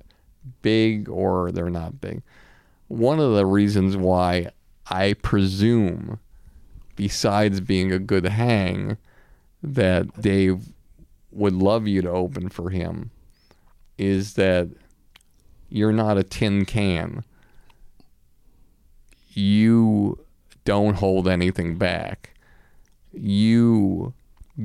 big 0.63 1.09
or 1.09 1.51
they're 1.51 1.69
not 1.69 2.01
big. 2.01 2.23
One 2.89 3.19
of 3.19 3.35
the 3.35 3.47
reasons 3.47 3.97
why 3.97 4.51
I 4.89 5.15
presume 5.15 6.21
besides 6.97 7.61
being 7.61 7.93
a 7.93 7.99
good 7.99 8.25
hang, 8.25 8.97
that 9.63 10.21
Dave 10.21 10.73
would 11.31 11.53
love 11.53 11.87
you 11.87 12.03
to 12.03 12.11
open 12.11 12.49
for 12.49 12.71
him 12.71 13.11
is 13.99 14.35
that 14.35 14.69
you're 15.69 15.93
not 15.93 16.19
a 16.19 16.23
tin 16.23 16.65
can. 16.65 17.23
You 19.33 20.19
don't 20.67 20.97
hold 20.97 21.27
anything 21.27 21.79
back. 21.79 22.35
You 23.13 24.13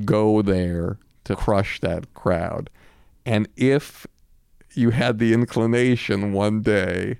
go 0.04 0.42
there 0.42 0.98
to 1.24 1.36
crush 1.36 1.80
that 1.80 2.12
crowd. 2.12 2.68
And 3.24 3.48
if 3.56 4.06
you 4.74 4.90
had 4.90 5.18
the 5.18 5.32
inclination 5.32 6.32
one 6.32 6.60
day, 6.60 7.18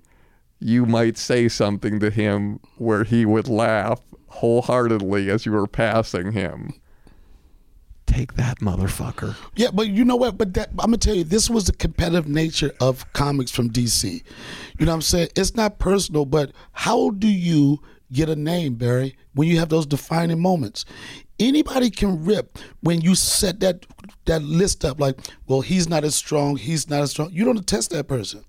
you 0.59 0.85
might 0.85 1.17
say 1.17 1.49
something 1.49 2.01
to 2.01 2.11
him 2.11 2.61
where 2.77 3.05
he 3.05 3.25
would 3.25 3.49
laugh 3.49 4.01
wholeheartedly 4.29 5.31
as 5.31 5.47
you 5.47 5.53
were 5.53 5.67
passing 5.67 6.33
him. 6.33 6.75
Take 8.07 8.35
that, 8.35 8.59
motherfucker. 8.59 9.37
Yeah, 9.57 9.71
but 9.73 9.89
you 9.89 10.05
know 10.05 10.17
what? 10.17 10.37
But 10.37 10.55
that, 10.55 10.71
I'm 10.71 10.77
gonna 10.77 10.99
tell 10.99 11.15
you, 11.15 11.25
this 11.25 11.49
was 11.49 11.65
the 11.65 11.73
competitive 11.73 12.29
nature 12.29 12.73
of 12.81 13.11
comics 13.13 13.51
from 13.51 13.71
DC. 13.71 14.23
You 14.79 14.87
know 14.87 14.93
what 14.93 14.97
I'm 14.97 15.03
saying? 15.03 15.29
It's 15.37 15.55
not 15.55 15.79
personal, 15.79 16.27
but 16.27 16.53
how 16.73 17.11
do 17.11 17.29
you 17.29 17.81
get 18.13 18.29
a 18.29 18.37
name, 18.37 18.75
Barry, 18.75 19.17
when 19.35 19.49
you 19.49 19.59
have 19.59 19.69
those 19.69 19.87
defining 19.87 20.41
moments? 20.41 20.85
Anybody 21.39 21.91
can 21.91 22.25
rip 22.25 22.59
when 22.81 23.01
you 23.01 23.15
set 23.15 23.61
that 23.61 23.87
that 24.27 24.43
list 24.43 24.85
up. 24.85 25.01
Like, 25.01 25.19
well, 25.47 25.61
he's 25.61 25.89
not 25.89 26.05
as 26.05 26.15
strong. 26.15 26.57
He's 26.57 26.89
not 26.89 27.03
as 27.03 27.11
strong. 27.11 27.31
You 27.33 27.45
don't 27.45 27.67
test 27.67 27.91
that 27.91 28.07
person. 28.07 28.45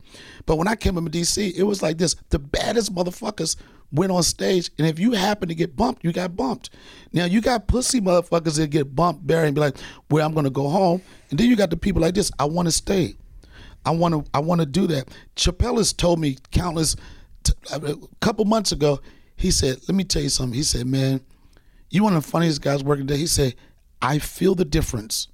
But 0.45 0.57
when 0.57 0.67
I 0.67 0.75
came 0.75 0.97
up 0.97 1.05
in 1.05 1.11
DC, 1.11 1.53
it 1.55 1.63
was 1.63 1.81
like 1.81 1.97
this: 1.97 2.15
the 2.29 2.39
baddest 2.39 2.93
motherfuckers 2.93 3.55
went 3.91 4.11
on 4.11 4.23
stage, 4.23 4.71
and 4.77 4.87
if 4.87 4.99
you 4.99 5.11
happen 5.11 5.47
to 5.47 5.55
get 5.55 5.75
bumped, 5.75 6.03
you 6.03 6.11
got 6.11 6.35
bumped. 6.35 6.71
Now 7.13 7.25
you 7.25 7.41
got 7.41 7.67
pussy 7.67 8.01
motherfuckers 8.01 8.57
that 8.57 8.69
get 8.69 8.95
bumped, 8.95 9.25
Barry, 9.25 9.47
and 9.47 9.55
be 9.55 9.61
like, 9.61 9.77
"Well, 10.09 10.25
I'm 10.25 10.33
gonna 10.33 10.49
go 10.49 10.67
home," 10.67 11.01
and 11.29 11.39
then 11.39 11.47
you 11.47 11.55
got 11.55 11.69
the 11.69 11.77
people 11.77 12.01
like 12.01 12.15
this: 12.15 12.31
"I 12.39 12.45
want 12.45 12.67
to 12.67 12.71
stay, 12.71 13.15
I 13.85 13.91
want 13.91 14.13
to, 14.13 14.29
I 14.33 14.39
want 14.39 14.61
to 14.61 14.65
do 14.65 14.87
that." 14.87 15.09
Chappelle 15.35 15.77
has 15.77 15.93
told 15.93 16.19
me 16.19 16.37
countless, 16.51 16.95
t- 17.43 17.53
a 17.71 17.95
couple 18.19 18.45
months 18.45 18.71
ago. 18.71 18.99
He 19.43 19.51
said, 19.51 19.77
"Let 19.89 19.95
me 19.95 20.05
tell 20.05 20.21
you 20.21 20.29
something." 20.29 20.55
He 20.55 20.63
said, 20.63 20.87
"Man, 20.87 21.19
you 21.89 22.01
one 22.01 22.15
of 22.15 22.23
the 22.23 22.31
funniest 22.31 22.61
guys 22.61 22.81
working 22.81 23.05
today." 23.05 23.19
He 23.19 23.27
said, 23.27 23.55
"I 24.01 24.17
feel 24.17 24.55
the 24.55 24.63
difference 24.63 25.27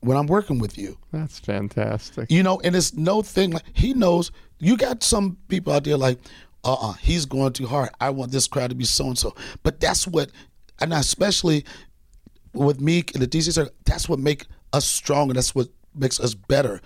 when 0.00 0.18
I'm 0.18 0.26
working 0.26 0.58
with 0.58 0.76
you." 0.76 0.98
That's 1.12 1.38
fantastic. 1.38 2.30
You 2.30 2.42
know, 2.42 2.60
and 2.62 2.76
it's 2.76 2.92
no 2.92 3.22
thing 3.22 3.52
like 3.52 3.64
he 3.72 3.94
knows 3.94 4.32
you 4.58 4.76
got 4.76 5.02
some 5.02 5.38
people 5.48 5.72
out 5.72 5.84
there 5.84 5.96
like, 5.96 6.18
uh 6.62 6.74
uh 6.74 6.92
he's 6.92 7.24
going 7.24 7.54
too 7.54 7.66
hard. 7.66 7.88
I 8.02 8.10
want 8.10 8.32
this 8.32 8.46
crowd 8.46 8.68
to 8.68 8.76
be 8.76 8.84
so 8.84 9.06
and 9.06 9.18
so. 9.18 9.34
But 9.62 9.80
that's 9.80 10.06
what 10.06 10.30
and 10.78 10.92
especially 10.92 11.64
with 12.52 12.82
Meek 12.82 13.14
and 13.14 13.22
the 13.22 13.26
DC 13.26 13.50
circuit, 13.50 13.74
that's 13.86 14.10
what 14.10 14.18
make 14.18 14.44
us 14.74 14.84
stronger. 14.84 15.32
That's 15.32 15.54
what 15.54 15.68
makes 15.94 16.20
us 16.20 16.34
better. 16.34 16.82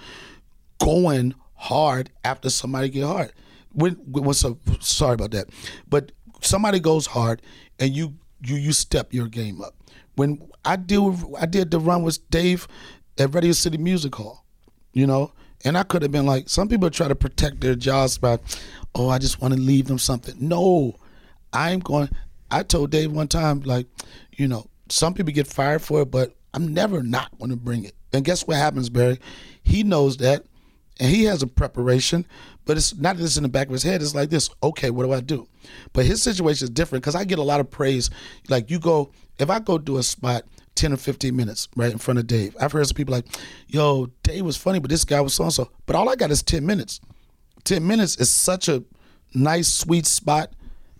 Going 0.78 1.34
hard 1.54 2.10
after 2.24 2.50
somebody 2.50 2.88
get 2.88 3.04
hard. 3.04 3.32
When 3.72 3.94
when 4.06 4.32
so 4.32 4.58
sorry 4.78 5.14
about 5.14 5.32
that. 5.32 5.48
But 5.88 6.12
somebody 6.40 6.80
goes 6.80 7.06
hard 7.06 7.42
and 7.78 7.94
you 7.94 8.14
you 8.44 8.56
you 8.56 8.72
step 8.72 9.12
your 9.12 9.26
game 9.26 9.60
up. 9.60 9.74
When 10.16 10.48
I 10.64 10.76
do 10.76 11.34
I 11.38 11.46
did 11.46 11.70
the 11.70 11.80
run 11.80 12.02
with 12.02 12.28
Dave 12.30 12.66
at 13.18 13.34
Radio 13.34 13.52
City 13.52 13.78
Music 13.78 14.14
Hall, 14.14 14.44
you 14.92 15.06
know, 15.06 15.32
and 15.64 15.76
I 15.76 15.82
could 15.82 16.02
have 16.02 16.12
been 16.12 16.26
like 16.26 16.48
some 16.48 16.68
people 16.68 16.90
try 16.90 17.08
to 17.08 17.14
protect 17.14 17.60
their 17.60 17.74
jobs 17.74 18.18
by, 18.18 18.38
oh, 18.94 19.08
I 19.08 19.18
just 19.18 19.40
want 19.40 19.54
to 19.54 19.60
leave 19.60 19.86
them 19.86 19.98
something. 19.98 20.34
No, 20.38 20.96
I'm 21.52 21.80
going. 21.80 22.08
I 22.50 22.62
told 22.62 22.90
Dave 22.90 23.12
one 23.12 23.28
time, 23.28 23.60
like, 23.62 23.86
you 24.36 24.46
know, 24.46 24.66
some 24.88 25.14
people 25.14 25.32
get 25.32 25.46
fired 25.46 25.82
for 25.82 26.02
it, 26.02 26.10
but 26.10 26.36
I'm 26.54 26.72
never 26.72 27.02
not 27.02 27.36
going 27.38 27.50
to 27.50 27.56
bring 27.56 27.84
it. 27.84 27.94
And 28.12 28.24
guess 28.24 28.46
what 28.46 28.56
happens, 28.56 28.88
Barry? 28.88 29.18
He 29.62 29.82
knows 29.82 30.18
that, 30.18 30.44
and 30.98 31.10
he 31.10 31.24
has 31.24 31.42
a 31.42 31.46
preparation, 31.46 32.26
but 32.64 32.76
it's 32.76 32.94
not 32.96 33.16
this 33.16 33.36
in 33.36 33.42
the 33.42 33.48
back 33.48 33.66
of 33.66 33.72
his 33.72 33.82
head. 33.82 34.02
It's 34.02 34.14
like 34.14 34.30
this. 34.30 34.50
Okay, 34.62 34.90
what 34.90 35.04
do 35.04 35.12
I 35.12 35.20
do? 35.20 35.48
But 35.92 36.06
his 36.06 36.22
situation 36.22 36.64
is 36.64 36.70
different 36.70 37.02
because 37.02 37.14
I 37.14 37.24
get 37.24 37.38
a 37.38 37.42
lot 37.42 37.60
of 37.60 37.70
praise. 37.70 38.10
Like 38.48 38.70
you 38.70 38.78
go, 38.78 39.12
if 39.38 39.50
I 39.50 39.58
go 39.58 39.78
do 39.78 39.98
a 39.98 40.02
spot. 40.02 40.44
10 40.74 40.92
or 40.92 40.98
15 40.98 41.34
minutes 41.34 41.68
right 41.74 41.90
in 41.90 41.96
front 41.96 42.18
of 42.18 42.26
Dave. 42.26 42.54
I've 42.60 42.70
heard 42.70 42.86
some 42.86 42.96
people 42.96 43.14
like, 43.14 43.24
yo, 43.66 44.10
Dave 44.22 44.44
was 44.44 44.58
funny, 44.58 44.78
but 44.78 44.90
this 44.90 45.06
guy 45.06 45.22
was 45.22 45.32
so 45.32 45.44
and 45.44 45.52
so. 45.54 45.70
But 45.86 45.96
all 45.96 46.10
I 46.10 46.16
got 46.16 46.30
is 46.30 46.42
10 46.42 46.66
minutes. 46.66 47.00
10 47.64 47.86
minutes 47.86 48.18
is 48.18 48.30
such 48.30 48.68
a 48.68 48.84
nice, 49.32 49.68
sweet 49.72 50.04
spot 50.04 50.52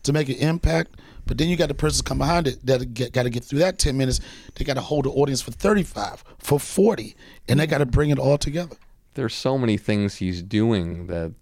to 0.05 0.15
make 0.15 0.31
an 0.31 0.37
impact. 0.37 0.97
But 1.27 1.37
then 1.37 1.51
you 1.51 1.57
got 1.57 1.69
the 1.69 1.75
person 1.75 2.07
come 2.07 2.17
behind 2.17 2.47
it 2.47 2.65
that 2.65 3.13
got 3.13 3.25
to 3.25 3.29
get 3.29 3.45
through 3.45 3.59
that 3.59 3.79
10 3.79 3.95
minutes. 3.99 4.21
They 4.55 4.65
got 4.65 4.77
to 4.77 4.81
hold 4.81 5.05
the 5.05 5.11
audience 5.11 5.43
for 5.43 5.51
35, 5.51 6.25
for 6.39 6.59
40, 6.59 7.15
and 7.47 7.61
they 7.61 7.67
got 7.67 7.79
to 7.79 7.87
bring 7.87 8.09
it 8.09 8.19
all 8.19 8.39
together. 8.39 8.77
There's 9.17 9.35
so 9.35 9.57
many 9.59 9.77
things 9.77 10.17
he's 10.17 10.43
doing 10.43 11.07
that 11.07 11.33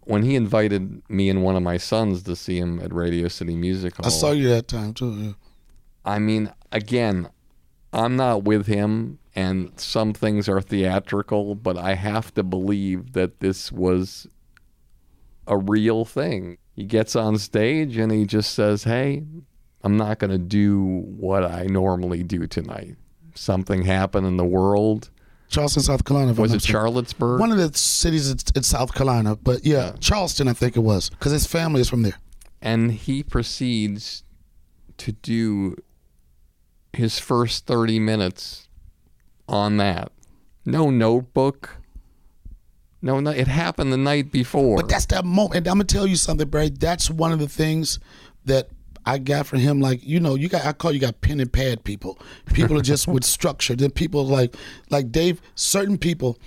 when 0.00 0.22
he 0.22 0.34
invited 0.34 1.02
me 1.08 1.28
and 1.28 1.42
one 1.42 1.54
of 1.54 1.62
my 1.62 1.76
sons 1.76 2.22
to 2.24 2.34
see 2.34 2.58
him 2.58 2.80
at 2.80 2.92
Radio 2.92 3.28
City 3.28 3.54
Music 3.54 3.94
Hall. 3.96 4.06
I 4.06 4.08
saw 4.08 4.32
you 4.32 4.48
that 4.48 4.68
time 4.68 4.94
too. 4.94 5.12
Yeah. 5.12 5.32
I 6.04 6.18
mean, 6.18 6.52
again, 6.72 7.28
I'm 7.92 8.16
not 8.16 8.44
with 8.44 8.66
him, 8.66 9.18
and 9.36 9.78
some 9.78 10.14
things 10.14 10.48
are 10.48 10.62
theatrical, 10.62 11.54
but 11.54 11.76
I 11.76 11.94
have 11.94 12.32
to 12.34 12.42
believe 12.42 13.12
that 13.12 13.40
this 13.40 13.70
was 13.70 14.26
a 15.46 15.58
real 15.58 16.06
thing. 16.06 16.56
He 16.74 16.84
gets 16.84 17.14
on 17.14 17.36
stage 17.36 17.98
and 17.98 18.10
he 18.10 18.24
just 18.24 18.54
says, 18.54 18.84
Hey, 18.84 19.24
I'm 19.82 19.96
not 19.96 20.18
going 20.18 20.30
to 20.30 20.38
do 20.38 21.04
what 21.18 21.44
I 21.44 21.64
normally 21.64 22.22
do 22.22 22.46
tonight. 22.46 22.96
Something 23.34 23.82
happened 23.82 24.26
in 24.26 24.38
the 24.38 24.44
world. 24.44 25.10
Charleston, 25.50 25.82
South 25.82 26.04
Carolina. 26.04 26.32
Was 26.32 26.54
it. 26.54 26.62
Charlottesburg? 26.62 27.40
One 27.40 27.50
of 27.52 27.58
the 27.58 27.76
cities 27.76 28.30
in, 28.30 28.62
South 28.62 28.94
Carolina, 28.94 29.36
but 29.36 29.64
yeah, 29.64 29.92
Charleston, 30.00 30.48
I 30.48 30.52
think 30.52 30.76
it 30.76 30.80
was, 30.80 31.10
because 31.10 31.32
his 31.32 31.46
family 31.46 31.80
is 31.80 31.88
from 31.88 32.02
there. 32.02 32.18
and 32.62 32.92
he 32.92 33.22
proceeds 33.22 34.22
to 34.98 35.12
do 35.12 35.76
his 36.92 37.18
first 37.18 37.66
30 37.66 37.98
minutes 37.98 38.68
on 39.48 39.76
that. 39.78 40.12
No 40.64 40.90
notebook. 40.90 41.76
No, 43.02 43.18
no, 43.18 43.30
it 43.30 43.48
happened 43.48 43.92
the 43.92 43.96
night 43.96 44.30
before. 44.30 44.76
But 44.76 44.88
that's 44.88 45.06
that 45.06 45.24
moment. 45.24 45.56
And 45.56 45.66
I'm 45.68 45.74
gonna 45.74 45.84
tell 45.84 46.06
you 46.06 46.16
something, 46.16 46.48
Barry. 46.48 46.68
That's 46.68 47.10
one 47.10 47.32
of 47.32 47.38
the 47.38 47.48
things 47.48 47.98
that 48.44 48.68
I 49.06 49.18
got 49.18 49.46
from 49.46 49.60
him. 49.60 49.80
Like 49.80 50.00
you 50.02 50.20
know, 50.20 50.34
you 50.34 50.48
got 50.48 50.64
I 50.64 50.72
call 50.72 50.92
you 50.92 51.00
got 51.00 51.20
pen 51.20 51.40
and 51.40 51.52
pad 51.52 51.84
people. 51.84 52.18
People 52.52 52.78
are 52.78 52.82
just 52.82 53.08
with 53.08 53.24
structure. 53.24 53.74
Then 53.74 53.90
people 53.90 54.26
like 54.26 54.54
like 54.90 55.10
Dave. 55.12 55.40
Certain 55.54 55.98
people 55.98 56.38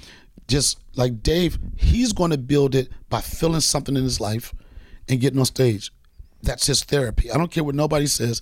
just 0.48 0.80
like 0.96 1.24
Dave. 1.24 1.58
He's 1.78 2.14
going 2.14 2.32
to 2.32 2.38
build 2.38 2.76
it 2.76 2.90
by 3.10 3.22
feeling 3.22 3.62
something 3.62 3.96
in 3.96 4.04
his 4.04 4.20
life 4.20 4.54
and 5.10 5.20
getting 5.20 5.40
on 5.40 5.46
stage. 5.46 5.92
That's 6.42 6.68
his 6.68 6.84
therapy. 6.84 7.32
I 7.32 7.38
don't 7.38 7.52
care 7.52 7.64
what 7.64 7.76
nobody 7.76 8.06
says. 8.06 8.42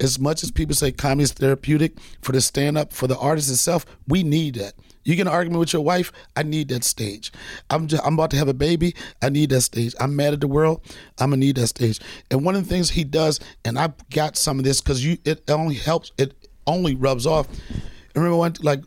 As 0.00 0.18
much 0.18 0.42
as 0.42 0.50
people 0.50 0.74
say 0.74 0.90
comedy 0.90 1.24
is 1.24 1.32
therapeutic 1.32 1.98
for 2.22 2.32
the 2.32 2.40
stand 2.40 2.78
up, 2.78 2.94
for 2.94 3.06
the 3.06 3.18
artist 3.18 3.50
itself, 3.50 3.84
we 4.08 4.22
need 4.22 4.54
that. 4.54 4.72
You 5.04 5.16
get 5.16 5.26
an 5.26 5.32
argument 5.32 5.60
with 5.60 5.72
your 5.72 5.82
wife, 5.82 6.12
I 6.36 6.42
need 6.42 6.68
that 6.68 6.84
stage. 6.84 7.32
I'm 7.70 7.88
just, 7.88 8.04
I'm 8.04 8.14
about 8.14 8.30
to 8.30 8.36
have 8.36 8.48
a 8.48 8.54
baby, 8.54 8.94
I 9.20 9.28
need 9.28 9.50
that 9.50 9.62
stage. 9.62 9.94
I'm 9.98 10.14
mad 10.14 10.32
at 10.32 10.40
the 10.40 10.48
world, 10.48 10.80
I'm 11.18 11.30
gonna 11.30 11.38
need 11.38 11.56
that 11.56 11.68
stage. 11.68 12.00
And 12.30 12.44
one 12.44 12.54
of 12.54 12.62
the 12.64 12.68
things 12.68 12.90
he 12.90 13.04
does, 13.04 13.40
and 13.64 13.78
I've 13.78 14.08
got 14.10 14.36
some 14.36 14.58
of 14.58 14.64
this 14.64 14.80
because 14.80 15.04
you, 15.04 15.18
it 15.24 15.50
only 15.50 15.74
helps, 15.74 16.12
it 16.18 16.34
only 16.66 16.94
rubs 16.94 17.26
off. 17.26 17.48
I 17.70 18.18
remember 18.18 18.36
one 18.36 18.54
like 18.60 18.80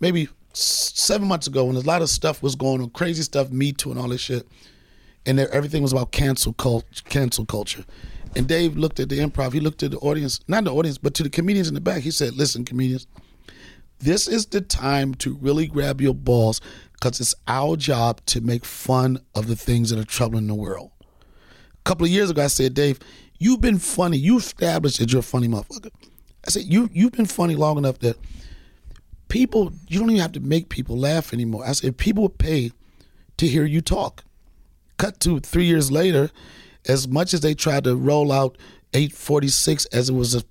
maybe 0.00 0.28
seven 0.52 1.28
months 1.28 1.46
ago 1.46 1.64
when 1.64 1.76
a 1.76 1.80
lot 1.80 2.02
of 2.02 2.08
stuff 2.08 2.42
was 2.42 2.54
going 2.54 2.80
on, 2.80 2.90
crazy 2.90 3.22
stuff, 3.22 3.50
Me 3.50 3.72
Too 3.72 3.90
and 3.90 4.00
all 4.00 4.08
this 4.08 4.20
shit, 4.20 4.46
and 5.24 5.38
there, 5.38 5.52
everything 5.52 5.82
was 5.82 5.92
about 5.92 6.12
cancel 6.12 6.52
culture, 6.52 7.02
cancel 7.08 7.44
culture. 7.44 7.84
And 8.36 8.46
Dave 8.46 8.76
looked 8.76 9.00
at 9.00 9.08
the 9.08 9.18
improv. 9.18 9.54
He 9.54 9.60
looked 9.60 9.82
at 9.82 9.92
the 9.92 9.98
audience, 9.98 10.40
not 10.46 10.64
the 10.64 10.72
audience, 10.72 10.98
but 10.98 11.14
to 11.14 11.22
the 11.22 11.30
comedians 11.30 11.68
in 11.68 11.74
the 11.74 11.80
back. 11.80 12.02
He 12.02 12.10
said, 12.10 12.34
"Listen, 12.34 12.66
comedians, 12.66 13.06
this 13.98 14.28
is 14.28 14.46
the 14.46 14.60
time 14.60 15.14
to 15.16 15.36
really 15.36 15.66
grab 15.66 16.00
your 16.00 16.14
balls 16.14 16.60
because 16.92 17.20
it's 17.20 17.34
our 17.46 17.76
job 17.76 18.20
to 18.26 18.40
make 18.40 18.64
fun 18.64 19.20
of 19.34 19.46
the 19.46 19.56
things 19.56 19.90
that 19.90 19.98
are 19.98 20.04
troubling 20.04 20.46
the 20.46 20.54
world." 20.54 20.90
A 21.00 21.84
couple 21.84 22.04
of 22.04 22.10
years 22.10 22.30
ago, 22.30 22.44
I 22.44 22.48
said, 22.48 22.74
Dave, 22.74 22.98
you've 23.38 23.60
been 23.60 23.78
funny. 23.78 24.16
You 24.18 24.38
established 24.38 24.98
that 24.98 25.12
you're 25.12 25.20
a 25.20 25.22
funny 25.22 25.48
motherfucker. 25.48 25.90
I 26.46 26.50
said, 26.50 26.64
you 26.64 26.88
you've 26.92 27.12
been 27.12 27.26
funny 27.26 27.56
long 27.56 27.78
enough 27.78 27.98
that 28.00 28.16
people 29.28 29.72
you 29.88 29.98
don't 29.98 30.10
even 30.10 30.22
have 30.22 30.32
to 30.32 30.40
make 30.40 30.68
people 30.68 30.96
laugh 30.96 31.32
anymore. 31.32 31.66
I 31.66 31.72
said, 31.72 31.96
people 31.96 32.24
would 32.24 32.38
pay 32.38 32.72
to 33.36 33.46
hear 33.46 33.64
you 33.64 33.80
talk. 33.80 34.24
Cut 34.98 35.20
to 35.20 35.40
three 35.40 35.66
years 35.66 35.90
later, 35.90 36.30
as 36.88 37.06
much 37.08 37.34
as 37.34 37.40
they 37.40 37.54
tried 37.54 37.84
to 37.84 37.96
roll 37.96 38.32
out 38.32 38.56
846 38.94 39.84
as 39.86 40.08
it 40.08 40.14
was 40.14 40.34
a 40.34 40.42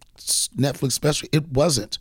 Netflix 0.58 0.92
special, 0.92 1.28
it 1.32 1.48
wasn't. 1.50 1.98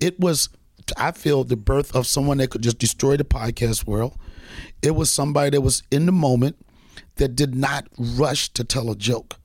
It 0.00 0.18
was, 0.18 0.48
I 0.96 1.12
feel, 1.12 1.44
the 1.44 1.56
birth 1.56 1.94
of 1.94 2.06
someone 2.06 2.38
that 2.38 2.50
could 2.50 2.62
just 2.62 2.78
destroy 2.78 3.16
the 3.16 3.24
podcast 3.24 3.86
world. 3.86 4.16
It 4.82 4.94
was 4.94 5.10
somebody 5.10 5.50
that 5.50 5.60
was 5.60 5.82
in 5.90 6.06
the 6.06 6.12
moment 6.12 6.56
that 7.16 7.36
did 7.36 7.54
not 7.54 7.86
rush 7.98 8.48
to 8.50 8.64
tell 8.64 8.90
a 8.90 8.96
joke. 8.96 9.36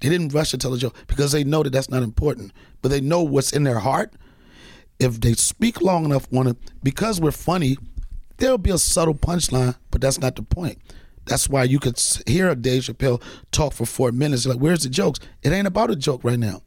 They 0.00 0.08
didn't 0.08 0.34
rush 0.34 0.50
to 0.50 0.58
tell 0.58 0.74
a 0.74 0.78
joke 0.78 0.96
because 1.06 1.32
they 1.32 1.44
know 1.44 1.62
that 1.62 1.70
that's 1.70 1.90
not 1.90 2.02
important, 2.02 2.52
but 2.80 2.90
they 2.90 3.00
know 3.00 3.22
what's 3.22 3.52
in 3.52 3.62
their 3.62 3.78
heart. 3.78 4.14
If 4.98 5.20
they 5.20 5.34
speak 5.34 5.80
long 5.80 6.04
enough 6.04 6.26
on 6.34 6.48
it, 6.48 6.56
because 6.82 7.20
we're 7.20 7.30
funny, 7.30 7.76
there'll 8.38 8.58
be 8.58 8.70
a 8.70 8.78
subtle 8.78 9.14
punchline, 9.14 9.76
but 9.90 10.00
that's 10.00 10.18
not 10.20 10.36
the 10.36 10.42
point. 10.42 10.78
That's 11.26 11.48
why 11.48 11.64
you 11.64 11.78
could 11.78 12.00
hear 12.26 12.48
a 12.48 12.56
Dave 12.56 12.82
Chappelle 12.82 13.22
talk 13.52 13.72
for 13.74 13.86
four 13.86 14.10
minutes. 14.10 14.44
Like, 14.44 14.58
where's 14.58 14.82
the 14.82 14.88
jokes? 14.88 15.20
It 15.42 15.52
ain't 15.52 15.68
about 15.68 15.90
a 15.90 15.96
joke 15.96 16.24
right 16.24 16.38
now. 16.38 16.62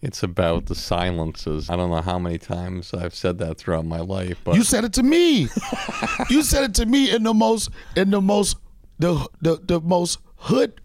It's 0.00 0.22
about 0.22 0.66
the 0.66 0.74
silences. 0.74 1.68
I 1.68 1.76
don't 1.76 1.90
know 1.90 2.00
how 2.00 2.18
many 2.18 2.38
times 2.38 2.94
I've 2.94 3.14
said 3.14 3.38
that 3.38 3.58
throughout 3.58 3.84
my 3.84 4.00
life, 4.00 4.38
but 4.44 4.54
You 4.54 4.62
said 4.62 4.84
it 4.84 4.92
to 4.94 5.02
me. 5.02 5.48
you 6.30 6.42
said 6.42 6.64
it 6.64 6.74
to 6.76 6.86
me 6.86 7.10
in 7.14 7.24
the 7.24 7.34
most 7.34 7.70
in 7.96 8.10
the 8.10 8.20
most 8.20 8.56
the 8.98 9.28
the, 9.42 9.56
the 9.56 9.80
most 9.80 10.20
hood 10.36 10.80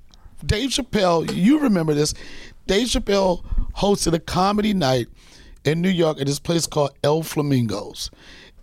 Dave 0.46 0.72
Chappelle, 0.72 1.34
you 1.34 1.60
remember 1.60 1.94
this. 1.94 2.14
Dave 2.68 2.88
Chappelle 2.88 3.44
hosted 3.76 4.14
a 4.14 4.20
comedy 4.20 4.74
night 4.74 5.08
in 5.64 5.82
New 5.82 5.90
York 5.90 6.20
at 6.20 6.28
this 6.28 6.40
place 6.40 6.68
called 6.68 6.92
El 7.04 7.24
Flamingos. 7.24 8.12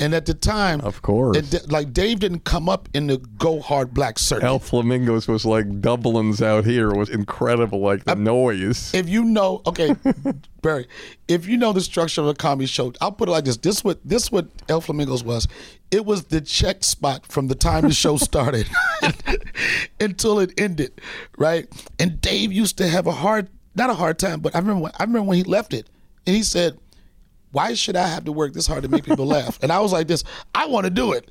And 0.01 0.14
at 0.14 0.24
the 0.24 0.32
time, 0.32 0.80
Of 0.80 1.03
course. 1.03 1.36
it 1.36 1.70
like 1.70 1.92
Dave 1.92 2.20
didn't 2.20 2.44
come 2.44 2.70
up 2.70 2.88
in 2.94 3.07
the 3.07 3.18
go 3.18 3.61
hard 3.61 3.92
black 3.92 4.18
circuit. 4.18 4.46
El 4.46 4.59
Flamingos 4.59 5.28
was 5.28 5.44
like 5.44 5.66
Dublin's 5.82 6.40
out 6.40 6.64
here. 6.64 6.88
It 6.90 6.96
was 6.96 7.11
incredible, 7.11 7.80
like 7.80 8.05
the 8.05 8.14
noise. 8.16 8.94
if 8.94 9.11
you 9.11 9.24
know, 9.24 9.61
okay, 9.66 9.94
Barry, 10.62 10.88
if 11.28 11.46
you 11.46 11.59
know 11.59 11.74
the 11.74 11.82
structure 11.82 12.22
of 12.22 12.28
a 12.28 12.34
comedy 12.34 12.66
show, 12.66 12.94
I'll 13.03 13.12
put 13.12 13.28
it 13.28 13.32
like 13.32 13.44
this: 13.44 13.59
this 13.59 13.84
what 13.84 14.01
this 14.03 14.32
what 14.32 14.48
El 14.70 14.80
Flamingos 14.80 15.22
was. 15.22 15.46
It 15.90 16.07
was 16.07 16.24
the 16.24 16.40
check 16.40 16.82
spot 16.82 17.26
from 17.26 17.48
the 17.48 17.55
time 17.55 17.82
the 17.82 17.92
show 17.92 18.16
started 18.16 18.68
until 20.01 20.38
it 20.40 20.53
ended, 20.59 20.92
right? 21.36 21.66
And 21.98 22.20
Dave 22.20 22.53
used 22.53 22.78
to 22.78 22.88
have 22.88 23.07
a 23.07 23.12
hard, 23.12 23.48
not 23.74 23.90
a 23.90 23.94
hard 23.94 24.18
time, 24.18 24.40
but 24.40 24.55
I 24.55 24.59
remember 24.61 24.84
when, 24.84 24.92
I 24.98 25.03
remember 25.05 25.28
when 25.28 25.36
he 25.36 25.44
left 25.44 25.74
it, 25.74 25.88
and 26.26 26.34
he 26.36 26.42
said, 26.42 26.78
"Why 27.53 27.74
should 27.74 27.96
I 27.96 28.07
have 28.07 28.24
to 28.24 28.32
work 28.32 28.53
this 28.53 28.66
hard 28.66 28.82
to 28.82 28.88
make 28.88 29.05
people 29.05 29.26
laugh?" 29.26 29.59
And 29.62 29.72
I 29.72 29.80
was 29.80 29.92
like, 29.92 30.07
"This, 30.09 30.24
I 30.55 30.66
want 30.66 30.84
to 30.84 30.90
do 30.90 31.12
it." 31.12 31.30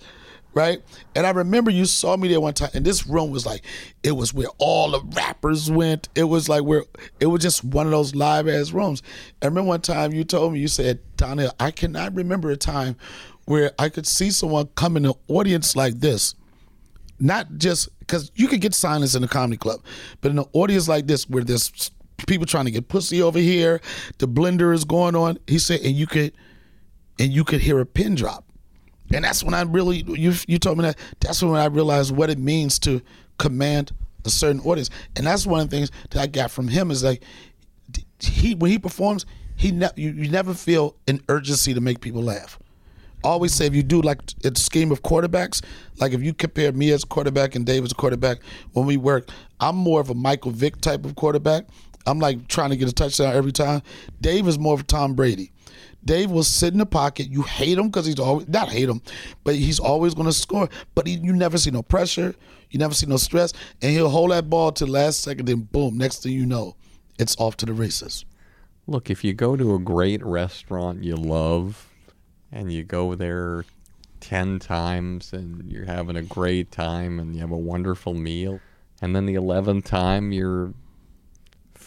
Right, 0.56 0.82
and 1.16 1.28
I 1.28 1.30
remember 1.30 1.70
you 1.70 1.86
saw 1.86 2.18
me 2.18 2.28
there 2.28 2.42
one 2.42 2.56
time, 2.56 2.72
and 2.74 2.84
this 2.84 3.06
room 3.06 3.30
was 3.30 3.46
like, 3.46 3.64
it 4.02 4.14
was 4.14 4.34
where 4.34 4.48
all 4.58 4.90
the 4.90 5.02
rappers 5.16 5.70
went. 5.70 6.10
It 6.16 6.24
was 6.24 6.50
like 6.50 6.64
where 6.64 6.86
it 7.20 7.28
was 7.28 7.44
just 7.44 7.64
one 7.64 7.86
of 7.86 7.92
those 7.92 8.16
live 8.16 8.48
ass 8.48 8.72
rooms. 8.72 9.04
I 9.44 9.46
remember 9.46 9.68
one 9.68 9.82
time 9.82 10.12
you 10.12 10.24
told 10.24 10.54
me, 10.54 10.60
you 10.60 10.68
said, 10.68 11.02
Donnell, 11.18 11.54
I 11.60 11.70
cannot 11.70 12.16
remember 12.16 12.50
a 12.50 12.58
time 12.58 12.96
where 13.46 13.74
I 13.78 13.90
could 13.90 14.08
see 14.08 14.32
someone 14.32 14.70
come 14.74 14.98
in 14.98 15.04
the 15.04 15.14
audience 15.28 15.76
like 15.76 16.00
this, 16.00 16.34
not 17.20 17.58
just 17.58 17.88
because 18.00 18.32
you 18.34 18.48
could 18.48 18.60
get 18.60 18.74
silence 18.74 19.14
in 19.14 19.24
a 19.24 19.28
comedy 19.28 19.58
club, 19.58 19.82
but 20.20 20.32
in 20.32 20.40
an 20.40 20.46
audience 20.54 20.88
like 20.88 21.06
this 21.06 21.30
where 21.30 21.44
there's 21.44 21.92
people 22.28 22.46
trying 22.46 22.66
to 22.66 22.72
get 22.72 22.88
pussy 22.88 23.22
over 23.22 23.40
here, 23.40 23.82
the 24.18 24.28
blender 24.28 24.74
is 24.74 24.86
going 24.86 25.16
on. 25.16 25.38
He 25.48 25.60
said, 25.60 25.82
and 25.82 25.96
you 25.96 26.08
could, 26.08 26.34
and 27.20 27.32
you 27.32 27.44
could 27.44 27.62
hear 27.62 27.80
a 27.80 27.86
pin 27.86 28.16
drop. 28.16 28.46
And 29.14 29.26
that's 29.26 29.44
when 29.44 29.54
I 29.54 29.64
really 29.64 30.04
you 30.08 30.34
you 30.48 30.60
told 30.60 30.78
me 30.78 30.84
that 30.84 30.98
that's 31.20 31.42
when 31.42 31.60
I 31.60 31.66
realized 31.66 32.16
what 32.16 32.30
it 32.30 32.38
means 32.38 32.78
to 32.80 33.02
command 33.38 33.92
a 34.26 34.30
certain 34.30 34.62
audience. 34.62 34.90
And 35.16 35.26
that's 35.26 35.48
one 35.48 35.62
of 35.62 35.70
the 35.70 35.76
things 35.76 35.92
that 36.12 36.22
I 36.22 36.28
got 36.28 36.52
from 36.52 36.68
him 36.68 36.92
is 36.92 37.04
like 37.04 37.24
he 38.20 38.56
when 38.56 38.70
he 38.72 38.78
performs, 38.78 39.26
he 39.56 39.72
ne- 39.72 39.90
you, 39.96 40.12
you 40.12 40.30
never 40.30 40.54
feel 40.54 40.96
an 41.08 41.22
urgency 41.30 41.74
to 41.74 41.82
make 41.82 42.02
people 42.02 42.22
laugh. 42.22 42.60
Always 43.24 43.54
say 43.54 43.66
if 43.66 43.76
you 43.76 43.84
do 43.84 44.02
like 44.02 44.22
a 44.46 44.58
scheme 44.58 44.92
of 44.92 45.02
quarterbacks, 45.04 45.62
like 46.00 46.14
if 46.14 46.22
you 46.24 46.34
compare 46.34 46.72
me 46.72 46.92
as 46.92 47.04
quarterback 47.04 47.56
and 47.56 47.66
Dave 47.66 47.84
as 47.84 47.92
quarterback, 47.92 48.40
when 48.74 48.86
we 48.86 48.96
work, 48.96 49.30
I'm 49.60 49.76
more 49.76 50.00
of 50.00 50.10
a 50.10 50.16
Michael 50.16 50.52
Vick 50.52 50.80
type 50.80 51.04
of 51.04 51.16
quarterback. 51.16 51.66
I'm 52.06 52.20
like 52.20 52.48
trying 52.48 52.70
to 52.72 52.78
get 52.78 52.90
a 52.90 52.94
touchdown 52.94 53.36
every 53.36 53.52
time. 53.52 53.82
Dave 54.22 54.48
is 54.48 54.58
more 54.58 54.74
of 54.74 54.88
Tom 54.88 55.14
Brady. 55.14 55.52
Dave 56.04 56.32
will 56.32 56.44
sit 56.44 56.74
in 56.74 56.80
the 56.80 56.86
pocket. 56.86 57.30
You 57.30 57.42
hate 57.42 57.78
him 57.78 57.88
because 57.88 58.06
he's 58.06 58.20
always 58.20 58.48
not 58.48 58.70
hate 58.70 58.90
him, 58.90 59.02
but 59.44 59.56
he's 59.56 59.80
always 59.80 60.14
going 60.14 60.28
to 60.28 60.34
score. 60.34 60.70
But 60.96 61.08
he, 61.08 61.16
you 61.16 61.34
never 61.34 61.58
see 61.58 61.72
no 61.72 61.84
pressure, 61.84 62.36
you 62.70 62.80
never 62.80 62.94
see 62.94 63.06
no 63.06 63.18
stress, 63.18 63.54
and 63.82 63.92
he'll 63.92 64.10
hold 64.10 64.32
that 64.32 64.50
ball 64.50 64.72
to 64.74 64.86
the 64.86 64.92
last 64.92 65.22
second. 65.22 65.48
Then 65.48 65.62
boom, 65.62 65.98
next 65.98 66.24
thing 66.24 66.32
you 66.32 66.46
know, 66.46 66.76
it's 67.18 67.36
off 67.38 67.58
to 67.58 67.66
the 67.66 67.74
races. 67.74 68.26
Look, 68.88 69.10
if 69.10 69.24
you 69.24 69.34
go 69.34 69.56
to 69.56 69.76
a 69.76 69.80
great 69.80 70.24
restaurant 70.26 71.04
you 71.04 71.16
love 71.16 71.88
and 72.52 72.72
you 72.74 72.84
go 72.84 73.14
there 73.14 73.66
10 74.22 74.58
times 74.60 75.32
and 75.32 75.72
you're 75.72 75.86
having 75.86 76.16
a 76.16 76.24
great 76.24 76.72
time 76.72 77.20
and 77.20 77.36
you 77.36 77.42
have 77.42 77.52
a 77.52 77.58
wonderful 77.58 78.14
meal, 78.14 78.60
and 79.02 79.16
then 79.16 79.26
the 79.26 79.36
11th 79.36 79.86
time 79.86 80.32
your 80.32 80.74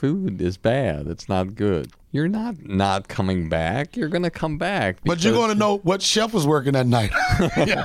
food 0.02 0.42
is 0.42 0.56
bad, 0.56 1.06
it's 1.06 1.28
not 1.28 1.54
good. 1.54 1.92
You're 2.10 2.26
not 2.26 2.60
not 2.60 3.06
coming 3.06 3.48
back. 3.48 3.96
You're 3.96 4.08
going 4.08 4.24
to 4.24 4.30
come 4.30 4.58
back. 4.58 4.96
But 5.04 5.22
you're 5.22 5.32
going 5.32 5.50
to 5.50 5.54
know 5.54 5.78
what 5.78 6.02
chef 6.02 6.34
was 6.34 6.44
working 6.44 6.72
that 6.72 6.88
night. 6.88 7.12
Yeah. 7.56 7.84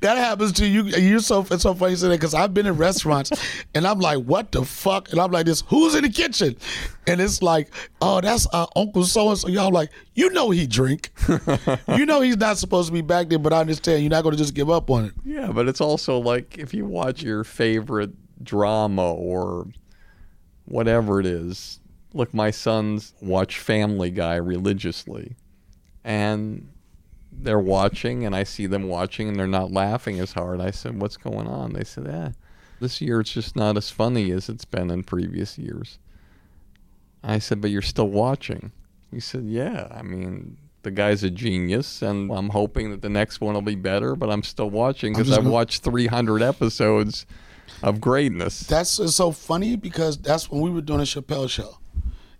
That 0.00 0.16
happens 0.16 0.52
to 0.52 0.66
you. 0.66 0.84
You're 0.84 1.20
so 1.20 1.46
it's 1.50 1.62
so 1.62 1.74
funny 1.74 1.92
you 1.92 1.96
say 1.96 2.08
that 2.08 2.14
because 2.14 2.32
I've 2.32 2.54
been 2.54 2.66
in 2.66 2.76
restaurants 2.78 3.30
and 3.74 3.86
I'm 3.86 4.00
like, 4.00 4.24
what 4.24 4.50
the 4.50 4.64
fuck? 4.64 5.10
And 5.10 5.20
I'm 5.20 5.30
like, 5.30 5.44
this 5.44 5.62
who's 5.68 5.94
in 5.94 6.04
the 6.04 6.08
kitchen? 6.08 6.56
And 7.06 7.20
it's 7.20 7.42
like, 7.42 7.70
oh, 8.00 8.22
that's 8.22 8.46
uh, 8.52 8.66
Uncle 8.74 9.04
so 9.04 9.28
and 9.28 9.38
so. 9.38 9.48
Y'all 9.48 9.70
like, 9.70 9.90
you 10.14 10.30
know 10.30 10.48
he 10.48 10.66
drink. 10.66 11.10
you 11.88 12.06
know 12.06 12.22
he's 12.22 12.38
not 12.38 12.56
supposed 12.56 12.88
to 12.88 12.92
be 12.94 13.02
back 13.02 13.28
there, 13.28 13.38
but 13.38 13.52
I 13.52 13.60
understand 13.60 14.02
you're 14.02 14.10
not 14.10 14.22
going 14.22 14.34
to 14.34 14.42
just 14.42 14.54
give 14.54 14.70
up 14.70 14.90
on 14.90 15.04
it. 15.04 15.12
Yeah, 15.24 15.52
but 15.52 15.68
it's 15.68 15.82
also 15.82 16.18
like 16.18 16.56
if 16.56 16.72
you 16.72 16.86
watch 16.86 17.22
your 17.22 17.44
favorite 17.44 18.12
drama 18.42 19.12
or 19.12 19.68
whatever 20.68 21.20
it 21.20 21.26
is. 21.26 21.80
Look, 22.14 22.32
my 22.32 22.50
sons 22.50 23.14
watch 23.20 23.58
Family 23.58 24.10
Guy 24.10 24.36
religiously, 24.36 25.36
and 26.04 26.68
they're 27.30 27.58
watching, 27.58 28.24
and 28.24 28.34
I 28.34 28.44
see 28.44 28.66
them 28.66 28.88
watching, 28.88 29.28
and 29.28 29.38
they're 29.38 29.46
not 29.46 29.72
laughing 29.72 30.18
as 30.18 30.32
hard. 30.32 30.60
I 30.60 30.70
said, 30.70 31.00
"What's 31.00 31.16
going 31.16 31.46
on?" 31.46 31.74
They 31.74 31.84
said, 31.84 32.06
"Eh, 32.06 32.30
this 32.80 33.00
year 33.00 33.20
it's 33.20 33.32
just 33.32 33.56
not 33.56 33.76
as 33.76 33.90
funny 33.90 34.30
as 34.30 34.48
it's 34.48 34.64
been 34.64 34.90
in 34.90 35.02
previous 35.02 35.58
years." 35.58 35.98
I 37.22 37.38
said, 37.38 37.60
"But 37.60 37.70
you're 37.70 37.82
still 37.82 38.08
watching." 38.08 38.72
He 39.10 39.20
said, 39.20 39.44
"Yeah, 39.44 39.88
I 39.90 40.02
mean." 40.02 40.56
The 40.84 40.92
guy's 40.92 41.24
a 41.24 41.28
genius, 41.28 42.02
and 42.02 42.30
I'm 42.30 42.50
hoping 42.50 42.92
that 42.92 43.02
the 43.02 43.08
next 43.08 43.40
one 43.40 43.54
will 43.54 43.62
be 43.62 43.74
better. 43.74 44.14
But 44.14 44.30
I'm 44.30 44.44
still 44.44 44.70
watching 44.70 45.12
because 45.12 45.32
I've 45.32 45.38
gonna- 45.38 45.50
watched 45.50 45.82
300 45.82 46.40
episodes 46.40 47.26
of 47.82 48.00
greatness. 48.00 48.60
That's 48.60 48.98
it's 48.98 49.14
so 49.14 49.32
funny 49.32 49.76
because 49.76 50.18
that's 50.18 50.50
when 50.50 50.60
we 50.60 50.70
were 50.70 50.80
doing 50.80 51.00
a 51.00 51.04
Chappelle 51.04 51.48
show, 51.48 51.78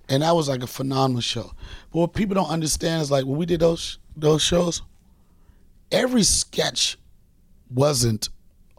and 0.09 0.23
that 0.23 0.35
was 0.35 0.49
like 0.49 0.63
a 0.63 0.67
phenomenal 0.67 1.21
show. 1.21 1.53
But 1.93 2.01
what 2.01 2.15
people 2.15 2.35
don't 2.35 2.51
understand 2.51 3.03
is 3.03 3.11
like 3.11 3.25
when 3.25 3.37
we 3.37 3.47
did 3.47 3.61
those 3.61 3.99
those 4.17 4.43
shows, 4.43 4.83
every 5.93 6.23
sketch 6.23 6.99
wasn't 7.71 8.29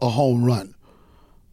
a 0.00 0.08
home 0.08 0.44
run, 0.44 0.74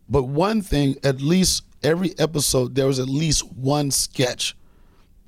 but 0.09 0.23
one 0.23 0.61
thing 0.61 0.95
at 1.03 1.21
least 1.21 1.63
every 1.83 2.17
episode 2.19 2.75
there 2.75 2.87
was 2.87 2.99
at 2.99 3.07
least 3.07 3.49
one 3.51 3.91
sketch 3.91 4.55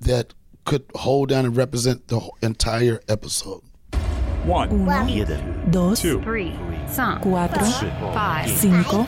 that 0.02 0.34
could 0.66 0.84
hold 0.96 1.30
down 1.30 1.46
and 1.46 1.56
represent 1.58 2.08
the 2.08 2.22
entire 2.42 3.00
episode. 3.08 3.62
One, 4.44 4.70
Uno, 4.72 5.66
dos, 5.70 6.02
two, 6.02 6.22
three, 6.22 6.52
cuatro, 6.88 8.14
five, 8.14 8.50
cinco, 8.50 9.04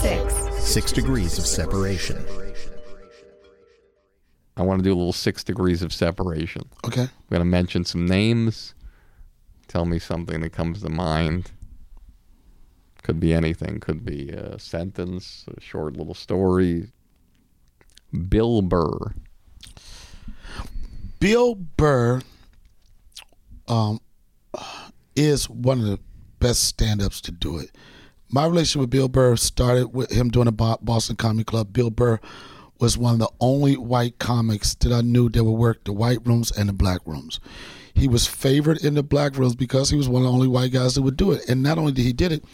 six. 0.00 0.34
Six 0.64 0.92
degrees 0.92 1.38
of 1.38 1.46
separation. 1.46 2.24
I 4.56 4.62
want 4.62 4.80
to 4.80 4.84
do 4.84 4.92
a 4.92 4.96
little 4.96 5.12
six 5.12 5.44
degrees 5.44 5.82
of 5.82 5.92
separation. 5.92 6.68
Okay. 6.84 7.02
I'm 7.02 7.28
going 7.30 7.40
to 7.40 7.44
mention 7.44 7.84
some 7.84 8.06
names. 8.06 8.74
Tell 9.68 9.84
me 9.84 9.98
something 9.98 10.40
that 10.40 10.50
comes 10.50 10.82
to 10.82 10.88
mind. 10.88 11.52
Could 13.02 13.20
be 13.20 13.32
anything. 13.32 13.80
Could 13.80 14.04
be 14.04 14.30
a 14.30 14.58
sentence, 14.58 15.44
a 15.56 15.60
short 15.60 15.96
little 15.96 16.14
story. 16.14 16.90
Bill 18.28 18.62
Burr. 18.62 19.14
Bill 21.20 21.54
Burr 21.54 22.20
um, 23.66 24.00
is 25.14 25.48
one 25.48 25.80
of 25.80 25.86
the 25.86 26.00
best 26.40 26.64
stand-ups 26.64 27.20
to 27.22 27.32
do 27.32 27.58
it. 27.58 27.70
My 28.30 28.44
relationship 28.46 28.80
with 28.80 28.90
Bill 28.90 29.08
Burr 29.08 29.36
started 29.36 29.88
with 29.88 30.10
him 30.10 30.28
doing 30.28 30.48
a 30.48 30.52
Boston 30.52 31.16
Comedy 31.16 31.44
Club. 31.44 31.72
Bill 31.72 31.90
Burr 31.90 32.20
was 32.78 32.98
one 32.98 33.14
of 33.14 33.18
the 33.18 33.30
only 33.40 33.76
white 33.76 34.18
comics 34.18 34.74
that 34.76 34.92
I 34.92 35.00
knew 35.00 35.28
that 35.30 35.42
would 35.42 35.52
work 35.52 35.84
the 35.84 35.92
white 35.92 36.24
rooms 36.26 36.50
and 36.50 36.68
the 36.68 36.72
black 36.74 37.00
rooms. 37.06 37.40
He 37.94 38.06
was 38.06 38.26
favored 38.26 38.84
in 38.84 38.94
the 38.94 39.02
black 39.02 39.36
rooms 39.36 39.56
because 39.56 39.90
he 39.90 39.96
was 39.96 40.08
one 40.08 40.22
of 40.22 40.28
the 40.28 40.32
only 40.32 40.46
white 40.46 40.72
guys 40.72 40.94
that 40.94 41.02
would 41.02 41.16
do 41.16 41.32
it. 41.32 41.48
And 41.48 41.62
not 41.62 41.78
only 41.78 41.92
did 41.92 42.02
he 42.02 42.12
did 42.12 42.32
it, 42.32 42.44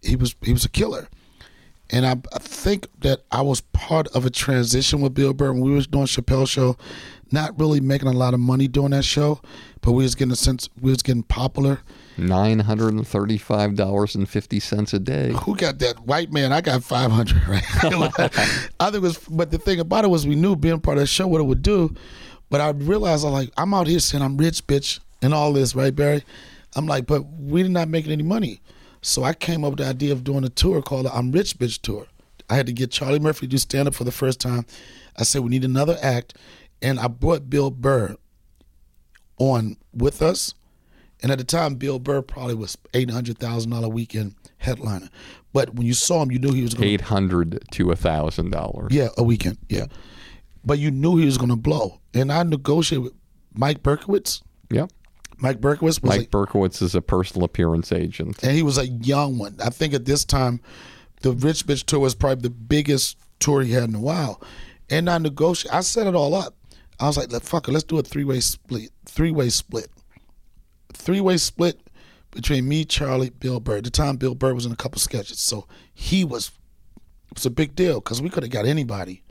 he 0.00 0.16
was 0.16 0.34
he 0.42 0.52
was 0.52 0.64
a 0.64 0.70
killer. 0.70 1.08
And 1.90 2.06
I, 2.06 2.12
I 2.32 2.38
think 2.38 2.88
that 3.00 3.22
I 3.30 3.42
was 3.42 3.60
part 3.60 4.08
of 4.08 4.24
a 4.24 4.30
transition 4.30 5.00
with 5.00 5.12
Bill 5.12 5.34
Burr 5.34 5.52
when 5.52 5.60
we 5.60 5.72
was 5.72 5.86
doing 5.86 6.06
Chappelle 6.06 6.48
show, 6.48 6.76
not 7.30 7.58
really 7.58 7.80
making 7.80 8.08
a 8.08 8.12
lot 8.12 8.32
of 8.32 8.40
money 8.40 8.68
doing 8.68 8.92
that 8.92 9.04
show, 9.04 9.40
but 9.82 9.92
we 9.92 10.04
was 10.04 10.14
getting 10.14 10.32
a 10.32 10.36
sense 10.36 10.70
we 10.80 10.90
was 10.90 11.02
getting 11.02 11.24
popular. 11.24 11.80
Nine 12.16 12.60
hundred 12.60 12.94
and 12.94 13.06
thirty-five 13.06 13.74
dollars 13.74 14.14
and 14.14 14.28
fifty 14.28 14.60
cents 14.60 14.94
a 14.94 14.98
day. 14.98 15.32
Who 15.44 15.56
got 15.56 15.78
that 15.80 16.00
white 16.06 16.32
man? 16.32 16.52
I 16.52 16.60
got 16.60 16.84
five 16.84 17.10
hundred, 17.10 17.44
right? 17.48 17.64
I 17.74 18.90
think 18.90 18.94
it 18.94 19.02
was, 19.02 19.18
but 19.18 19.50
the 19.50 19.58
thing 19.58 19.80
about 19.80 20.04
it 20.04 20.08
was 20.08 20.26
we 20.26 20.36
knew 20.36 20.54
being 20.54 20.80
part 20.80 20.98
of 20.98 21.02
the 21.02 21.06
show 21.06 21.26
what 21.26 21.40
it 21.40 21.44
would 21.44 21.62
do, 21.62 21.94
but 22.50 22.60
I 22.60 22.70
realized 22.70 23.24
I'm 23.24 23.32
like 23.32 23.50
I'm 23.56 23.74
out 23.74 23.86
here 23.88 23.98
saying 23.98 24.22
I'm 24.22 24.36
rich, 24.36 24.66
bitch, 24.66 25.00
and 25.22 25.34
all 25.34 25.52
this, 25.52 25.74
right, 25.74 25.94
Barry? 25.94 26.24
I'm 26.76 26.86
like, 26.86 27.06
but 27.06 27.22
we 27.22 27.62
did 27.62 27.72
not 27.72 27.88
making 27.88 28.12
any 28.12 28.22
money, 28.22 28.60
so 29.02 29.24
I 29.24 29.34
came 29.34 29.64
up 29.64 29.70
with 29.70 29.78
the 29.80 29.86
idea 29.86 30.12
of 30.12 30.24
doing 30.24 30.44
a 30.44 30.48
tour 30.48 30.82
called 30.82 31.06
the 31.06 31.14
I'm 31.14 31.32
Rich 31.32 31.58
Bitch 31.58 31.80
tour. 31.82 32.06
I 32.48 32.54
had 32.56 32.66
to 32.66 32.72
get 32.72 32.90
Charlie 32.90 33.18
Murphy 33.18 33.46
to 33.46 33.50
do 33.50 33.58
stand 33.58 33.88
up 33.88 33.94
for 33.94 34.04
the 34.04 34.12
first 34.12 34.40
time. 34.40 34.66
I 35.16 35.22
said 35.24 35.42
we 35.42 35.50
need 35.50 35.64
another 35.64 35.98
act, 36.02 36.36
and 36.82 37.00
I 37.00 37.08
brought 37.08 37.48
Bill 37.50 37.70
Burr 37.70 38.16
on 39.38 39.76
with 39.92 40.22
us. 40.22 40.54
And 41.24 41.32
at 41.32 41.38
the 41.38 41.44
time, 41.44 41.76
Bill 41.76 41.98
Burr 41.98 42.20
probably 42.20 42.54
was 42.54 42.76
eight 42.92 43.10
hundred 43.10 43.38
thousand 43.38 43.70
dollar 43.70 43.86
a 43.86 43.88
weekend 43.88 44.34
headliner. 44.58 45.08
But 45.54 45.74
when 45.74 45.86
you 45.86 45.94
saw 45.94 46.22
him, 46.22 46.30
you 46.30 46.38
knew 46.38 46.52
he 46.52 46.60
was 46.60 46.74
going. 46.74 46.86
Eight 46.86 47.00
hundred 47.00 47.64
to 47.70 47.90
a 47.90 47.96
thousand 47.96 48.50
dollars. 48.50 48.92
Yeah, 48.92 49.08
a 49.16 49.22
weekend. 49.22 49.56
Yeah, 49.70 49.86
but 50.66 50.78
you 50.78 50.90
knew 50.90 51.16
he 51.16 51.24
was 51.24 51.38
going 51.38 51.48
to 51.48 51.56
blow. 51.56 51.98
And 52.12 52.30
I 52.30 52.42
negotiated 52.42 53.04
with 53.04 53.14
Mike 53.54 53.82
Berkowitz. 53.82 54.42
Yep. 54.68 54.90
Mike 55.38 55.62
Berkowitz 55.62 55.80
was 55.80 56.02
Mike 56.02 56.18
like, 56.18 56.30
Berkowitz 56.30 56.82
is 56.82 56.94
a 56.94 57.00
personal 57.00 57.46
appearance 57.46 57.90
agent. 57.90 58.42
and 58.42 58.52
he 58.52 58.62
was 58.62 58.76
a 58.76 58.86
young 58.88 59.38
one. 59.38 59.56
I 59.64 59.70
think 59.70 59.94
at 59.94 60.04
this 60.04 60.26
time, 60.26 60.60
the 61.22 61.32
Rich 61.32 61.66
Bitch 61.66 61.84
tour 61.86 62.00
was 62.00 62.14
probably 62.14 62.42
the 62.42 62.50
biggest 62.50 63.16
tour 63.38 63.62
he 63.62 63.72
had 63.72 63.84
in 63.84 63.94
a 63.94 64.00
while. 64.00 64.42
And 64.90 65.08
I 65.08 65.16
negotiated. 65.16 65.74
I 65.74 65.80
set 65.80 66.06
it 66.06 66.14
all 66.14 66.34
up. 66.34 66.54
I 67.00 67.06
was 67.06 67.16
like, 67.16 67.32
"Let 67.32 67.44
fuck 67.44 67.66
it, 67.66 67.72
let's 67.72 67.84
do 67.84 67.98
a 67.98 68.02
three 68.02 68.24
way 68.24 68.40
split. 68.40 68.90
Three 69.06 69.30
way 69.30 69.48
split. 69.48 69.88
Three 70.94 71.20
way 71.20 71.36
split 71.36 71.80
between 72.30 72.68
me, 72.68 72.84
Charlie, 72.84 73.30
Bill 73.30 73.60
Burr. 73.60 73.78
At 73.78 73.84
the 73.84 73.90
time, 73.90 74.16
Bill 74.16 74.34
Burr 74.34 74.54
was 74.54 74.66
in 74.66 74.72
a 74.72 74.76
couple 74.76 74.98
sketches, 74.98 75.38
so 75.38 75.66
he 75.92 76.24
was. 76.24 76.50
It 77.30 77.38
was 77.38 77.46
a 77.46 77.50
big 77.50 77.74
deal 77.74 78.00
because 78.00 78.22
we 78.22 78.30
could 78.30 78.44
have 78.44 78.52
got 78.52 78.64
anybody 78.64 79.22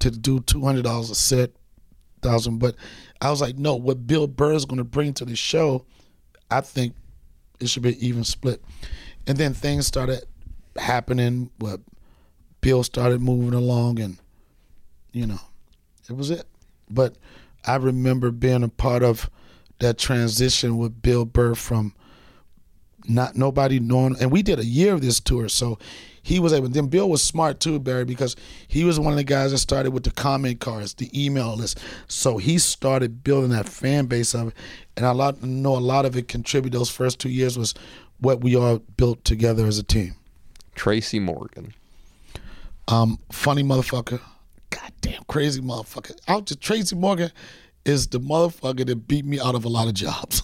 to 0.00 0.10
do 0.10 0.40
two 0.40 0.64
hundred 0.64 0.82
dollars 0.84 1.10
a 1.10 1.14
set, 1.14 1.52
thousand. 2.22 2.58
But 2.58 2.74
I 3.20 3.30
was 3.30 3.40
like, 3.40 3.56
no, 3.56 3.76
what 3.76 4.06
Bill 4.06 4.26
Burr 4.26 4.52
is 4.52 4.64
going 4.64 4.78
to 4.78 4.84
bring 4.84 5.14
to 5.14 5.24
the 5.24 5.36
show, 5.36 5.84
I 6.50 6.60
think 6.60 6.94
it 7.60 7.68
should 7.68 7.82
be 7.82 8.04
even 8.04 8.24
split. 8.24 8.62
And 9.26 9.38
then 9.38 9.54
things 9.54 9.86
started 9.86 10.24
happening. 10.76 11.50
What 11.58 11.80
Bill 12.60 12.82
started 12.82 13.20
moving 13.20 13.54
along, 13.54 14.00
and 14.00 14.18
you 15.12 15.26
know, 15.26 15.40
it 16.08 16.16
was 16.16 16.30
it. 16.30 16.46
But 16.88 17.16
I 17.64 17.76
remember 17.76 18.30
being 18.30 18.64
a 18.64 18.68
part 18.68 19.02
of 19.02 19.30
that 19.80 19.98
transition 19.98 20.78
with 20.78 21.02
Bill 21.02 21.24
Burr 21.24 21.54
from 21.54 21.94
not 23.08 23.34
nobody 23.34 23.80
knowing, 23.80 24.16
and 24.20 24.30
we 24.30 24.42
did 24.42 24.58
a 24.58 24.64
year 24.64 24.94
of 24.94 25.00
this 25.00 25.20
tour, 25.20 25.48
so 25.48 25.78
he 26.22 26.38
was 26.38 26.52
able. 26.52 26.68
Then 26.68 26.86
Bill 26.86 27.08
was 27.08 27.22
smart 27.22 27.60
too, 27.60 27.80
Barry, 27.80 28.04
because 28.04 28.36
he 28.68 28.84
was 28.84 29.00
one 29.00 29.12
of 29.12 29.16
the 29.16 29.24
guys 29.24 29.52
that 29.52 29.58
started 29.58 29.92
with 29.92 30.04
the 30.04 30.10
comment 30.10 30.60
cards, 30.60 30.94
the 30.94 31.10
email 31.14 31.56
list. 31.56 31.80
So 32.08 32.36
he 32.36 32.58
started 32.58 33.24
building 33.24 33.50
that 33.50 33.68
fan 33.68 34.06
base 34.06 34.34
of 34.34 34.48
it, 34.48 34.54
and 34.96 35.06
I 35.06 35.10
lot, 35.10 35.42
know 35.42 35.76
a 35.76 35.78
lot 35.78 36.04
of 36.04 36.16
it 36.16 36.28
contributed. 36.28 36.78
Those 36.78 36.90
first 36.90 37.18
two 37.18 37.30
years 37.30 37.58
was 37.58 37.74
what 38.18 38.42
we 38.42 38.54
all 38.54 38.78
built 38.96 39.24
together 39.24 39.66
as 39.66 39.78
a 39.78 39.82
team. 39.82 40.14
Tracy 40.74 41.18
Morgan. 41.18 41.74
Um, 42.86 43.18
funny 43.32 43.62
motherfucker, 43.62 44.20
goddamn 44.68 45.22
crazy 45.26 45.62
motherfucker. 45.62 46.18
Out 46.28 46.46
to 46.46 46.56
Tracy 46.56 46.96
Morgan 46.96 47.30
is 47.84 48.08
the 48.08 48.20
motherfucker 48.20 48.86
that 48.86 49.08
beat 49.08 49.24
me 49.24 49.40
out 49.40 49.54
of 49.54 49.64
a 49.64 49.68
lot 49.68 49.88
of 49.88 49.94
jobs. 49.94 50.42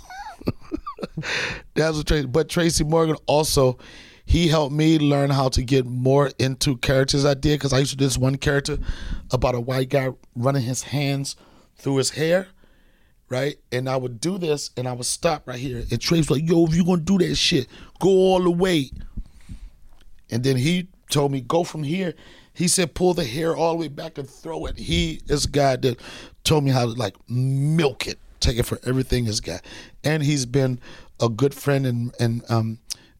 That's 1.75 1.97
what 1.97 2.07
Tracy. 2.07 2.27
But 2.27 2.49
Tracy 2.49 2.85
Morgan 2.85 3.17
also, 3.27 3.79
he 4.25 4.49
helped 4.49 4.75
me 4.75 4.99
learn 4.99 5.31
how 5.31 5.49
to 5.51 5.63
get 5.63 5.87
more 5.87 6.31
into 6.39 6.77
characters 6.79 7.25
I 7.25 7.35
did 7.35 7.59
because 7.59 7.73
I 7.73 7.79
used 7.79 7.93
to 7.93 7.97
do 7.97 8.05
this 8.05 8.19
one 8.19 8.37
character 8.37 8.79
about 9.31 9.55
a 9.55 9.61
white 9.61 9.89
guy 9.89 10.11
running 10.35 10.63
his 10.63 10.83
hands 10.83 11.37
through 11.77 11.97
his 11.97 12.11
hair, 12.11 12.49
right? 13.29 13.57
And 13.71 13.89
I 13.89 13.97
would 13.97 14.21
do 14.21 14.39
this 14.39 14.71
and 14.77 14.89
I 14.89 14.93
would 14.93 15.07
stop 15.07 15.47
right 15.47 15.59
here. 15.59 15.85
And 15.91 16.01
Tracy 16.01 16.21
was 16.21 16.31
like, 16.31 16.49
"Yo, 16.49 16.65
if 16.65 16.75
you 16.75 16.85
gonna 16.85 17.03
do 17.03 17.19
that 17.19 17.37
shit, 17.37 17.67
go 18.01 18.09
all 18.09 18.43
the 18.43 18.51
way." 18.51 18.91
And 20.31 20.43
then 20.43 20.57
he 20.57 20.89
told 21.11 21.33
me, 21.33 21.41
go 21.41 21.65
from 21.65 21.83
here. 21.83 22.15
He 22.53 22.69
said, 22.69 22.95
pull 22.95 23.15
the 23.15 23.25
hair 23.25 23.55
all 23.55 23.73
the 23.73 23.79
way 23.79 23.89
back 23.89 24.19
and 24.19 24.29
throw 24.29 24.67
it. 24.67 24.79
He 24.79 25.21
is 25.29 25.47
guy 25.47 25.77
that 25.77 25.99
told 26.47 26.65
me 26.65 26.71
how 26.71 26.87
to 26.87 26.93
like 26.93 27.15
milk 27.29 28.07
it, 28.07 28.19
take 28.41 28.59
it 28.59 28.65
for 28.65 28.79
everything. 28.85 29.25
This 29.25 29.41
guy, 29.41 29.61
and 30.05 30.23
he's 30.23 30.47
been 30.47 30.81
a 31.21 31.29
good 31.29 31.55
friend 31.55 31.87
and 31.87 32.15
and 32.19 32.43
um 32.49 32.79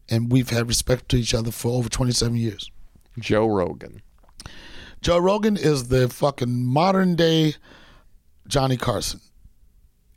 and 0.09 0.31
we've 0.31 0.49
had 0.49 0.67
respect 0.67 1.09
to 1.09 1.17
each 1.17 1.33
other 1.33 1.51
for 1.51 1.71
over 1.73 1.89
twenty 1.89 2.13
seven 2.13 2.37
years. 2.37 2.71
Joe 3.19 3.47
Rogan. 3.47 4.01
Joe 5.01 5.19
Rogan 5.19 5.57
is 5.57 5.89
the 5.89 6.09
fucking 6.09 6.65
modern 6.65 7.15
day 7.15 7.55
Johnny 8.47 8.77
Carson. 8.77 9.19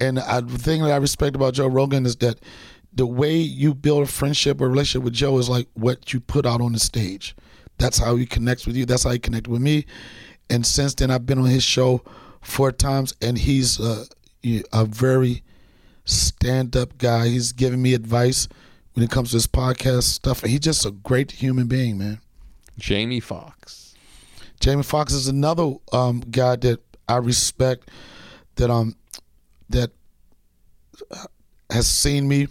And 0.00 0.18
I, 0.18 0.40
the 0.40 0.58
thing 0.58 0.82
that 0.82 0.92
I 0.92 0.96
respect 0.96 1.36
about 1.36 1.54
Joe 1.54 1.66
Rogan 1.66 2.06
is 2.06 2.16
that 2.16 2.40
the 2.92 3.06
way 3.06 3.36
you 3.36 3.74
build 3.74 4.04
a 4.04 4.06
friendship 4.06 4.60
or 4.60 4.68
relationship 4.68 5.04
with 5.04 5.12
Joe 5.12 5.36
is 5.38 5.48
like 5.48 5.68
what 5.74 6.12
you 6.12 6.20
put 6.20 6.46
out 6.46 6.60
on 6.60 6.72
the 6.72 6.78
stage. 6.78 7.36
That's 7.78 7.98
how 7.98 8.16
he 8.16 8.26
connects 8.26 8.66
with 8.66 8.76
you. 8.76 8.86
That's 8.86 9.04
how 9.04 9.10
he 9.10 9.18
connected 9.18 9.50
with 9.50 9.60
me. 9.60 9.86
And 10.48 10.66
since 10.66 10.94
then, 10.94 11.10
I've 11.10 11.26
been 11.26 11.38
on 11.38 11.44
his 11.44 11.62
show 11.62 12.02
four 12.40 12.72
times, 12.72 13.14
and 13.20 13.38
he's 13.38 13.78
a, 13.80 14.06
a 14.72 14.84
very 14.84 15.42
stand-up 16.04 16.98
guy. 16.98 17.28
He's 17.28 17.52
giving 17.52 17.82
me 17.82 17.94
advice 17.94 18.48
when 18.94 19.04
it 19.04 19.10
comes 19.10 19.30
to 19.30 19.36
his 19.36 19.46
podcast 19.46 20.04
stuff. 20.04 20.42
He's 20.42 20.60
just 20.60 20.84
a 20.84 20.90
great 20.90 21.32
human 21.32 21.66
being, 21.66 21.98
man. 21.98 22.20
Jamie 22.78 23.20
Foxx. 23.20 23.94
Jamie 24.58 24.82
Foxx 24.82 25.12
is 25.12 25.28
another 25.28 25.74
um, 25.92 26.20
guy 26.20 26.56
that 26.56 26.80
I 27.08 27.16
respect 27.16 27.90
that 28.56 28.70
um 28.70 28.94
that 29.68 29.90
has 31.70 31.86
seen 31.86 32.28
me 32.28 32.48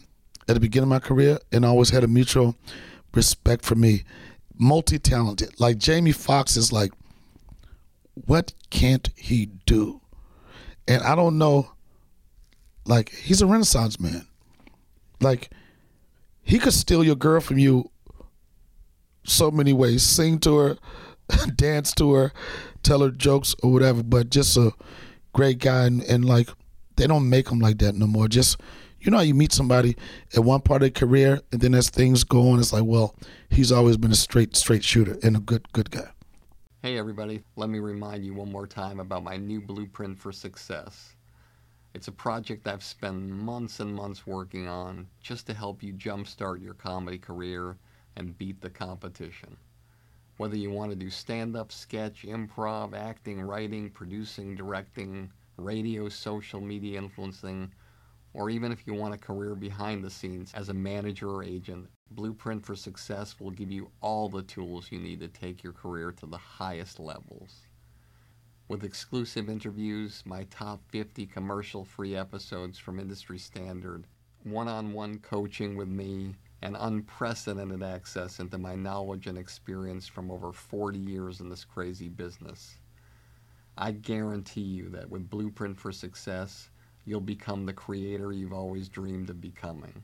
at 0.48 0.54
the 0.56 0.60
beginning 0.60 0.84
of 0.84 0.90
my 0.90 1.00
career 1.00 1.38
and 1.52 1.64
always 1.66 1.90
had 1.90 2.04
a 2.04 2.08
mutual 2.08 2.56
respect 3.14 3.64
for 3.64 3.76
me. 3.76 4.04
Multi 4.58 4.98
talented. 4.98 5.60
Like 5.60 5.78
Jamie 5.78 6.12
Foxx 6.12 6.58
is 6.58 6.72
like, 6.72 6.92
what 8.26 8.54
can't 8.70 9.10
he 9.16 9.48
do? 9.66 10.02
And 10.88 11.04
I 11.04 11.16
don't 11.16 11.38
know, 11.38 11.72
like, 12.86 13.12
he's 13.12 13.42
a 13.42 13.46
renaissance 13.46 14.00
man. 14.00 14.28
Like, 15.22 15.50
he 16.42 16.58
could 16.58 16.74
steal 16.74 17.04
your 17.04 17.16
girl 17.16 17.42
from 17.42 17.60
you 17.60 17.92
so 19.24 19.52
many 19.52 19.74
ways. 19.74 20.04
Sing 20.04 20.40
to 20.40 20.58
her, 20.58 20.78
dance 21.56 21.94
to 21.94 22.14
her, 22.14 22.32
tell 22.84 23.02
her 23.02 23.12
jokes 23.12 23.56
or 23.62 23.72
whatever. 23.72 24.04
But 24.04 24.30
just 24.30 24.58
a 24.58 24.72
great 25.34 25.60
guy, 25.60 25.86
and, 25.86 26.02
and 26.04 26.26
like 26.26 26.50
they 26.96 27.08
don't 27.08 27.30
make 27.30 27.50
them 27.50 27.60
like 27.60 27.78
that 27.80 27.96
no 27.96 28.08
more. 28.08 28.28
Just 28.28 28.60
you 29.00 29.12
know, 29.12 29.22
you 29.22 29.34
meet 29.34 29.54
somebody 29.54 29.96
at 30.36 30.44
one 30.44 30.62
part 30.62 30.82
of 30.82 30.94
their 30.94 31.08
career, 31.08 31.40
and 31.52 31.62
then 31.62 31.74
as 31.74 31.90
things 31.90 32.24
go 32.24 32.50
on, 32.50 32.60
it's 32.60 32.74
like, 32.74 32.84
well, 32.84 33.16
he's 33.50 33.72
always 33.72 33.98
been 33.98 34.12
a 34.12 34.16
straight 34.16 34.56
straight 34.56 34.84
shooter 34.84 35.18
and 35.24 35.38
a 35.38 35.40
good 35.40 35.72
good 35.74 35.92
guy. 35.92 36.10
Hey 36.82 36.98
everybody, 36.98 37.44
let 37.58 37.70
me 37.70 37.80
remind 37.80 38.24
you 38.24 38.34
one 38.34 38.54
more 38.54 38.66
time 38.66 39.02
about 39.02 39.22
my 39.22 39.36
new 39.36 39.60
blueprint 39.60 40.18
for 40.18 40.32
success. 40.32 41.14
It's 41.94 42.08
a 42.08 42.14
project 42.14 42.70
I've 42.70 42.86
spent 42.86 43.22
months 43.22 43.82
and 43.82 43.94
months 43.94 44.26
working 44.26 44.66
on 44.70 45.10
just 45.22 45.46
to 45.48 45.54
help 45.54 45.84
you 45.84 45.92
jumpstart 45.92 46.64
your 46.64 46.76
comedy 46.76 47.18
career 47.18 47.76
and 48.16 48.38
beat 48.38 48.62
the 48.62 48.70
competition. 48.70 49.58
Whether 50.38 50.56
you 50.56 50.72
want 50.72 50.92
to 50.92 50.96
do 50.96 51.10
stand 51.10 51.58
up, 51.58 51.74
sketch, 51.74 52.24
improv, 52.24 52.94
acting, 52.94 53.42
writing, 53.42 53.90
producing, 53.90 54.56
directing, 54.56 55.30
radio, 55.58 56.08
social 56.08 56.62
media 56.62 56.98
influencing, 56.98 57.74
or 58.34 58.50
even 58.50 58.72
if 58.72 58.88
you 58.88 58.94
want 58.94 59.14
a 59.14 59.18
career 59.18 59.54
behind 59.54 60.02
the 60.02 60.10
scenes 60.10 60.54
as 60.54 60.70
a 60.70 60.74
manager 60.74 61.30
or 61.30 61.44
agent, 61.44 61.90
Blueprint 62.12 62.66
for 62.66 62.76
Success 62.76 63.40
will 63.40 63.52
give 63.52 63.72
you 63.72 63.92
all 64.02 64.30
the 64.30 64.42
tools 64.42 64.92
you 64.92 65.00
need 65.00 65.20
to 65.20 65.28
take 65.28 65.64
your 65.64 65.74
career 65.74 66.12
to 66.14 66.26
the 66.26 66.38
highest 66.38 67.00
levels. 67.00 67.68
With 68.68 68.84
exclusive 68.84 69.48
interviews, 69.48 70.24
my 70.26 70.46
top 70.46 70.82
50 70.90 71.28
commercial 71.28 71.86
free 71.86 72.16
episodes 72.16 72.80
from 72.80 73.00
Industry 73.00 73.38
Standard, 73.38 74.08
one 74.44 74.68
on 74.68 74.94
one 74.94 75.20
coaching 75.20 75.76
with 75.76 75.88
me, 75.88 76.36
and 76.64 76.76
unprecedented 76.80 77.84
access 77.84 78.40
into 78.40 78.58
my 78.58 78.76
knowledge 78.76 79.28
and 79.28 79.38
experience 79.38 80.08
from 80.08 80.32
over 80.32 80.52
40 80.52 80.98
years 80.98 81.40
in 81.40 81.50
this 81.50 81.64
crazy 81.64 82.10
business. 82.10 82.80
I 83.78 83.92
guarantee 83.92 84.62
you 84.62 84.90
that 84.90 85.10
with 85.10 85.30
Blueprint 85.30 85.80
for 85.80 85.92
Success, 85.92 86.70
you'll 87.06 87.22
become 87.22 87.66
the 87.66 87.74
creator 87.74 88.32
you've 88.32 88.52
always 88.52 88.90
dreamed 88.90 89.30
of 89.30 89.40
becoming. 89.40 90.04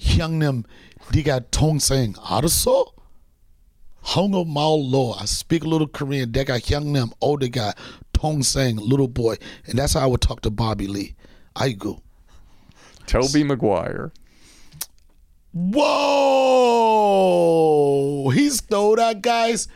형님, 0.00 0.62
네가 1.14 1.40
동생 1.50 2.14
알았어? 2.22 2.86
한국 4.02 4.48
말로 4.48 5.14
I 5.18 5.24
speak 5.24 5.62
a 5.64 5.68
little 5.68 5.86
Korean. 5.86 6.32
내가 6.32 6.58
형님, 6.58 7.10
older 7.20 7.50
Tong 8.12 8.42
Sang 8.42 8.76
little 8.76 9.08
boy, 9.08 9.36
and 9.66 9.78
that's 9.78 9.92
how 9.94 10.00
I 10.00 10.06
would 10.06 10.20
talk 10.20 10.40
to 10.42 10.50
Bobby 10.50 10.86
Lee. 10.86 11.14
I 11.54 11.72
go, 11.72 12.02
Tobey 13.06 13.44
Maguire. 13.44 14.12
Whoa! 15.52 15.80
He 18.30 18.50
stole 18.50 18.96
that 18.96 19.20
guy's 19.22 19.68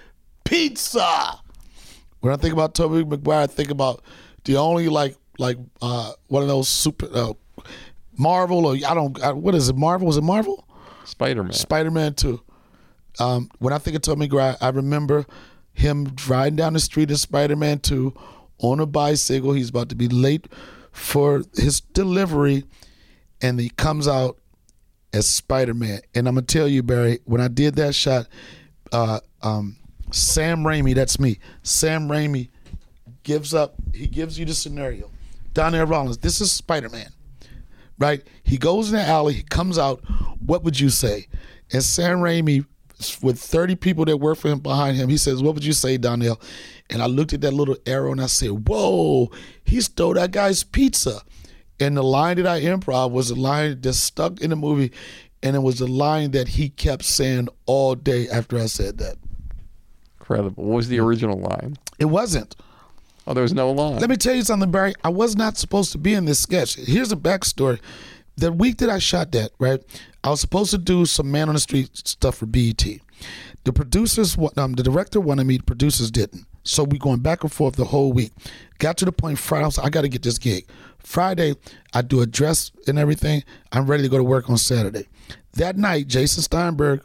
pizza. 0.45 1.41
When 2.21 2.33
I 2.33 2.37
think 2.37 2.53
about 2.53 2.75
Tobey 2.75 3.05
Maguire, 3.05 3.41
I 3.41 3.47
think 3.47 3.71
about 3.71 4.03
the 4.45 4.57
only 4.57 4.89
like 4.89 5.17
like 5.39 5.57
uh, 5.83 6.13
one 6.29 6.43
of 6.43 6.49
those 6.49 6.69
super 6.69 7.09
uh, 7.13 7.33
Marvel 8.19 8.67
or 8.67 8.75
I 8.75 8.95
don't 8.95 9.21
I, 9.23 9.33
what 9.33 9.55
is 9.55 9.69
it 9.69 9.77
Marvel? 9.77 10.07
Was 10.07 10.17
it 10.17 10.23
Marvel? 10.23 10.67
Spider 11.05 11.43
Man. 11.43 11.53
Spider 11.53 11.91
Man 11.91 12.15
Two. 12.15 12.41
Um, 13.19 13.49
when 13.59 13.73
I 13.73 13.79
think 13.79 13.97
of 13.97 14.03
Tommy 14.03 14.29
I 14.33 14.69
remember 14.71 15.27
him 15.73 16.15
riding 16.27 16.57
down 16.57 16.73
the 16.73 16.81
street 16.81 17.11
in 17.11 17.17
Spider 17.17 17.57
Man 17.57 17.79
Two 17.79 18.15
on 18.59 18.81
a 18.81 18.87
bicycle. 18.87 19.53
He's 19.53 19.71
about 19.71 19.89
to 19.91 19.95
be 19.95 20.09
late 20.09 20.49
for 20.93 21.43
his 21.55 21.81
delivery, 21.81 22.65
and 23.43 23.61
he 23.61 23.69
comes 23.71 24.09
out 24.09 24.39
as 25.13 25.29
Spider 25.29 25.75
Man. 25.75 26.01
And 26.15 26.27
I'm 26.29 26.35
gonna 26.35 26.47
tell 26.47 26.69
you, 26.69 26.83
Barry, 26.83 27.21
when 27.25 27.41
I 27.41 27.49
did 27.49 27.77
that 27.77 27.95
shot, 27.95 28.27
uh, 28.93 29.21
um, 29.43 29.77
Sam 30.13 30.65
Raimi, 30.65 30.95
that's 30.95 31.19
me. 31.19 31.39
Sam 31.63 32.09
Raimi 32.09 32.49
gives 33.23 33.55
up. 33.55 33.75
He 33.93 34.07
gives 34.07 34.39
you 34.39 34.45
the 34.45 34.55
scenario. 34.55 35.11
Donnell 35.53 35.87
Rollins, 35.87 36.19
this 36.19 36.41
is 36.41 36.51
Spider 36.51 36.89
Man, 36.89 37.11
right? 37.99 38.23
He 38.43 38.59
goes 38.59 38.91
in 38.91 38.97
the 38.99 39.05
alley. 39.05 39.35
He 39.35 39.43
comes 39.43 39.79
out. 39.79 40.03
What 40.41 40.65
would 40.65 40.79
you 40.79 40.91
say? 40.91 41.27
And 41.73 41.83
Sam 41.83 42.19
Raimi, 42.19 42.67
with 43.23 43.39
30 43.39 43.77
people 43.77 44.05
that 44.05 44.19
work 44.19 44.39
for 44.39 44.49
him 44.49 44.61
behind 44.61 44.97
him, 44.97 45.09
he 45.09 45.17
says, 45.17 45.43
"What 45.43 45.55
would 45.55 45.65
you 45.65 45.73
say, 45.73 45.97
Donnell?" 45.97 46.41
And 46.91 47.03
I 47.03 47.07
looked 47.07 47.33
at 47.33 47.41
that 47.41 47.55
little 47.55 47.77
arrow 47.87 48.13
and 48.13 48.21
I 48.21 48.27
said, 48.27 48.69
"Whoa, 48.69 49.31
he 49.65 49.81
stole 49.81 50.15
that 50.15 50.31
guy's 50.31 50.63
pizza." 50.63 51.23
And 51.81 51.97
the 51.97 52.05
line 52.05 52.37
that 52.37 52.47
I 52.47 52.61
improv 52.61 53.11
was 53.11 53.31
a 53.31 53.35
line 53.35 53.81
that 53.81 53.95
stuck 53.95 54.41
in 54.41 54.51
the 54.51 54.57
movie, 54.57 54.93
and 55.43 55.57
it 55.57 55.61
was 55.61 55.81
a 55.81 55.87
line 55.87 56.31
that 56.31 56.49
he 56.49 56.69
kept 56.69 57.05
saying 57.05 57.49
all 57.67 57.95
day 57.95 58.29
after 58.29 58.59
I 58.59 58.67
said 58.67 58.99
that. 58.99 59.17
Incredible. 60.21 60.65
What 60.65 60.77
was 60.77 60.89
the 60.89 61.01
original 61.01 61.39
line? 61.39 61.77
It 61.99 62.07
wasn't. 62.07 62.55
Oh, 63.27 63.35
there 63.35 63.43
was 63.43 63.55
no 63.55 63.71
line. 63.71 63.99
Let 63.99 64.11
me 64.11 64.17
tell 64.17 64.35
you 64.35 64.43
something, 64.43 64.71
Barry. 64.71 64.95
I 65.03 65.09
was 65.09 65.37
not 65.37 65.57
supposed 65.57 65.93
to 65.93 65.99
be 65.99 66.15
in 66.15 66.27
this 66.27 66.41
sketch. 66.41 66.75
Here's 66.75 67.13
a 67.13 67.17
backstory. 67.17 67.81
The 68.37 68.53
week 68.53 68.79
that 68.79 68.91
I 68.91 68.99
shot 68.99 69.33
that, 69.33 69.53
right, 69.59 69.81
I 70.23 70.31
was 70.31 70.41
supposed 70.41 70.71
to 70.73 70.79
do 70.79 71.07
some 71.07 71.31
man 71.31 71.49
on 71.49 71.55
the 71.55 71.61
street 71.61 71.91
stuff 71.95 72.37
for 72.37 72.47
BET. 72.47 72.85
The 73.65 73.73
producers, 73.73 74.37
um, 74.57 74.75
the 74.75 74.83
director 74.83 75.21
wanted 75.21 75.45
me, 75.47 75.57
the 75.59 75.63
producers 75.63 76.11
didn't. 76.11 76.47
So 76.65 76.85
we 76.85 76.99
going 76.99 77.21
back 77.21 77.43
and 77.43 77.53
forth 77.53 77.77
the 77.77 77.85
whole 77.85 78.13
week. 78.13 78.33
Got 78.79 78.97
to 78.99 79.05
the 79.05 79.13
point 79.13 79.39
Friday, 79.39 79.65
I 79.65 79.67
like, 79.67 79.87
I 79.87 79.89
got 79.91 80.03
to 80.03 80.09
get 80.09 80.23
this 80.23 80.39
gig. 80.39 80.67
Friday, 80.99 81.55
I 81.93 82.03
do 82.03 82.23
a 82.23 82.27
dress 82.27 82.73
and 82.87 82.99
everything. 82.99 83.45
I'm 83.73 83.87
ready 83.87 84.03
to 84.03 84.09
go 84.09 84.17
to 84.17 84.25
work 84.25 84.51
on 84.51 84.59
Saturday. 84.59 85.07
That 85.55 85.77
night, 85.77 86.09
Jason 86.09 86.43
Steinberg 86.43 87.03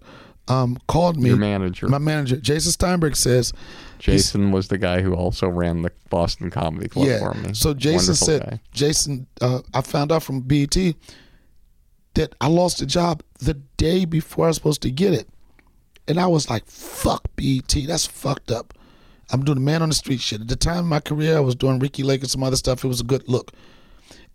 um, 0.47 0.77
called 0.87 1.17
me. 1.17 1.29
Your 1.29 1.37
manager. 1.37 1.87
My 1.87 1.97
manager, 1.97 2.37
Jason 2.37 2.71
Steinberg 2.71 3.15
says, 3.15 3.53
Jason 3.99 4.51
was 4.51 4.69
the 4.69 4.77
guy 4.77 5.01
who 5.01 5.13
also 5.13 5.47
ran 5.47 5.81
the 5.81 5.91
Boston 6.09 6.49
Comedy 6.49 6.87
Club 6.87 7.05
yeah. 7.07 7.19
for 7.19 7.33
me. 7.37 7.53
So 7.53 7.73
Jason 7.73 8.13
Wonderful 8.13 8.15
said, 8.15 8.41
guy. 8.41 8.59
Jason, 8.71 9.27
uh, 9.41 9.61
I 9.73 9.81
found 9.81 10.11
out 10.11 10.23
from 10.23 10.41
BET 10.41 10.75
that 12.15 12.33
I 12.41 12.47
lost 12.47 12.81
a 12.81 12.85
job 12.85 13.21
the 13.39 13.55
day 13.77 14.05
before 14.05 14.45
I 14.45 14.47
was 14.47 14.55
supposed 14.55 14.81
to 14.83 14.91
get 14.91 15.13
it. 15.13 15.27
And 16.07 16.19
I 16.19 16.27
was 16.27 16.49
like, 16.49 16.65
fuck 16.65 17.23
BET. 17.35 17.75
That's 17.87 18.07
fucked 18.07 18.51
up. 18.51 18.73
I'm 19.31 19.43
doing 19.43 19.63
man 19.63 19.81
on 19.81 19.89
the 19.89 19.95
street 19.95 20.21
shit. 20.21 20.41
At 20.41 20.47
the 20.47 20.55
time 20.55 20.79
of 20.79 20.85
my 20.85 20.99
career, 21.01 21.37
I 21.37 21.41
was 21.41 21.55
doing 21.55 21.77
Ricki 21.77 22.03
Lake 22.03 22.21
and 22.21 22.31
some 22.31 22.43
other 22.43 22.55
stuff. 22.55 22.83
It 22.83 22.87
was 22.87 23.01
a 23.01 23.03
good 23.05 23.27
look. 23.27 23.51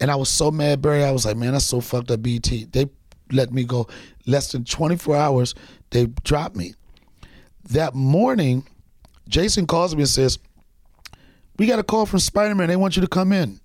And 0.00 0.10
I 0.10 0.16
was 0.16 0.28
so 0.28 0.50
mad, 0.50 0.82
Barry. 0.82 1.04
I 1.04 1.10
was 1.10 1.26
like, 1.26 1.36
man, 1.36 1.52
that's 1.52 1.64
so 1.64 1.80
fucked 1.80 2.10
up, 2.10 2.22
BET. 2.22 2.44
They 2.44 2.86
let 3.32 3.52
me 3.52 3.64
go 3.64 3.88
less 4.26 4.52
than 4.52 4.64
24 4.64 5.16
hours. 5.16 5.54
They 5.90 6.06
dropped 6.22 6.54
me. 6.54 6.74
That 7.70 7.94
morning, 7.94 8.66
Jason 9.28 9.66
calls 9.66 9.94
me 9.94 10.02
and 10.02 10.08
says, 10.08 10.38
we 11.58 11.66
got 11.66 11.78
a 11.78 11.84
call 11.84 12.06
from 12.06 12.18
Spider-Man. 12.18 12.68
They 12.68 12.76
want 12.76 12.96
you 12.96 13.02
to 13.02 13.08
come 13.08 13.32
in. 13.32 13.60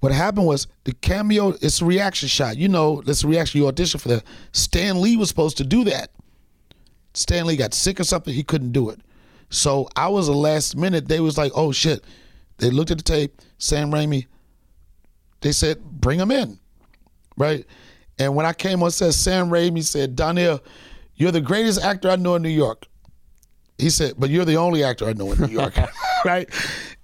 What 0.00 0.12
happened 0.12 0.46
was 0.46 0.68
the 0.84 0.92
cameo, 0.92 1.54
it's 1.60 1.80
a 1.80 1.84
reaction 1.84 2.28
shot. 2.28 2.56
You 2.56 2.68
know, 2.68 3.02
it's 3.06 3.24
a 3.24 3.28
reaction. 3.28 3.60
You 3.60 3.66
audition 3.66 3.98
for 3.98 4.08
that. 4.08 4.24
Stan 4.52 5.00
Lee 5.00 5.16
was 5.16 5.28
supposed 5.28 5.56
to 5.56 5.64
do 5.64 5.84
that. 5.84 6.10
Stan 7.14 7.46
Lee 7.46 7.56
got 7.56 7.74
sick 7.74 7.98
or 7.98 8.04
something. 8.04 8.32
He 8.32 8.44
couldn't 8.44 8.72
do 8.72 8.90
it. 8.90 9.00
So 9.50 9.88
I 9.96 10.08
was 10.08 10.26
the 10.26 10.34
last 10.34 10.76
minute. 10.76 11.08
They 11.08 11.20
was 11.20 11.36
like, 11.36 11.52
oh 11.54 11.72
shit. 11.72 12.04
They 12.58 12.70
looked 12.70 12.90
at 12.90 12.98
the 12.98 13.04
tape. 13.04 13.40
Sam 13.58 13.90
Raimi. 13.90 14.26
They 15.40 15.52
said, 15.52 15.82
bring 15.82 16.20
him 16.20 16.30
in. 16.30 16.58
Right? 17.36 17.64
And 18.18 18.34
when 18.34 18.46
I 18.46 18.52
came 18.52 18.82
on 18.82 18.90
set, 18.90 19.14
Sam 19.14 19.48
Raimi 19.48 19.82
said, 19.82 20.14
Donnell, 20.14 20.60
you're 21.16 21.32
the 21.32 21.40
greatest 21.40 21.82
actor 21.82 22.10
I 22.10 22.16
know 22.16 22.34
in 22.34 22.42
New 22.42 22.48
York. 22.48 22.86
He 23.78 23.90
said, 23.90 24.14
but 24.18 24.30
you're 24.30 24.44
the 24.44 24.56
only 24.56 24.82
actor 24.82 25.06
I 25.06 25.12
know 25.12 25.32
in 25.32 25.40
New 25.40 25.46
York. 25.46 25.74
right? 26.24 26.48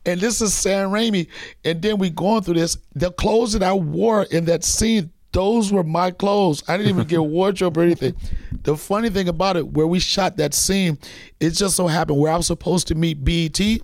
And 0.06 0.20
this 0.20 0.40
is 0.40 0.52
Sam 0.52 0.90
Raimi. 0.90 1.28
And 1.64 1.80
then 1.80 1.98
we 1.98 2.10
going 2.10 2.42
through 2.42 2.54
this. 2.54 2.76
The 2.94 3.12
clothes 3.12 3.52
that 3.52 3.62
I 3.62 3.72
wore 3.72 4.24
in 4.24 4.44
that 4.46 4.64
scene, 4.64 5.10
those 5.32 5.72
were 5.72 5.84
my 5.84 6.10
clothes. 6.10 6.62
I 6.68 6.76
didn't 6.76 6.90
even 6.90 7.06
get 7.06 7.18
a 7.18 7.22
wardrobe 7.36 7.78
or 7.78 7.82
anything. 7.82 8.14
The 8.62 8.76
funny 8.76 9.10
thing 9.10 9.28
about 9.28 9.56
it, 9.56 9.68
where 9.68 9.86
we 9.86 9.98
shot 9.98 10.36
that 10.36 10.54
scene, 10.54 10.98
it 11.40 11.50
just 11.50 11.76
so 11.76 11.86
happened 11.86 12.18
where 12.18 12.32
I 12.32 12.36
was 12.36 12.46
supposed 12.46 12.88
to 12.88 12.94
meet 12.94 13.24
BET 13.24 13.80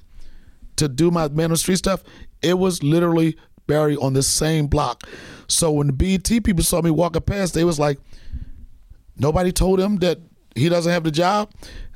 to 0.77 0.89
do 0.89 1.11
my 1.11 1.29
Man 1.29 1.47
on 1.47 1.51
the 1.51 1.57
Street 1.57 1.77
stuff, 1.77 2.03
it 2.43 2.59
was 2.59 2.83
literally 2.83 3.37
Barry 3.67 3.97
on 3.97 4.15
the 4.15 4.23
same 4.23 4.67
block. 4.67 5.07
So 5.47 5.71
when 5.71 5.87
the 5.89 5.93
BET 5.93 6.45
people 6.45 6.65
saw 6.65 6.83
me 6.83 6.91
walking 6.91 7.23
past, 7.23 7.55
they 7.55 7.65
was 7.65 7.79
like, 7.79 7.99
nobody 9.17 9.53
told 9.53 9.79
him 9.79 9.97
that 9.99 10.19
he 10.57 10.69
doesn't 10.69 10.91
have 10.91 11.05
the 11.05 11.11
job. 11.11 11.53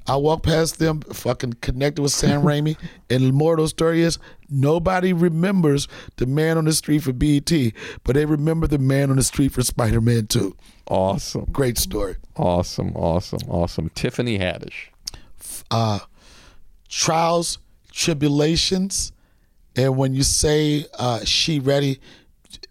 I 0.06 0.16
walked 0.16 0.44
past 0.44 0.78
them, 0.78 1.00
fucking 1.00 1.54
connected 1.54 2.02
with 2.02 2.12
Sam 2.12 2.42
Raimi, 2.44 2.76
and 3.08 3.22
the 3.24 3.32
moral 3.32 3.60
of 3.60 3.64
the 3.64 3.68
story 3.68 4.02
is 4.02 4.18
nobody 4.50 5.12
remembers 5.12 5.88
the 6.16 6.26
man 6.26 6.58
on 6.58 6.66
the 6.66 6.72
street 6.72 7.02
for 7.02 7.12
BET, 7.12 7.50
but 8.04 8.14
they 8.14 8.26
remember 8.26 8.66
the 8.66 8.78
man 8.78 9.10
on 9.10 9.16
the 9.16 9.22
street 9.22 9.52
for 9.52 9.62
Spider 9.62 10.00
Man 10.00 10.26
2. 10.26 10.54
Awesome. 10.88 11.46
Great 11.50 11.78
story. 11.78 12.16
Awesome. 12.36 12.94
Awesome. 12.94 13.40
Awesome. 13.48 13.88
Tiffany 13.90 14.38
Haddish. 14.38 14.88
uh, 15.70 16.00
trials, 16.88 17.58
tribulations, 17.90 19.12
and 19.76 19.96
when 19.96 20.14
you 20.14 20.22
say 20.22 20.84
uh, 20.98 21.24
she 21.24 21.58
ready, 21.58 22.00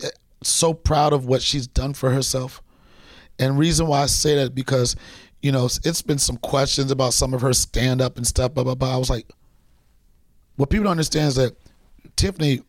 eh, 0.03 0.09
so 0.43 0.73
proud 0.73 1.11
of 1.13 1.25
what 1.25 1.41
she's 1.41 1.67
done 1.67 1.93
for 1.93 2.11
herself. 2.11 2.61
And 3.39 3.57
reason 3.57 3.87
why 3.87 4.03
I 4.03 4.05
say 4.05 4.35
that 4.35 4.53
because, 4.53 4.95
you 5.43 5.51
know, 5.51 5.65
it's 5.65 6.01
been 6.01 6.17
some 6.17 6.37
questions 6.37 6.89
about 6.89 7.13
some 7.13 7.33
of 7.33 7.41
her 7.41 7.51
stand 7.53 8.01
up 8.01 8.15
and 8.15 8.25
stuff. 8.25 8.53
Blah 8.53 8.63
blah 8.63 8.75
blah. 8.75 8.93
I 8.93 8.97
was 8.97 9.09
like, 9.09 9.27
what 10.55 10.69
people 10.69 10.85
don't 10.85 10.91
understand 10.91 11.27
is 11.27 11.35
that 11.35 11.55
Tiffany 12.15 12.61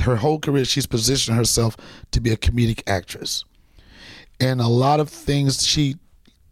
her 0.00 0.16
whole 0.16 0.38
career 0.38 0.64
she's 0.64 0.86
positioned 0.86 1.36
herself 1.36 1.76
to 2.12 2.20
be 2.20 2.30
a 2.30 2.36
comedic 2.36 2.82
actress, 2.86 3.44
and 4.38 4.60
a 4.60 4.68
lot 4.68 5.00
of 5.00 5.08
things 5.08 5.66
she 5.66 5.96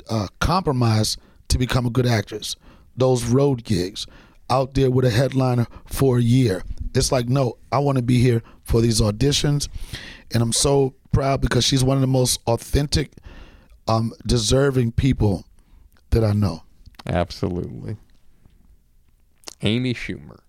uh, 0.09 0.29
compromised 0.41 1.21
to 1.49 1.59
become 1.59 1.85
a 1.85 1.91
good 1.91 2.07
actress. 2.07 2.57
Those 2.97 3.25
road 3.25 3.63
gigs, 3.63 4.07
out 4.49 4.73
there 4.73 4.91
with 4.91 5.05
a 5.05 5.11
headliner 5.11 5.67
for 5.85 6.19
a 6.19 6.23
year. 6.23 6.65
It's 6.95 7.13
like, 7.13 7.29
no, 7.29 7.59
I 7.71 7.79
want 7.79 7.97
to 7.97 8.03
be 8.03 8.19
here 8.19 8.43
for 8.65 8.81
these 8.81 9.01
auditions, 9.03 9.69
and 10.33 10.43
I'm 10.43 10.53
so 10.55 10.95
proud 11.13 11.43
because 11.43 11.65
she's 11.65 11.85
one 11.85 11.99
of 11.99 12.01
the 12.01 12.07
most 12.07 12.41
authentic, 12.47 13.13
um, 13.89 14.13
deserving 14.27 14.93
people 14.93 15.45
that 16.11 16.25
I 16.25 16.33
know. 16.33 16.63
Absolutely. 17.07 17.97
Amy 19.63 19.95
Schumer. 19.95 20.41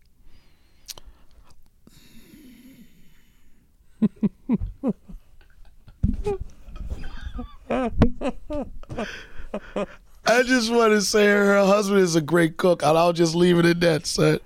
I 10.26 10.44
just 10.44 10.72
want 10.72 10.94
to 10.94 11.02
say 11.02 11.28
her 11.28 11.66
husband 11.66 12.02
is 12.02 12.16
a 12.16 12.22
great 12.22 12.58
cook, 12.58 12.84
and 12.84 12.98
I'll 12.98 13.14
just 13.14 13.36
leave 13.36 13.58
it 13.58 13.66
at 13.66 13.80
that, 13.82 14.06
son. 14.06 14.40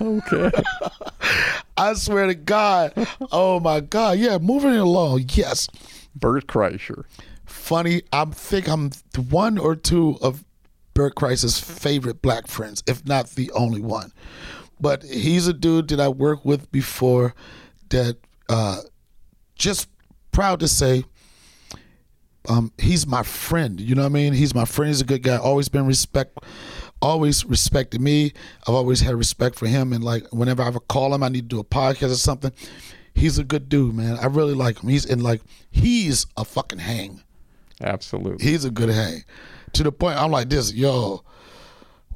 Okay. 0.00 0.50
I 1.76 1.94
swear 1.94 2.26
to 2.26 2.34
God. 2.34 2.92
Oh 3.30 3.60
my 3.60 3.80
God. 3.80 4.18
Yeah, 4.18 4.38
moving 4.38 4.74
along. 4.74 5.26
Yes. 5.32 5.68
Bert 6.14 6.46
Kreischer. 6.46 7.04
Funny. 7.44 8.02
I 8.12 8.24
think 8.26 8.68
I'm 8.68 8.90
one 9.30 9.58
or 9.58 9.76
two 9.76 10.18
of 10.22 10.44
Bert 10.94 11.14
Kreischer's 11.14 11.58
favorite 11.58 12.22
black 12.22 12.46
friends, 12.46 12.82
if 12.86 13.04
not 13.06 13.30
the 13.30 13.50
only 13.52 13.80
one. 13.80 14.12
But 14.80 15.02
he's 15.04 15.46
a 15.46 15.52
dude 15.52 15.88
that 15.88 16.00
I 16.00 16.08
worked 16.08 16.44
with 16.44 16.70
before 16.72 17.34
that 17.90 18.16
uh 18.48 18.78
just 19.54 19.88
proud 20.32 20.60
to 20.60 20.68
say 20.68 21.04
um, 22.48 22.72
he's 22.78 23.06
my 23.06 23.22
friend. 23.22 23.80
You 23.80 23.94
know 23.94 24.02
what 24.02 24.10
I 24.10 24.12
mean? 24.12 24.32
He's 24.32 24.54
my 24.54 24.64
friend. 24.64 24.88
He's 24.88 25.00
a 25.00 25.04
good 25.04 25.22
guy. 25.22 25.36
Always 25.36 25.68
been 25.68 25.86
respect, 25.86 26.38
always 27.00 27.44
respected 27.44 28.00
me. 28.00 28.32
I've 28.66 28.74
always 28.74 29.00
had 29.00 29.14
respect 29.14 29.56
for 29.56 29.66
him. 29.66 29.92
And 29.92 30.02
like 30.02 30.26
whenever 30.32 30.62
I 30.62 30.66
ever 30.66 30.80
call 30.80 31.14
him, 31.14 31.22
I 31.22 31.28
need 31.28 31.48
to 31.48 31.56
do 31.56 31.60
a 31.60 31.64
podcast 31.64 32.10
or 32.10 32.16
something. 32.16 32.52
He's 33.14 33.38
a 33.38 33.44
good 33.44 33.68
dude, 33.68 33.94
man. 33.94 34.18
I 34.18 34.26
really 34.26 34.54
like 34.54 34.82
him. 34.82 34.88
He's 34.88 35.04
and 35.04 35.22
like 35.22 35.42
he's 35.70 36.26
a 36.36 36.44
fucking 36.44 36.80
hang. 36.80 37.22
Absolutely. 37.80 38.44
He's 38.44 38.64
a 38.64 38.70
good 38.70 38.88
hang. 38.88 39.24
To 39.74 39.82
the 39.82 39.92
point 39.92 40.18
I'm 40.18 40.30
like 40.30 40.48
this, 40.48 40.72
yo. 40.72 41.24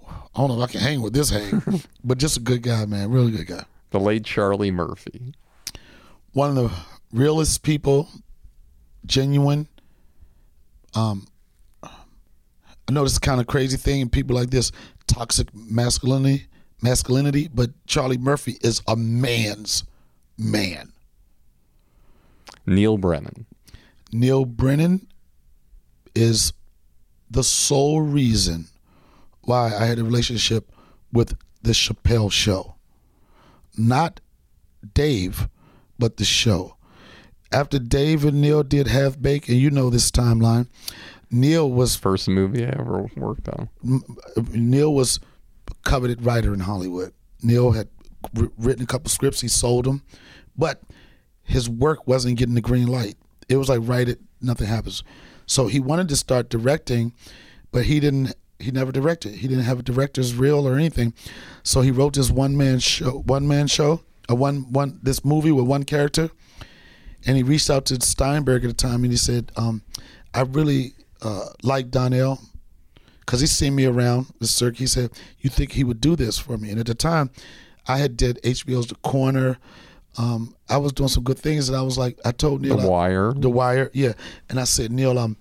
I 0.06 0.40
don't 0.40 0.48
know 0.48 0.62
if 0.62 0.68
I 0.68 0.72
can 0.72 0.80
hang 0.80 1.00
with 1.00 1.14
this 1.14 1.30
hang, 1.30 1.62
but 2.04 2.18
just 2.18 2.36
a 2.36 2.40
good 2.40 2.62
guy, 2.62 2.84
man. 2.84 3.10
Really 3.10 3.30
good 3.30 3.46
guy. 3.46 3.64
The 3.90 4.00
late 4.00 4.24
Charlie 4.24 4.70
Murphy. 4.70 5.32
One 6.32 6.50
of 6.50 6.56
the 6.56 6.70
realest 7.10 7.62
people, 7.62 8.08
genuine. 9.06 9.68
Um, 10.94 11.26
I 11.82 12.92
know 12.92 13.02
this 13.02 13.12
is 13.12 13.18
kind 13.18 13.40
of 13.40 13.46
crazy 13.46 13.78
thing, 13.78 14.02
and 14.02 14.12
people 14.12 14.36
like 14.36 14.50
this 14.50 14.72
toxic 15.06 15.48
masculinity, 15.54 16.46
masculinity, 16.82 17.48
but 17.52 17.70
Charlie 17.86 18.18
Murphy 18.18 18.58
is 18.60 18.82
a 18.86 18.94
man's 18.94 19.84
man. 20.36 20.92
Neal 22.66 22.98
Brennan. 22.98 23.46
Neal 24.12 24.44
Brennan 24.44 25.06
is 26.16 26.52
the 27.30 27.44
sole 27.44 28.00
reason 28.00 28.66
why 29.42 29.66
I 29.66 29.84
had 29.84 29.98
a 29.98 30.04
relationship 30.04 30.72
with 31.12 31.36
the 31.62 31.72
Chappelle 31.72 32.32
show. 32.32 32.74
Not 33.76 34.20
Dave, 34.94 35.48
but 35.98 36.16
the 36.16 36.24
show. 36.24 36.76
After 37.52 37.78
Dave 37.78 38.24
and 38.24 38.40
Neal 38.40 38.62
did 38.62 38.86
Half 38.88 39.20
Baked, 39.20 39.48
and 39.48 39.58
you 39.58 39.70
know 39.70 39.90
this 39.90 40.10
timeline, 40.10 40.68
Neal 41.30 41.70
was 41.70 41.96
First 41.96 42.28
movie 42.28 42.64
I 42.64 42.74
ever 42.78 43.08
worked 43.16 43.48
on. 43.48 43.68
Neal 44.52 44.92
was 44.92 45.20
a 45.70 45.74
coveted 45.88 46.24
writer 46.24 46.54
in 46.54 46.60
Hollywood. 46.60 47.12
Neal 47.42 47.72
had 47.72 47.88
written 48.58 48.82
a 48.82 48.86
couple 48.86 49.10
scripts, 49.10 49.40
he 49.40 49.48
sold 49.48 49.84
them, 49.84 50.02
but 50.56 50.82
his 51.42 51.68
work 51.68 52.06
wasn't 52.06 52.38
getting 52.38 52.54
the 52.54 52.60
green 52.60 52.88
light. 52.88 53.16
It 53.48 53.56
was 53.56 53.68
like 53.68 53.80
write 53.82 54.08
it, 54.08 54.20
nothing 54.40 54.66
happens. 54.66 55.04
So 55.46 55.68
he 55.68 55.80
wanted 55.80 56.08
to 56.08 56.16
start 56.16 56.48
directing, 56.48 57.12
but 57.70 57.84
he 57.84 58.00
didn't. 58.00 58.34
He 58.58 58.70
never 58.70 58.90
directed. 58.90 59.34
He 59.34 59.48
didn't 59.48 59.64
have 59.64 59.80
a 59.80 59.82
director's 59.82 60.34
reel 60.34 60.66
or 60.66 60.76
anything. 60.76 61.12
So 61.62 61.82
he 61.82 61.90
wrote 61.90 62.14
this 62.14 62.30
one 62.30 62.56
man 62.56 62.78
show, 62.78 63.22
one 63.26 63.46
man 63.46 63.66
show, 63.66 64.00
a 64.28 64.34
one 64.34 64.72
one 64.72 64.98
this 65.02 65.24
movie 65.24 65.52
with 65.52 65.66
one 65.66 65.84
character, 65.84 66.30
and 67.26 67.36
he 67.36 67.42
reached 67.42 67.70
out 67.70 67.84
to 67.86 68.00
Steinberg 68.00 68.64
at 68.64 68.68
the 68.68 68.74
time 68.74 69.04
and 69.04 69.12
he 69.12 69.16
said, 69.16 69.52
um, 69.56 69.82
"I 70.34 70.42
really 70.42 70.94
uh, 71.22 71.48
like 71.62 71.90
Donnell 71.90 72.40
because 73.20 73.40
he's 73.40 73.52
seen 73.52 73.74
me 73.74 73.84
around 73.84 74.26
the 74.38 74.46
circuit. 74.46 74.78
He 74.78 74.86
said, 74.86 75.10
"You 75.40 75.50
think 75.50 75.72
he 75.72 75.84
would 75.84 76.00
do 76.00 76.16
this 76.16 76.38
for 76.38 76.56
me?" 76.56 76.70
And 76.70 76.80
at 76.80 76.86
the 76.86 76.94
time, 76.94 77.30
I 77.86 77.98
had 77.98 78.16
did 78.16 78.40
HBO's 78.42 78.86
The 78.86 78.94
Corner. 78.96 79.58
Um, 80.18 80.54
I 80.68 80.78
was 80.78 80.92
doing 80.92 81.08
some 81.08 81.24
good 81.24 81.38
things, 81.38 81.68
and 81.68 81.76
I 81.76 81.82
was 81.82 81.98
like, 81.98 82.18
I 82.24 82.32
told 82.32 82.62
Neal, 82.62 82.76
The 82.76 82.84
I- 82.84 82.86
Wire. 82.88 83.32
The 83.34 83.50
Wire, 83.50 83.90
yeah. 83.92 84.12
And 84.48 84.58
I 84.58 84.64
said, 84.64 84.90
Neal, 84.90 85.18
um, 85.18 85.36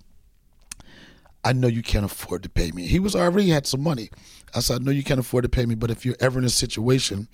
I 1.44 1.54
know 1.54 1.68
you 1.68 1.82
can't 1.84 2.06
afford 2.06 2.44
to 2.44 2.50
pay 2.50 2.72
me. 2.72 2.88
He 2.88 3.00
was 3.00 3.16
already 3.16 3.50
had 3.50 3.68
some 3.68 3.82
money. 3.84 4.10
I 4.54 4.60
said, 4.60 4.82
I 4.82 4.84
know 4.84 4.92
you 4.92 5.04
can't 5.04 5.20
afford 5.20 5.44
to 5.44 5.50
pay 5.50 5.66
me, 5.66 5.76
but 5.76 5.92
if 5.92 6.06
you're 6.06 6.16
ever 6.20 6.40
in 6.40 6.46
a 6.46 6.50
situation 6.50 7.28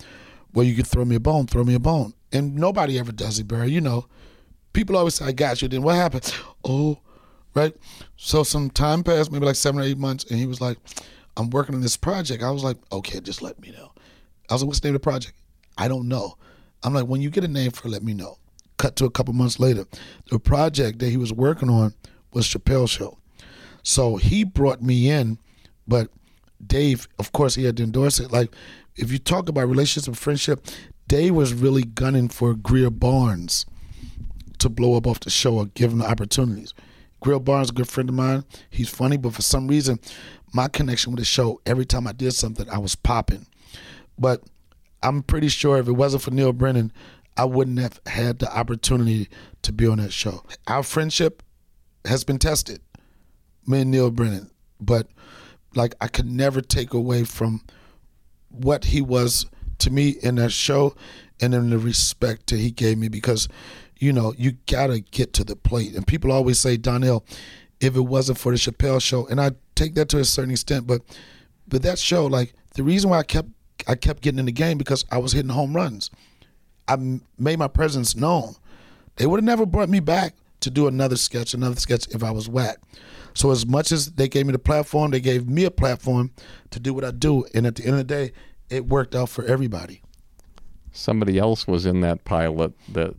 where 0.52 0.66
you 0.66 0.76
could 0.76 0.88
throw 0.88 1.06
me 1.06 1.16
a 1.16 1.20
bone, 1.20 1.48
throw 1.48 1.64
me 1.64 1.76
a 1.76 1.80
bone. 1.80 2.14
And 2.32 2.56
nobody 2.56 3.00
ever 3.00 3.12
does 3.12 3.40
it, 3.40 3.48
Barry. 3.48 3.72
You 3.72 3.82
know, 3.82 4.06
people 4.74 4.98
always 4.98 5.16
say, 5.16 5.26
I 5.26 5.32
got 5.32 5.62
you. 5.62 5.68
Then 5.68 5.82
what 5.82 5.96
happened? 5.96 6.34
Oh, 6.64 7.00
right. 7.56 7.76
So 8.18 8.44
some 8.44 8.70
time 8.70 9.04
passed, 9.04 9.32
maybe 9.32 9.46
like 9.46 9.56
seven 9.56 9.82
or 9.82 9.84
eight 9.84 9.98
months, 9.98 10.26
and 10.30 10.38
he 10.40 10.46
was 10.46 10.62
like, 10.62 10.78
I'm 11.38 11.50
working 11.50 11.74
on 11.74 11.82
this 11.82 11.98
project. 11.98 12.44
I 12.44 12.52
was 12.52 12.64
like, 12.64 12.78
okay, 12.92 13.20
just 13.20 13.42
let 13.42 13.60
me 13.60 13.72
know. 13.72 13.92
I 14.50 14.54
was 14.54 14.62
like, 14.62 14.68
what's 14.68 14.80
the 14.82 14.90
name 14.90 14.96
of 14.96 15.02
the 15.02 15.10
project? 15.10 15.34
I 15.78 15.88
don't 15.88 16.08
know. 16.08 16.38
I'm 16.84 16.94
like, 16.94 17.06
when 17.06 17.22
you 17.22 17.30
get 17.30 17.44
a 17.44 17.48
name 17.48 17.72
for 17.72 17.88
it, 17.88 17.92
let 17.92 18.04
me 18.04 18.14
know. 18.14 18.38
Cut 18.78 18.96
to 18.98 19.06
a 19.06 19.12
couple 19.12 19.34
months 19.34 19.60
later. 19.60 19.86
The 20.30 20.40
project 20.40 21.00
that 21.00 21.10
he 21.10 21.18
was 21.18 21.32
working 21.32 21.70
on 21.70 21.94
was 22.34 22.46
Chappelle 22.46 22.90
Show. 22.90 23.18
So 23.84 24.16
he 24.18 24.44
brought 24.44 24.82
me 24.82 25.10
in, 25.10 25.38
but 25.88 26.10
Dave, 26.66 27.08
of 27.20 27.32
course, 27.32 27.56
he 27.56 27.64
had 27.64 27.78
to 27.78 27.84
endorse 27.84 28.20
it. 28.20 28.32
Like, 28.32 28.54
if 28.96 29.12
you 29.12 29.20
talk 29.20 29.50
about 29.50 29.68
relationships 29.68 30.08
and 30.08 30.18
friendship, 30.18 30.66
Dave 31.08 31.36
was 31.36 31.54
really 31.54 31.84
gunning 31.84 32.30
for 32.30 32.54
Greer 32.54 32.90
Barnes 32.90 33.66
to 34.60 34.70
blow 34.70 34.96
up 34.96 35.08
off 35.08 35.20
the 35.20 35.30
show 35.30 35.56
or 35.56 35.66
give 35.68 35.92
him 35.92 36.00
the 36.00 36.10
opportunities. 36.10 36.74
Greer 37.20 37.40
Barnes 37.40 37.70
a 37.70 37.74
good 37.74 37.88
friend 37.88 38.10
of 38.10 38.16
mine. 38.16 38.44
He's 38.70 38.90
funny, 38.90 39.18
but 39.18 39.34
for 39.34 39.42
some 39.42 39.68
reason, 39.68 40.00
my 40.54 40.68
connection 40.68 41.12
with 41.12 41.20
the 41.20 41.26
show, 41.26 41.62
every 41.66 41.86
time 41.86 42.08
I 42.08 42.12
did 42.12 42.34
something, 42.34 42.70
I 42.70 42.78
was 42.78 42.96
popping. 42.96 43.46
But 44.18 44.44
I'm 45.04 45.24
pretty 45.24 45.48
sure 45.48 45.78
if 45.78 45.88
it 45.88 45.94
wasn't 45.94 46.24
for 46.24 46.32
Neal 46.32 46.54
Brennan, 46.54 46.92
I 47.38 47.46
wouldn't 47.46 47.80
have 47.80 48.00
had 48.06 48.40
the 48.40 48.56
opportunity 48.56 49.30
to 49.64 49.72
be 49.72 49.88
on 49.88 49.98
that 49.98 50.14
show. 50.14 50.44
Our 50.68 50.84
friendship 50.84 51.44
has 52.06 52.24
been 52.24 52.40
tested, 52.40 52.82
me 53.66 53.82
and 53.82 53.92
Neal 53.92 54.12
Brennan. 54.12 54.52
But 54.80 55.08
like 55.76 55.96
I 56.02 56.08
could 56.08 56.30
never 56.30 56.62
take 56.62 56.94
away 56.94 57.24
from 57.24 57.64
what 58.50 58.86
he 58.86 59.02
was 59.02 59.46
to 59.80 59.90
me 59.90 60.10
in 60.10 60.36
that 60.36 60.52
show 60.52 60.96
and 61.40 61.54
in 61.54 61.70
the 61.70 61.80
respect 61.80 62.50
that 62.50 62.58
he 62.58 62.72
gave 62.72 62.98
me 62.98 63.08
because, 63.08 63.48
you 63.98 64.14
know, 64.14 64.34
you 64.38 64.54
gotta 64.68 65.00
get 65.00 65.34
to 65.34 65.44
the 65.44 65.56
plate. 65.56 65.96
And 65.96 66.06
people 66.06 66.32
always 66.32 66.60
say, 66.60 66.78
Donnell, 66.78 67.26
if 67.80 67.96
it 67.96 68.02
wasn't 68.02 68.38
for 68.38 68.52
the 68.52 68.58
Chappelle 68.58 69.02
show, 69.02 69.26
and 69.28 69.42
I 69.42 69.52
take 69.76 69.96
that 69.96 70.10
to 70.10 70.20
a 70.20 70.26
certain 70.26 70.52
extent, 70.52 70.86
but 70.86 71.02
but 71.68 71.82
that 71.84 71.98
show, 71.98 72.26
like 72.26 72.54
the 72.76 72.84
reason 72.84 73.10
why 73.10 73.20
I 73.20 73.24
kept 73.24 73.50
I 73.88 73.96
kept 73.96 74.22
getting 74.22 74.40
in 74.40 74.46
the 74.46 74.52
game 74.52 74.78
because 74.78 75.06
I 75.12 75.18
was 75.18 75.32
hitting 75.34 75.50
home 75.52 75.76
runs. 75.76 76.10
I 76.88 76.94
m- 76.94 77.24
made 77.38 77.60
my 77.60 77.68
presence 77.68 78.16
known. 78.16 78.56
They 79.18 79.26
would 79.26 79.38
have 79.38 79.46
never 79.46 79.66
brought 79.66 79.90
me 79.90 80.00
back 80.00 80.36
to 80.62 80.70
do 80.70 80.88
another 80.88 81.16
sketch, 81.16 81.54
another 81.54 81.80
sketch 81.80 82.08
if 82.10 82.24
I 82.24 82.32
was 82.32 82.48
whack. 82.48 82.78
So 83.34 83.52
as 83.52 83.66
much 83.66 83.92
as 83.92 84.12
they 84.14 84.28
gave 84.28 84.46
me 84.46 84.52
the 84.52 84.60
platform, 84.60 85.12
they 85.12 85.20
gave 85.20 85.48
me 85.48 85.64
a 85.66 85.72
platform 85.72 86.32
to 86.72 86.80
do 86.80 86.94
what 86.94 87.04
I 87.06 87.12
do, 87.12 87.46
and 87.54 87.66
at 87.66 87.76
the 87.76 87.84
end 87.84 87.94
of 87.94 87.98
the 88.00 88.04
day, 88.04 88.32
it 88.70 88.88
worked 88.88 89.16
out 89.16 89.30
for 89.30 89.44
everybody. 89.46 90.02
Somebody 90.92 91.38
else 91.38 91.68
was 91.68 91.86
in 91.86 92.02
that 92.02 92.26
pilot 92.26 92.74
that 92.90 93.16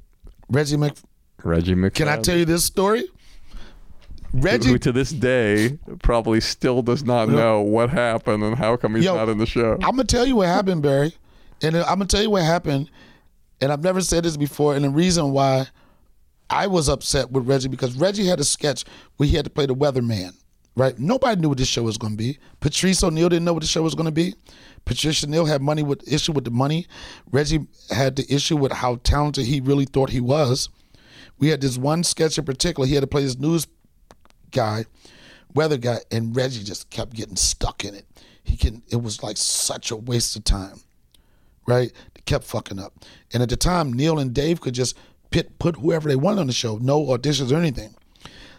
Reggie 0.48 0.76
Mc, 0.76 0.94
Reggie 1.42 1.74
McFadden. 1.74 1.94
can 1.94 2.08
I 2.08 2.18
tell 2.18 2.36
you 2.36 2.44
this 2.44 2.64
story? 2.64 3.04
Who 4.32 4.40
Reggie, 4.40 4.78
to 4.78 4.92
this 4.92 5.10
day 5.10 5.78
probably 6.02 6.40
still 6.40 6.82
does 6.82 7.04
not 7.04 7.28
know 7.28 7.60
what 7.60 7.90
happened 7.90 8.42
and 8.42 8.56
how 8.56 8.76
come 8.76 8.94
he's 8.94 9.04
Yo, 9.04 9.14
not 9.14 9.28
in 9.28 9.38
the 9.38 9.46
show. 9.46 9.74
I'm 9.74 9.90
gonna 9.96 10.04
tell 10.04 10.26
you 10.26 10.36
what 10.36 10.46
happened, 10.48 10.82
Barry, 10.82 11.14
and 11.60 11.76
I'm 11.76 11.84
gonna 11.84 12.06
tell 12.06 12.22
you 12.22 12.30
what 12.30 12.42
happened. 12.42 12.90
And 13.60 13.70
I've 13.70 13.84
never 13.84 14.00
said 14.00 14.24
this 14.24 14.36
before, 14.36 14.74
and 14.74 14.84
the 14.84 14.90
reason 14.90 15.30
why 15.32 15.68
I 16.50 16.66
was 16.66 16.88
upset 16.88 17.30
with 17.30 17.46
Reggie 17.46 17.68
because 17.68 17.94
Reggie 17.96 18.26
had 18.26 18.40
a 18.40 18.44
sketch 18.44 18.84
where 19.16 19.28
he 19.28 19.36
had 19.36 19.44
to 19.44 19.50
play 19.50 19.66
the 19.66 19.74
weatherman. 19.74 20.34
Right? 20.74 20.98
Nobody 20.98 21.38
knew 21.38 21.50
what 21.50 21.58
this 21.58 21.68
show 21.68 21.82
was 21.82 21.98
going 21.98 22.14
to 22.14 22.16
be. 22.16 22.38
Patrice 22.60 23.04
O'Neal 23.04 23.28
didn't 23.28 23.44
know 23.44 23.52
what 23.52 23.62
the 23.62 23.68
show 23.68 23.82
was 23.82 23.94
going 23.94 24.06
to 24.06 24.10
be. 24.10 24.34
Patrice 24.86 25.22
O'Neal 25.22 25.44
had 25.44 25.60
money 25.60 25.82
with 25.82 26.10
issue 26.10 26.32
with 26.32 26.44
the 26.44 26.50
money. 26.50 26.86
Reggie 27.30 27.66
had 27.90 28.16
the 28.16 28.24
issue 28.34 28.56
with 28.56 28.72
how 28.72 28.96
talented 29.04 29.44
he 29.44 29.60
really 29.60 29.84
thought 29.84 30.08
he 30.08 30.20
was. 30.20 30.70
We 31.38 31.48
had 31.48 31.60
this 31.60 31.76
one 31.76 32.04
sketch 32.04 32.38
in 32.38 32.46
particular. 32.46 32.86
He 32.86 32.94
had 32.94 33.02
to 33.02 33.06
play 33.06 33.22
this 33.22 33.38
news 33.38 33.66
guy, 34.52 34.84
weather 35.54 35.76
guy, 35.76 35.98
and 36.10 36.36
Reggie 36.36 36.62
just 36.62 36.90
kept 36.90 37.14
getting 37.14 37.36
stuck 37.36 37.84
in 37.84 37.94
it. 37.94 38.06
He 38.44 38.56
can. 38.56 38.82
It 38.90 39.02
was 39.02 39.22
like 39.22 39.36
such 39.36 39.90
a 39.90 39.96
waste 39.96 40.36
of 40.36 40.44
time, 40.44 40.80
right? 41.66 41.92
They 42.14 42.20
kept 42.24 42.44
fucking 42.44 42.78
up. 42.78 42.94
And 43.32 43.42
at 43.42 43.48
the 43.48 43.56
time, 43.56 43.92
Neal 43.92 44.18
and 44.18 44.34
Dave 44.34 44.60
could 44.60 44.74
just 44.74 44.96
pit, 45.30 45.58
put 45.58 45.76
whoever 45.76 46.08
they 46.08 46.16
wanted 46.16 46.40
on 46.40 46.46
the 46.46 46.52
show, 46.52 46.78
no 46.78 47.04
auditions 47.06 47.52
or 47.52 47.56
anything. 47.56 47.94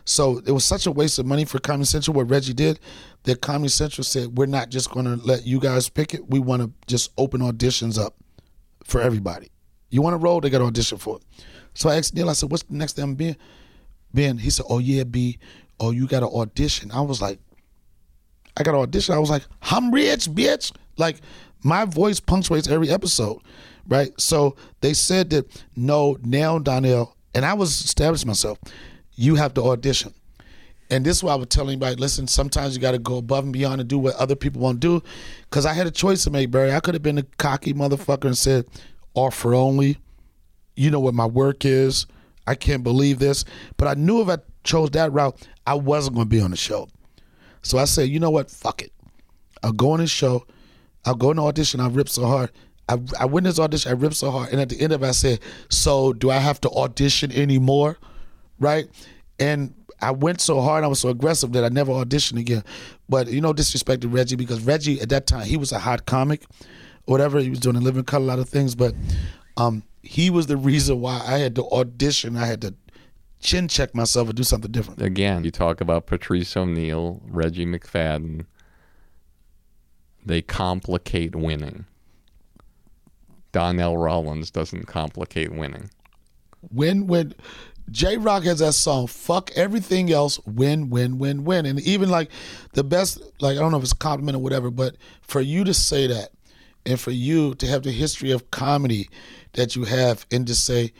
So 0.06 0.42
it 0.46 0.52
was 0.52 0.66
such 0.66 0.86
a 0.86 0.92
waste 0.92 1.20
of 1.20 1.26
money 1.26 1.46
for 1.46 1.60
Comedy 1.60 1.86
Central. 1.86 2.16
What 2.16 2.30
Reggie 2.30 2.54
did, 2.54 2.80
that 3.24 3.42
Comedy 3.42 3.70
Central 3.70 4.04
said, 4.04 4.38
"We're 4.38 4.48
not 4.48 4.70
just 4.70 4.92
going 4.92 5.06
to 5.06 5.16
let 5.16 5.46
you 5.46 5.60
guys 5.60 5.88
pick 5.90 6.14
it. 6.14 6.30
We 6.30 6.40
want 6.40 6.62
to 6.62 6.72
just 6.88 7.12
open 7.18 7.42
auditions 7.42 7.98
up 7.98 8.16
for 8.84 9.00
everybody. 9.00 9.50
You 9.90 10.02
want 10.02 10.14
to 10.14 10.18
roll? 10.18 10.42
They 10.42 10.50
got 10.50 10.60
to 10.60 10.66
audition 10.66 10.98
for 10.98 11.18
it." 11.18 11.24
So 11.74 11.90
I 11.90 11.96
asked 11.96 12.14
Neal. 12.14 12.30
I 12.30 12.34
said, 12.34 12.52
"What's 12.52 12.64
the 12.64 12.76
next 12.76 12.98
thing 12.98 13.16
being?" 13.16 13.38
Ben, 14.14 14.38
he 14.38 14.50
said, 14.50 14.66
"Oh 14.70 14.80
yeah, 14.80 15.04
B. 15.04 15.40
Oh, 15.80 15.92
you 15.92 16.08
got 16.08 16.22
to 16.22 16.28
audition." 16.28 16.92
I 16.92 17.02
was 17.02 17.22
like, 17.22 17.40
"I 18.58 18.64
got 18.64 18.72
to 18.74 18.80
audition." 18.80 19.16
I 19.16 19.20
was 19.20 19.30
like, 19.30 19.44
"I'm 19.62 19.92
rich, 19.92 20.26
bitch." 20.28 20.72
Like 20.98 21.18
my 21.64 21.86
voice 21.86 22.20
punctuates 22.20 22.68
every 22.68 22.90
episode, 22.90 23.40
right? 23.88 24.12
So 24.20 24.56
they 24.82 24.94
said 24.94 25.30
that 25.32 25.64
no, 25.76 26.18
now 26.24 26.60
Donnell, 26.60 27.16
and 27.34 27.46
I 27.46 27.54
was 27.54 27.82
establishing 27.82 28.28
myself. 28.28 28.60
You 29.16 29.36
have 29.36 29.54
to 29.56 29.64
audition. 29.64 30.14
And 30.90 31.06
this 31.06 31.18
is 31.18 31.24
why 31.24 31.34
I 31.34 31.36
would 31.36 31.50
tell 31.50 31.68
anybody, 31.68 31.96
listen, 31.96 32.28
sometimes 32.28 32.76
you 32.76 32.82
got 32.82 32.92
to 32.92 33.00
go 33.00 33.18
above 33.18 33.46
and 33.46 33.54
beyond 33.54 33.82
and 33.82 33.90
do 33.90 33.98
what 33.98 34.16
other 34.16 34.36
people 34.36 34.62
won't 34.62 34.80
do. 34.80 35.02
Because 35.50 35.66
I 35.66 35.74
had 35.74 35.88
a 35.88 35.92
choice 35.92 36.24
to 36.26 36.30
make, 36.30 36.52
Barry. 36.52 36.72
I 36.72 36.80
could 36.82 36.94
have 36.94 37.02
been 37.02 37.18
a 37.18 37.24
cocky 37.38 37.74
motherfucker 37.74 38.26
and 38.26 38.38
said, 38.38 38.66
offer 39.16 39.56
only. 39.56 39.98
You 40.76 40.92
know 40.92 41.00
what 41.00 41.14
my 41.14 41.26
work 41.26 41.66
is. 41.66 42.06
I 42.46 42.56
can't 42.56 42.84
believe 42.84 43.18
this. 43.20 43.46
But 43.78 43.88
I 43.88 43.94
knew 43.96 44.22
if 44.22 44.30
I 44.30 44.38
chose 44.64 44.92
that 44.92 45.12
route, 45.12 45.48
I 45.66 45.76
wasn't 45.76 46.16
going 46.16 46.28
to 46.28 46.30
be 46.30 46.42
on 46.42 46.52
the 46.52 46.58
show. 46.58 46.88
So 47.62 47.78
I 47.78 47.86
said, 47.86 48.10
you 48.10 48.20
know 48.20 48.30
what? 48.30 48.52
Fuck 48.52 48.82
it. 48.82 48.92
I'll 49.64 49.72
go 49.72 49.92
on 49.92 50.00
the 50.00 50.08
show. 50.08 50.46
I'll 51.06 51.16
go 51.16 51.32
in 51.32 51.38
the 51.38 51.44
audition. 51.44 51.80
I 51.80 51.88
rip 51.88 52.10
so 52.10 52.26
hard. 52.26 52.52
I, 52.90 52.98
I 53.20 53.26
win 53.26 53.46
this 53.46 53.60
audition. 53.60 53.92
I 53.92 53.96
rip 53.96 54.14
so 54.14 54.32
hard. 54.32 54.50
And 54.52 54.60
at 54.60 54.70
the 54.70 54.80
end 54.80 54.92
of 54.92 55.04
it, 55.04 55.08
I 55.08 55.12
said, 55.12 55.40
so 55.70 56.14
do 56.14 56.30
I 56.30 56.38
have 56.38 56.60
to 56.62 56.70
audition 56.70 57.32
anymore? 57.32 57.98
Right? 58.60 58.88
And 59.40 59.74
I 60.04 60.12
went 60.12 60.42
so 60.42 60.60
hard, 60.60 60.84
I 60.84 60.88
was 60.88 61.00
so 61.00 61.10
aggressive 61.10 61.54
that 61.54 61.64
I 61.64 61.70
never 61.70 61.94
auditioned 61.94 62.40
again. 62.40 62.64
But 63.08 63.30
you 63.30 63.40
know, 63.40 63.54
disrespected 63.54 64.14
Reggie 64.14 64.36
because 64.36 64.62
Reggie 64.62 65.00
at 65.00 65.10
that 65.10 65.28
time 65.28 65.46
he 65.46 65.56
was 65.56 65.72
a 65.72 65.80
hot 65.80 66.06
comic, 66.06 66.44
whatever 67.06 67.40
he 67.40 67.50
was 67.50 67.60
doing 67.60 67.78
in 67.78 67.84
Living 67.84 68.04
Color, 68.04 68.24
a 68.24 68.28
lot 68.28 68.40
of 68.40 68.50
things. 68.50 68.76
But 68.76 68.94
um, 69.56 69.84
he 70.02 70.30
was 70.30 70.48
the 70.48 70.58
reason 70.58 71.00
why 71.00 71.22
I 71.26 71.38
had 71.38 71.56
to 71.56 71.64
audition. 71.70 72.36
I 72.36 72.46
had 72.46 72.62
to 72.62 72.74
chin 73.44 73.68
check 73.68 73.94
myself 73.94 74.30
and 74.30 74.36
do 74.36 74.44
something 74.44 74.72
different. 74.72 75.02
Again, 75.02 75.44
you 75.44 75.52
talk 75.52 75.82
about 75.82 76.08
Patrice 76.08 76.56
O'Neal, 76.58 77.22
Reggie 77.26 77.66
McFadden. 77.66 78.46
They 80.26 80.42
complicate 80.42 81.36
winning. 81.36 81.86
Donnell 83.52 83.98
Rawlings 83.98 84.50
doesn't 84.50 84.88
complicate 84.88 85.52
winning. 85.54 85.90
When 86.72 87.08
when 87.08 87.36
Jay 87.92 88.18
Rock 88.18 88.44
has 88.44 88.60
that 88.60 88.74
song, 88.74 89.08
fuck 89.08 89.52
everything 89.56 90.12
else, 90.12 90.40
win, 90.46 90.90
win, 90.90 91.20
win, 91.20 91.44
win. 91.44 91.66
And 91.66 91.80
even 91.82 92.10
like 92.10 92.32
the 92.74 92.84
best, 92.84 93.22
like 93.42 93.58
I 93.58 93.60
don't 93.60 93.72
know 93.72 93.78
if 93.78 93.84
it's 93.84 93.92
a 93.92 93.98
compliment 93.98 94.38
or 94.38 94.40
whatever, 94.40 94.72
but 94.72 94.96
for 95.22 95.42
you 95.42 95.64
to 95.66 95.74
say 95.74 96.08
that 96.08 96.30
and 96.86 97.00
for 97.00 97.12
you 97.12 97.54
to 97.56 97.68
have 97.68 97.84
the 97.84 97.92
history 97.92 98.32
of 98.32 98.50
comedy 98.52 99.10
that 99.54 99.76
you 99.76 99.84
have 99.84 100.26
and 100.32 100.48
to 100.48 100.56
say 100.56 100.94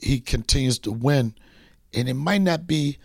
he 0.00 0.20
continues 0.20 0.78
to 0.80 0.92
win, 0.92 1.34
and 1.94 2.08
it 2.08 2.14
might 2.14 2.42
not 2.42 2.66
be 2.66 2.98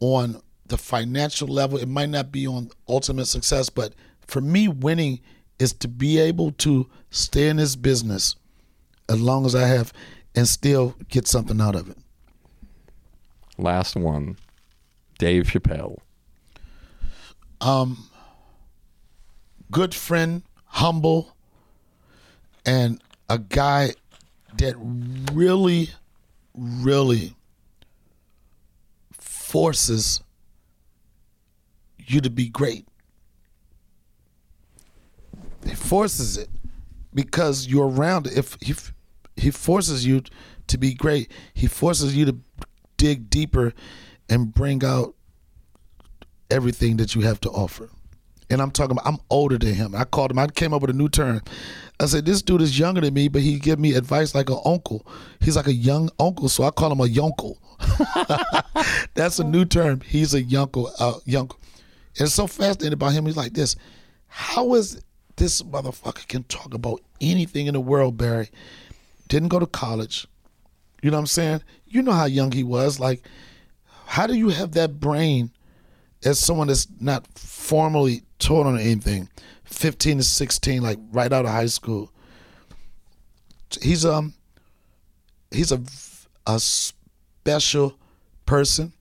on 0.00 0.40
the 0.66 0.78
financial 0.78 1.48
level, 1.48 1.78
it 1.78 1.88
might 1.88 2.10
not 2.10 2.30
be 2.30 2.46
on 2.46 2.70
ultimate 2.88 3.26
success, 3.26 3.70
but 3.70 3.94
for 4.26 4.40
me, 4.40 4.68
winning 4.68 5.20
is 5.58 5.72
to 5.72 5.88
be 5.88 6.18
able 6.18 6.52
to 6.52 6.88
stay 7.10 7.48
in 7.48 7.56
this 7.56 7.74
business 7.74 8.36
as 9.08 9.20
long 9.20 9.46
as 9.46 9.54
I 9.54 9.66
have 9.66 9.92
and 10.34 10.46
still 10.46 10.94
get 11.08 11.26
something 11.26 11.60
out 11.60 11.74
of 11.74 11.88
it. 11.88 11.96
Last 13.56 13.96
one, 13.96 14.36
Dave 15.18 15.44
Chappelle. 15.44 15.96
Um, 17.60 18.08
good 19.70 19.94
friend, 19.94 20.42
humble, 20.66 21.34
and 22.64 23.02
a 23.28 23.38
guy 23.38 23.94
that 24.58 24.74
really, 25.32 25.90
really 26.54 27.34
forces 29.48 30.22
you 31.96 32.20
to 32.20 32.28
be 32.28 32.50
great. 32.50 32.86
He 35.66 35.74
forces 35.74 36.36
it 36.36 36.50
because 37.14 37.66
you're 37.66 37.88
around 37.88 38.26
it. 38.26 38.36
If 38.36 38.58
he 38.60 38.74
he 39.36 39.50
forces 39.50 40.06
you 40.06 40.22
to 40.66 40.76
be 40.76 40.92
great, 40.92 41.32
he 41.54 41.66
forces 41.66 42.14
you 42.14 42.26
to 42.26 42.36
dig 42.98 43.30
deeper 43.30 43.72
and 44.28 44.52
bring 44.52 44.84
out 44.84 45.14
everything 46.50 46.98
that 46.98 47.14
you 47.14 47.22
have 47.22 47.40
to 47.40 47.48
offer. 47.48 47.88
And 48.50 48.62
I'm 48.62 48.70
talking 48.70 48.92
about 48.92 49.06
I'm 49.06 49.18
older 49.30 49.58
than 49.58 49.74
him. 49.74 49.94
I 49.94 50.04
called 50.04 50.30
him. 50.30 50.38
I 50.38 50.46
came 50.46 50.72
up 50.72 50.80
with 50.80 50.90
a 50.90 50.94
new 50.94 51.08
term. 51.08 51.42
I 52.00 52.06
said 52.06 52.24
this 52.24 52.42
dude 52.42 52.62
is 52.62 52.78
younger 52.78 53.00
than 53.00 53.12
me, 53.12 53.28
but 53.28 53.42
he 53.42 53.58
give 53.58 53.78
me 53.78 53.94
advice 53.94 54.34
like 54.34 54.48
an 54.50 54.60
uncle. 54.64 55.06
He's 55.40 55.56
like 55.56 55.66
a 55.66 55.74
young 55.74 56.10
uncle, 56.18 56.48
so 56.48 56.64
I 56.64 56.70
call 56.70 56.92
him 56.92 57.00
a 57.00 57.06
yuncle. 57.06 57.58
That's 59.14 59.38
a 59.38 59.44
new 59.44 59.64
term. 59.64 60.00
He's 60.00 60.32
a 60.34 60.42
yuncle. 60.42 60.90
Uh, 60.98 61.14
yuncle. 61.24 61.58
And 62.18 62.26
it's 62.26 62.34
so 62.34 62.46
fascinating 62.46 62.94
about 62.94 63.12
him. 63.12 63.26
He's 63.26 63.36
like 63.36 63.52
this. 63.54 63.76
How 64.28 64.74
is 64.74 65.00
this 65.36 65.62
motherfucker 65.62 66.26
can 66.28 66.44
talk 66.44 66.74
about 66.74 67.00
anything 67.20 67.66
in 67.66 67.74
the 67.74 67.80
world, 67.80 68.16
Barry? 68.16 68.50
Didn't 69.28 69.48
go 69.48 69.58
to 69.58 69.66
college. 69.66 70.26
You 71.02 71.10
know 71.10 71.16
what 71.16 71.22
I'm 71.22 71.26
saying? 71.26 71.62
You 71.86 72.02
know 72.02 72.12
how 72.12 72.24
young 72.24 72.52
he 72.52 72.64
was. 72.64 72.98
Like, 72.98 73.22
how 74.06 74.26
do 74.26 74.34
you 74.34 74.48
have 74.48 74.72
that 74.72 74.98
brain 74.98 75.50
as 76.24 76.38
someone 76.38 76.68
that's 76.68 76.88
not 77.00 77.26
formally 77.38 78.22
taught 78.38 78.66
on 78.66 78.78
anything, 78.78 79.28
15 79.64 80.18
to 80.18 80.24
16, 80.24 80.82
like 80.82 80.98
right 81.12 81.32
out 81.32 81.44
of 81.44 81.50
high 81.50 81.66
school? 81.66 82.12
He's 83.82 84.04
um 84.04 84.34
he's 85.50 85.72
a 85.72 85.82
a 86.46 86.58
special 86.58 87.98
person, 88.46 88.92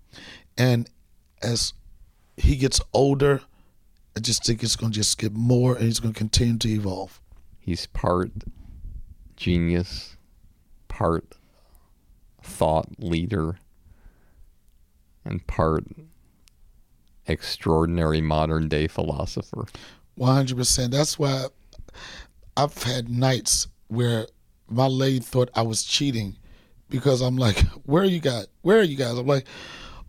and 0.57 0.89
as 1.41 1.73
he 2.35 2.55
gets 2.55 2.81
older, 2.93 3.41
I 4.15 4.19
just 4.19 4.45
think 4.45 4.63
it's 4.63 4.75
going 4.75 4.91
to 4.91 4.97
just 4.97 5.17
get 5.17 5.33
more, 5.33 5.75
and 5.75 5.85
he's 5.85 5.99
going 5.99 6.13
to 6.13 6.17
continue 6.17 6.57
to 6.57 6.69
evolve. 6.69 7.21
He's 7.59 7.85
part 7.85 8.31
genius, 9.35 10.17
part 10.87 11.35
thought 12.41 12.87
leader, 12.97 13.57
and 15.23 15.45
part 15.47 15.85
extraordinary 17.27 18.21
modern 18.21 18.67
day 18.67 18.87
philosopher. 18.87 19.65
One 20.15 20.35
hundred 20.35 20.57
percent. 20.57 20.91
That's 20.91 21.19
why 21.19 21.47
I've 22.55 22.81
had 22.83 23.09
nights 23.09 23.67
where 23.87 24.27
my 24.69 24.87
lady 24.87 25.19
thought 25.19 25.49
I 25.53 25.61
was 25.61 25.83
cheating 25.83 26.35
because 26.89 27.21
I'm 27.21 27.37
like, 27.37 27.59
"Where 27.85 28.03
are 28.03 28.05
you 28.05 28.19
guys? 28.19 28.47
Where 28.61 28.79
are 28.79 28.83
you 28.83 28.97
guys?" 28.97 29.17
I'm 29.17 29.27
like, 29.27 29.47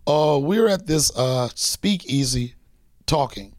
"Oh, 0.07 0.39
we're 0.39 0.67
at 0.67 0.87
this 0.87 1.15
uh 1.17 1.49
speakeasy 1.55 2.55
talking." 3.05 3.55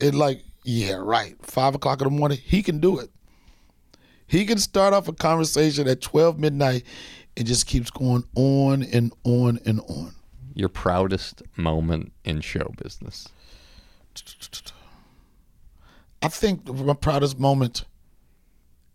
It 0.00 0.14
like, 0.14 0.44
yeah, 0.64 0.92
right. 0.92 1.34
Five 1.42 1.74
o'clock 1.74 2.00
in 2.00 2.04
the 2.04 2.16
morning, 2.16 2.38
he 2.42 2.62
can 2.62 2.78
do 2.78 3.00
it. 3.00 3.10
He 4.28 4.44
can 4.44 4.58
start 4.58 4.94
off 4.94 5.08
a 5.08 5.12
conversation 5.12 5.88
at 5.88 6.00
twelve 6.00 6.38
midnight 6.38 6.84
and 7.36 7.46
just 7.46 7.66
keeps 7.66 7.90
going 7.90 8.24
on 8.34 8.82
and 8.82 9.12
on 9.24 9.58
and 9.64 9.80
on. 9.88 10.14
Your 10.58 10.68
proudest 10.68 11.40
moment 11.56 12.12
in 12.24 12.40
show 12.40 12.74
business. 12.82 13.28
I 16.20 16.26
think 16.26 16.66
my 16.66 16.94
proudest 16.94 17.38
moment 17.38 17.84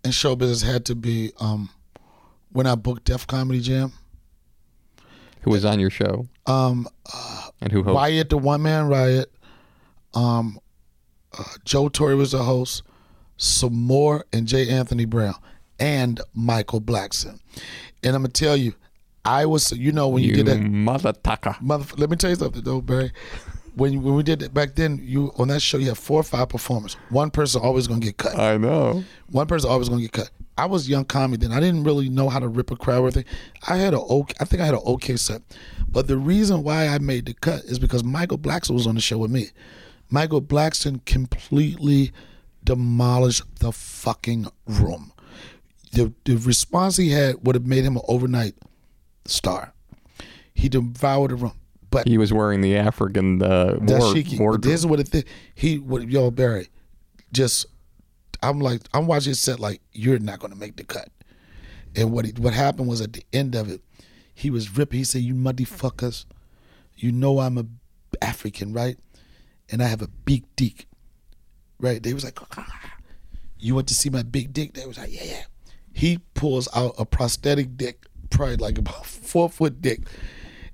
in 0.03 0.11
show 0.11 0.36
business 0.36 0.61
had 0.61 0.84
to 0.88 0.95
be 0.95 1.32
um, 1.39 1.70
when 2.51 2.68
I 2.68 2.76
booked 2.76 3.05
Def 3.05 3.26
Comedy 3.28 3.61
Jam. 3.61 3.93
Who 5.43 5.51
was 5.51 5.64
on 5.64 5.80
your 5.80 5.89
show? 5.89 6.28
Um, 6.47 6.86
and 7.61 7.72
who 7.72 7.82
hosted? 7.82 7.95
Riot, 7.95 8.30
the 8.30 8.38
one 8.38 8.61
man 8.61 8.89
riot. 8.89 9.32
Um, 10.14 10.59
uh, 11.38 11.45
Joe 11.64 11.88
Torry 11.88 12.16
was 12.16 12.34
the 12.34 12.43
host. 12.43 12.84
Sommore 13.38 14.26
and 14.34 14.47
J. 14.47 14.70
Anthony 14.70 15.05
Brown 15.05 15.36
and 15.80 16.20
Michael 16.34 16.82
Blackson. 16.82 17.39
And 18.03 18.18
I'm 18.18 18.24
gonna 18.24 18.28
tell 18.28 18.57
you, 18.57 18.74
I 19.26 19.46
was 19.46 19.72
you 19.72 19.92
know 19.92 20.08
when 20.10 20.24
you, 20.24 20.30
you 20.30 20.36
did 20.36 20.46
that 20.48 20.60
mother 20.60 21.14
tucker. 21.14 21.56
mother. 21.62 21.86
Let 21.98 22.10
me 22.10 22.18
tell 22.18 22.30
you 22.30 22.36
something 22.36 22.64
though, 22.64 22.82
Barry. 22.82 23.12
when 23.76 24.02
when 24.04 24.16
we 24.16 24.24
did 24.24 24.42
it 24.42 24.54
back 24.54 24.76
then, 24.76 25.00
you 25.02 25.32
on 25.38 25.48
that 25.48 25.62
show 25.62 25.78
you 25.78 25.88
have 25.88 25.98
four 25.98 26.20
or 26.20 26.24
five 26.24 26.50
performers. 26.50 26.96
One 27.10 27.32
person 27.32 27.62
always 27.62 27.88
gonna 27.88 28.02
get 28.02 28.18
cut. 28.18 28.38
I 28.38 28.58
know. 28.58 29.04
One 29.28 29.48
person 29.48 29.70
always 29.70 29.90
gonna 29.90 30.02
get 30.02 30.12
cut. 30.12 30.32
I 30.58 30.66
was 30.66 30.88
young 30.88 31.06
comedy 31.06 31.48
then. 31.48 31.56
I 31.56 31.60
didn't 31.60 31.84
really 31.84 32.10
know 32.10 32.30
how 32.30 32.40
to 32.40 32.48
rip 32.48 32.70
a 32.70 32.76
crowd 32.76 33.16
or 33.16 33.20
it. 33.20 33.28
I 33.68 33.78
had 33.78 33.94
a 33.94 34.00
okay, 34.00 34.36
I 34.40 34.46
think 34.46 34.62
I 34.62 34.66
had 34.66 34.76
an 34.76 34.82
okay 34.86 35.16
set, 35.16 35.42
but 35.90 36.08
the 36.08 36.18
reason 36.18 36.64
why 36.64 36.88
I 36.88 37.00
made 37.00 37.26
the 37.26 37.34
cut 37.34 37.64
is 37.64 37.80
because 37.80 38.04
Michael 38.04 38.38
Blackson 38.38 38.72
was 38.72 38.86
on 38.86 38.96
the 38.96 39.02
show 39.02 39.18
with 39.18 39.32
me. 39.32 39.48
Michael 40.10 40.42
Blackson 40.42 41.04
completely 41.06 42.12
demolished 42.64 43.44
the 43.60 43.72
fucking 43.72 44.48
room. 44.68 45.12
The 45.94 46.14
the 46.26 46.36
response 46.36 46.98
he 46.98 47.10
had 47.10 47.38
would 47.46 47.56
have 47.56 47.66
made 47.66 47.86
him 47.86 47.96
an 47.96 48.04
overnight 48.08 48.54
star. 49.26 49.74
He 50.54 50.70
devoured 50.70 51.32
the 51.32 51.36
room, 51.36 51.54
but 51.90 52.08
He 52.08 52.18
was 52.18 52.32
wearing 52.32 52.62
the 52.62 52.78
African 52.78 53.42
uh, 53.42 53.78
war, 53.80 54.00
dashiki. 54.00 54.40
Wardrobe. 54.40 54.64
this 54.64 54.80
is 54.80 54.86
what 54.86 55.00
it 55.00 55.12
did. 55.12 55.26
He 55.56 55.80
would 55.80 56.10
yo 56.12 56.32
Barry, 56.32 56.70
just 57.32 57.66
I'm 58.42 58.60
like 58.60 58.82
I'm 58.94 59.08
watching 59.08 59.32
it 59.32 59.36
set 59.38 59.60
like 59.60 59.82
you're 59.94 60.20
not 60.20 60.40
gonna 60.40 60.56
make 60.56 60.76
the 60.76 60.84
cut. 60.84 61.10
And 61.96 62.12
what 62.12 62.26
he, 62.26 62.32
what 62.32 62.54
happened 62.54 62.88
was 62.88 63.02
at 63.02 63.14
the 63.14 63.24
end 63.32 63.56
of 63.56 63.70
it, 63.70 63.82
he 64.34 64.50
was 64.50 64.76
ripping. 64.78 65.00
He 65.00 65.04
said, 65.04 65.22
"You 65.22 65.34
muddy 65.34 65.66
fuckers, 65.66 66.26
you 66.98 67.12
know 67.12 67.40
I'm 67.40 67.58
a 67.58 67.66
African, 68.22 68.74
right? 68.74 68.98
And 69.70 69.82
I 69.82 69.88
have 69.88 70.02
a 70.02 70.08
big 70.08 70.44
dick, 70.56 70.88
right?" 71.80 72.02
They 72.02 72.14
was 72.14 72.24
like, 72.24 72.40
"Ah, 72.58 72.96
"You 73.60 73.76
want 73.76 73.88
to 73.88 73.94
see 73.94 74.10
my 74.10 74.24
big 74.24 74.54
dick?" 74.54 74.74
They 74.74 74.86
was 74.86 74.98
like, 74.98 75.14
"Yeah, 75.14 75.24
yeah." 75.24 75.44
He 75.94 76.20
pulls 76.34 76.68
out 76.76 76.96
a 76.98 77.06
prosthetic 77.06 77.78
dick, 77.78 78.06
probably 78.34 78.58
like 78.58 78.78
about 78.78 79.06
four 79.06 79.50
foot 79.50 79.82
dick, 79.82 80.02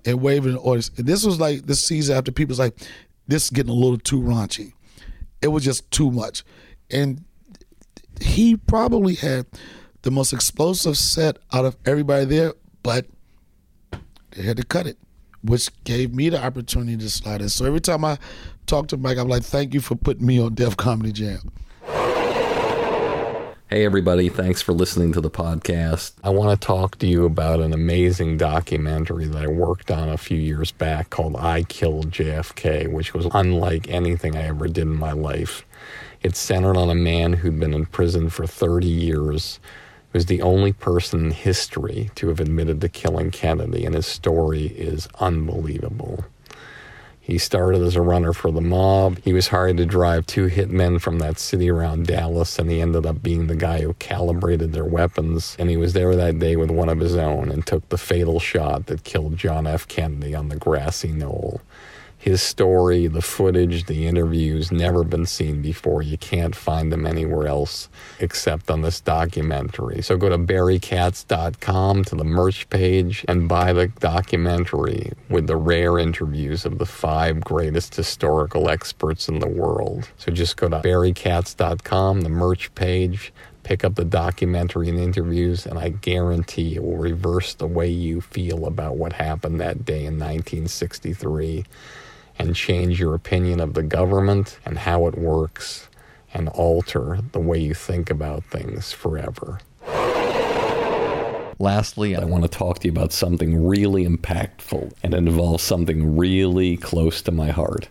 and 0.05 0.22
waving 0.22 0.53
the 0.53 0.60
orders. 0.60 0.91
And 0.97 1.05
this 1.05 1.26
was 1.26 1.39
like 1.39 1.66
this 1.66 1.84
season 1.84 2.18
after 2.18 2.32
people's 2.32 2.60
like, 2.60 2.80
"This 3.28 3.45
is 3.45 3.49
getting 3.49 3.72
a 3.72 3.76
little 3.76 3.97
too 3.97 4.22
raunchy." 4.22 4.74
It 5.41 5.47
was 5.49 5.64
just 5.64 5.89
too 5.91 6.12
much, 6.12 6.43
and 6.91 7.24
he 8.22 8.57
probably 8.57 9.16
had 9.16 9.45
the 10.01 10.12
most 10.12 10.34
explosive 10.34 10.97
set 10.97 11.38
out 11.53 11.66
of 11.66 11.78
everybody 11.86 12.26
there, 12.26 12.53
but 12.84 13.05
they 14.32 14.43
had 14.43 14.57
to 14.57 14.66
cut 14.66 14.88
it, 14.88 14.97
which 15.43 15.70
gave 15.84 16.14
me 16.14 16.30
the 16.30 16.43
opportunity 16.43 16.97
to 16.97 17.10
slide 17.10 17.41
in. 17.41 17.49
So 17.49 17.66
every 17.66 17.82
time 17.82 18.05
I 18.05 18.18
talk 18.66 18.88
to 18.89 18.97
Mike, 18.97 19.18
I'm 19.18 19.28
like, 19.28 19.43
thank 19.43 19.74
you 19.74 19.82
for 19.82 19.95
putting 19.95 20.26
me 20.26 20.39
on 20.39 20.53
Def 20.53 20.78
Comedy 20.78 21.12
Jam. 21.12 21.51
Hey, 23.72 23.86
everybody, 23.86 24.30
thanks 24.30 24.63
for 24.63 24.74
listening 24.74 25.11
to 25.11 25.22
the 25.22 25.30
podcast. 25.30 26.13
I 26.24 26.32
want 26.32 26.59
to 26.59 26.65
talk 26.65 26.97
to 26.97 27.05
you 27.05 27.26
about 27.26 27.59
an 27.59 27.72
amazing 27.72 28.36
documentary 28.36 29.26
that 29.26 29.43
I 29.43 29.45
worked 29.45 29.91
on 29.91 30.09
a 30.09 30.17
few 30.17 30.39
years 30.39 30.72
back 30.72 31.11
called 31.11 31.36
I 31.36 31.61
Killed 31.61 32.09
JFK, 32.09 32.91
which 32.91 33.13
was 33.13 33.28
unlike 33.32 33.88
anything 33.88 34.36
I 34.36 34.47
ever 34.47 34.65
did 34.65 34.88
in 34.88 34.95
my 34.95 35.11
life. 35.11 35.67
It's 36.24 36.39
centered 36.39 36.78
on 36.78 36.89
a 36.89 36.95
man 36.95 37.34
who'd 37.34 37.59
been 37.59 37.76
in 37.76 37.86
prison 37.86 38.32
for 38.32 38.47
30 38.47 38.88
years. 38.88 39.59
He 40.11 40.17
was 40.17 40.26
the 40.26 40.41
only 40.41 40.74
person 40.74 41.26
in 41.26 41.30
history 41.30 42.09
to 42.15 42.30
have 42.30 42.39
admitted 42.39 42.82
to 42.82 42.89
killing 42.89 43.30
Kennedy, 43.30 43.86
and 43.86 43.93
his 43.93 44.07
story 44.07 44.65
is 44.65 45.07
unbelievable. 45.20 46.26
He 47.30 47.38
started 47.38 47.84
as 47.84 47.95
a 47.95 48.01
runner 48.01 48.34
for 48.34 48.49
the 48.49 48.59
mob. 48.59 49.19
He 49.23 49.34
was 49.34 49.49
hired 49.49 49.77
to 49.77 49.86
drive 49.86 50.25
two 50.25 50.47
hitmen 50.47 50.99
from 50.99 51.19
that 51.19 51.38
city 51.38 51.69
around 51.69 52.07
Dallas, 52.07 52.57
and 52.57 52.71
he 52.71 52.82
ended 52.82 53.05
up 53.05 53.21
being 53.21 53.45
the 53.45 53.55
guy 53.55 53.82
who 53.82 53.93
calibrated 53.93 54.73
their 54.73 54.84
weapons. 54.84 55.55
And 55.59 55.69
he 55.69 55.77
was 55.77 55.93
there 55.93 56.15
that 56.15 56.39
day 56.39 56.55
with 56.55 56.71
one 56.71 56.89
of 56.89 56.99
his 56.99 57.15
own 57.15 57.51
and 57.51 57.63
took 57.63 57.88
the 57.89 57.99
fatal 57.99 58.39
shot 58.39 58.88
that 58.88 59.03
killed 59.03 59.38
John 59.38 59.67
F. 59.67 59.88
Kennedy 59.88 60.34
on 60.34 60.49
the 60.49 60.55
grassy 60.55 61.11
knoll. 61.11 61.61
His 62.20 62.41
story, 62.41 63.07
the 63.07 63.22
footage, 63.22 63.86
the 63.86 64.05
interviews, 64.05 64.74
never 64.74 65.05
been 65.05 65.26
seen 65.26 65.61
before. 65.61 66.01
You 66.01 66.17
can't 66.17 66.53
find 66.53 66.91
them 66.91 67.05
anywhere 67.05 67.47
else 67.47 67.88
except 68.20 68.70
on 68.70 68.82
this 68.82 68.99
documentary. 68.99 70.01
So 70.01 70.17
go 70.17 70.28
to 70.28 70.38
barrykatz.com 70.38 72.03
to 72.03 72.15
the 72.15 72.26
merch 72.26 72.70
page 72.70 73.24
and 73.30 73.47
buy 73.47 73.72
the 73.72 73.88
documentary 73.88 75.13
with 75.30 75.47
the 75.47 75.55
rare 75.55 75.97
interviews 75.97 76.65
of 76.65 76.78
the 76.78 76.86
five 76.86 77.39
greatest 77.39 77.95
historical 77.95 78.70
experts 78.70 79.30
in 79.30 79.39
the 79.39 79.47
world. 79.47 80.09
So 80.17 80.34
just 80.34 80.57
go 80.57 80.67
to 80.67 80.82
barrykatz.com, 80.82 82.22
the 82.22 82.30
merch 82.30 82.76
page, 82.76 83.32
pick 83.63 83.86
up 83.86 83.95
the 83.95 84.03
documentary 84.03 84.89
and 84.89 84.99
interviews, 84.99 85.65
and 85.65 85.80
I 85.80 85.88
guarantee 85.88 86.76
it 86.76 86.84
will 86.84 86.97
reverse 86.97 87.53
the 87.53 87.67
way 87.67 87.88
you 87.88 88.20
feel 88.20 88.65
about 88.65 88.97
what 88.97 89.13
happened 89.13 89.61
that 89.61 89.86
day 89.86 89.99
in 90.05 90.20
1963 90.20 91.63
and 92.39 92.55
change 92.55 92.99
your 92.99 93.13
opinion 93.13 93.59
of 93.59 93.73
the 93.73 93.83
government 93.83 94.57
and 94.65 94.79
how 94.79 95.05
it 95.05 95.17
works 95.17 95.89
and 96.33 96.47
alter 96.49 97.19
the 97.33 97.39
way 97.39 97.59
you 97.59 97.73
think 97.73 98.09
about 98.09 98.43
things 98.45 98.91
forever. 98.91 99.59
Lastly, 101.61 102.15
I 102.15 102.23
want 102.23 102.43
to 102.43 102.49
talk 102.49 102.79
to 102.79 102.87
you 102.87 102.91
about 102.93 103.11
something 103.11 103.67
really 103.67 104.07
impactful 104.07 104.93
and 105.03 105.13
involves 105.13 105.61
something 105.61 106.15
really 106.15 106.77
close 106.77 107.21
to 107.23 107.31
my 107.31 107.51
heart 107.51 107.89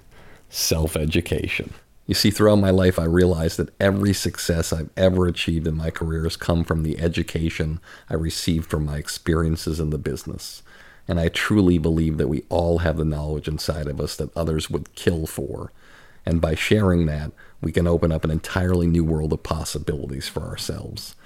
self 0.48 0.96
education. 0.96 1.74
You 2.06 2.14
see, 2.14 2.30
throughout 2.30 2.56
my 2.56 2.70
life, 2.70 2.98
I 2.98 3.04
realized 3.04 3.58
that 3.58 3.74
every 3.78 4.14
success 4.14 4.72
I've 4.72 4.88
ever 4.96 5.26
achieved 5.26 5.66
in 5.66 5.76
my 5.76 5.90
career 5.90 6.22
has 6.22 6.38
come 6.38 6.64
from 6.64 6.82
the 6.82 6.98
education 6.98 7.80
I 8.08 8.14
received 8.14 8.70
from 8.70 8.86
my 8.86 8.96
experiences 8.96 9.78
in 9.78 9.90
the 9.90 9.98
business. 9.98 10.62
And 11.08 11.18
I 11.18 11.28
truly 11.28 11.78
believe 11.78 12.18
that 12.18 12.28
we 12.28 12.44
all 12.50 12.78
have 12.78 12.98
the 12.98 13.04
knowledge 13.04 13.48
inside 13.48 13.86
of 13.86 14.00
us 14.00 14.14
that 14.16 14.36
others 14.36 14.68
would 14.68 14.94
kill 14.94 15.26
for. 15.26 15.72
And 16.26 16.40
by 16.40 16.54
sharing 16.54 17.06
that, 17.06 17.32
we 17.62 17.72
can 17.72 17.86
open 17.86 18.12
up 18.12 18.24
an 18.24 18.30
entirely 18.30 18.86
new 18.86 19.02
world 19.02 19.32
of 19.32 19.42
possibilities 19.42 20.28
for 20.28 20.42
ourselves. 20.42 21.16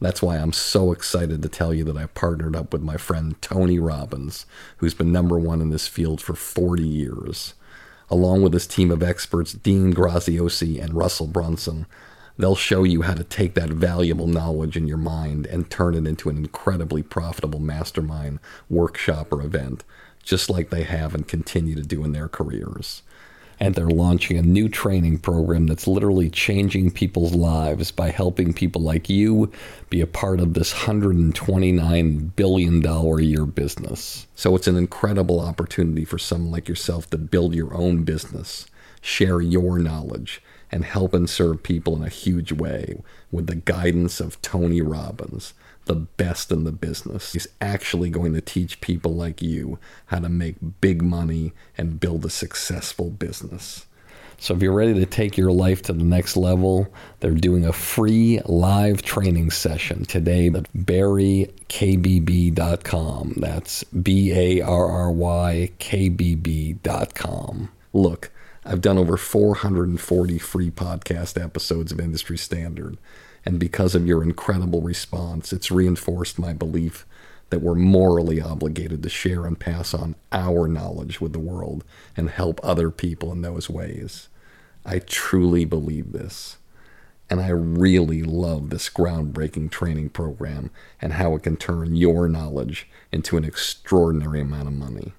That's 0.00 0.22
why 0.22 0.36
I'm 0.36 0.52
so 0.52 0.92
excited 0.92 1.42
to 1.42 1.48
tell 1.48 1.74
you 1.74 1.84
that 1.84 1.96
I 1.96 2.06
partnered 2.06 2.56
up 2.56 2.72
with 2.72 2.82
my 2.82 2.96
friend 2.96 3.40
Tony 3.42 3.78
Robbins, 3.78 4.46
who's 4.78 4.94
been 4.94 5.12
number 5.12 5.38
one 5.38 5.60
in 5.60 5.70
this 5.70 5.88
field 5.88 6.20
for 6.20 6.34
40 6.34 6.82
years. 6.82 7.54
Along 8.10 8.42
with 8.42 8.52
his 8.52 8.66
team 8.66 8.90
of 8.90 9.02
experts, 9.02 9.52
Dean 9.52 9.92
Graziosi 9.94 10.82
and 10.82 10.94
Russell 10.94 11.26
Brunson, 11.26 11.86
they'll 12.38 12.56
show 12.56 12.84
you 12.84 13.02
how 13.02 13.14
to 13.14 13.24
take 13.24 13.54
that 13.54 13.70
valuable 13.70 14.26
knowledge 14.26 14.76
in 14.76 14.86
your 14.86 14.96
mind 14.96 15.46
and 15.46 15.70
turn 15.70 15.94
it 15.94 16.06
into 16.06 16.28
an 16.28 16.36
incredibly 16.36 17.02
profitable 17.02 17.60
mastermind, 17.60 18.38
workshop, 18.68 19.32
or 19.32 19.42
event, 19.42 19.84
just 20.22 20.50
like 20.50 20.70
they 20.70 20.84
have 20.84 21.14
and 21.14 21.28
continue 21.28 21.74
to 21.74 21.82
do 21.82 22.04
in 22.04 22.12
their 22.12 22.28
careers 22.28 23.02
and 23.60 23.74
they're 23.74 23.86
launching 23.86 24.38
a 24.38 24.42
new 24.42 24.68
training 24.68 25.18
program 25.18 25.66
that's 25.66 25.86
literally 25.86 26.30
changing 26.30 26.90
people's 26.90 27.34
lives 27.34 27.92
by 27.92 28.08
helping 28.08 28.54
people 28.54 28.80
like 28.80 29.10
you 29.10 29.52
be 29.90 30.00
a 30.00 30.06
part 30.06 30.40
of 30.40 30.54
this 30.54 30.72
$129 30.72 32.36
billion 32.36 32.86
a 32.86 33.20
year 33.20 33.44
business. 33.44 34.26
So 34.34 34.56
it's 34.56 34.66
an 34.66 34.76
incredible 34.76 35.40
opportunity 35.40 36.06
for 36.06 36.18
someone 36.18 36.50
like 36.50 36.68
yourself 36.68 37.10
to 37.10 37.18
build 37.18 37.54
your 37.54 37.74
own 37.74 38.04
business, 38.04 38.66
share 39.02 39.42
your 39.42 39.78
knowledge, 39.78 40.42
and 40.72 40.84
help 40.84 41.14
and 41.14 41.28
serve 41.28 41.62
people 41.62 41.96
in 41.96 42.02
a 42.02 42.08
huge 42.08 42.52
way 42.52 43.02
with 43.30 43.46
the 43.46 43.56
guidance 43.56 44.20
of 44.20 44.40
Tony 44.42 44.80
Robbins 44.80 45.54
the 45.86 45.94
best 45.96 46.52
in 46.52 46.64
the 46.64 46.72
business. 46.72 47.32
He's 47.32 47.48
actually 47.60 48.10
going 48.10 48.32
to 48.34 48.40
teach 48.40 48.80
people 48.80 49.12
like 49.14 49.42
you 49.42 49.78
how 50.06 50.20
to 50.20 50.28
make 50.28 50.54
big 50.80 51.02
money 51.02 51.52
and 51.76 51.98
build 51.98 52.24
a 52.24 52.30
successful 52.30 53.10
business. 53.10 53.86
So 54.38 54.54
if 54.54 54.62
you're 54.62 54.72
ready 54.72 54.94
to 54.94 55.04
take 55.04 55.36
your 55.36 55.50
life 55.52 55.82
to 55.82 55.92
the 55.92 56.04
next 56.04 56.36
level, 56.36 56.88
they're 57.18 57.32
doing 57.32 57.66
a 57.66 57.72
free 57.72 58.40
live 58.46 59.02
training 59.02 59.50
session 59.50 60.04
today 60.04 60.46
at 60.46 60.72
barrykbb.com. 60.72 61.48
That's 63.36 63.84
B 63.84 64.32
A 64.32 64.62
R 64.62 64.86
R 64.86 65.10
Y 65.10 65.72
K 65.78 66.08
B 66.08 66.36
B.com. 66.36 67.68
Look, 67.92 68.30
I've 68.64 68.82
done 68.82 68.98
over 68.98 69.16
440 69.16 70.38
free 70.38 70.70
podcast 70.70 71.42
episodes 71.42 71.92
of 71.92 72.00
Industry 72.00 72.36
Standard. 72.36 72.98
And 73.46 73.58
because 73.58 73.94
of 73.94 74.06
your 74.06 74.22
incredible 74.22 74.82
response, 74.82 75.50
it's 75.52 75.70
reinforced 75.70 76.38
my 76.38 76.52
belief 76.52 77.06
that 77.48 77.62
we're 77.62 77.74
morally 77.74 78.40
obligated 78.40 79.02
to 79.02 79.08
share 79.08 79.46
and 79.46 79.58
pass 79.58 79.94
on 79.94 80.14
our 80.30 80.68
knowledge 80.68 81.22
with 81.22 81.32
the 81.32 81.38
world 81.38 81.84
and 82.16 82.28
help 82.28 82.60
other 82.62 82.90
people 82.90 83.32
in 83.32 83.40
those 83.40 83.70
ways. 83.70 84.28
I 84.84 84.98
truly 84.98 85.64
believe 85.64 86.12
this. 86.12 86.58
And 87.30 87.40
I 87.40 87.48
really 87.48 88.22
love 88.22 88.68
this 88.68 88.90
groundbreaking 88.90 89.70
training 89.70 90.10
program 90.10 90.70
and 91.00 91.14
how 91.14 91.34
it 91.34 91.44
can 91.44 91.56
turn 91.56 91.96
your 91.96 92.28
knowledge 92.28 92.88
into 93.10 93.38
an 93.38 93.44
extraordinary 93.44 94.42
amount 94.42 94.68
of 94.68 94.74
money. 94.74 95.12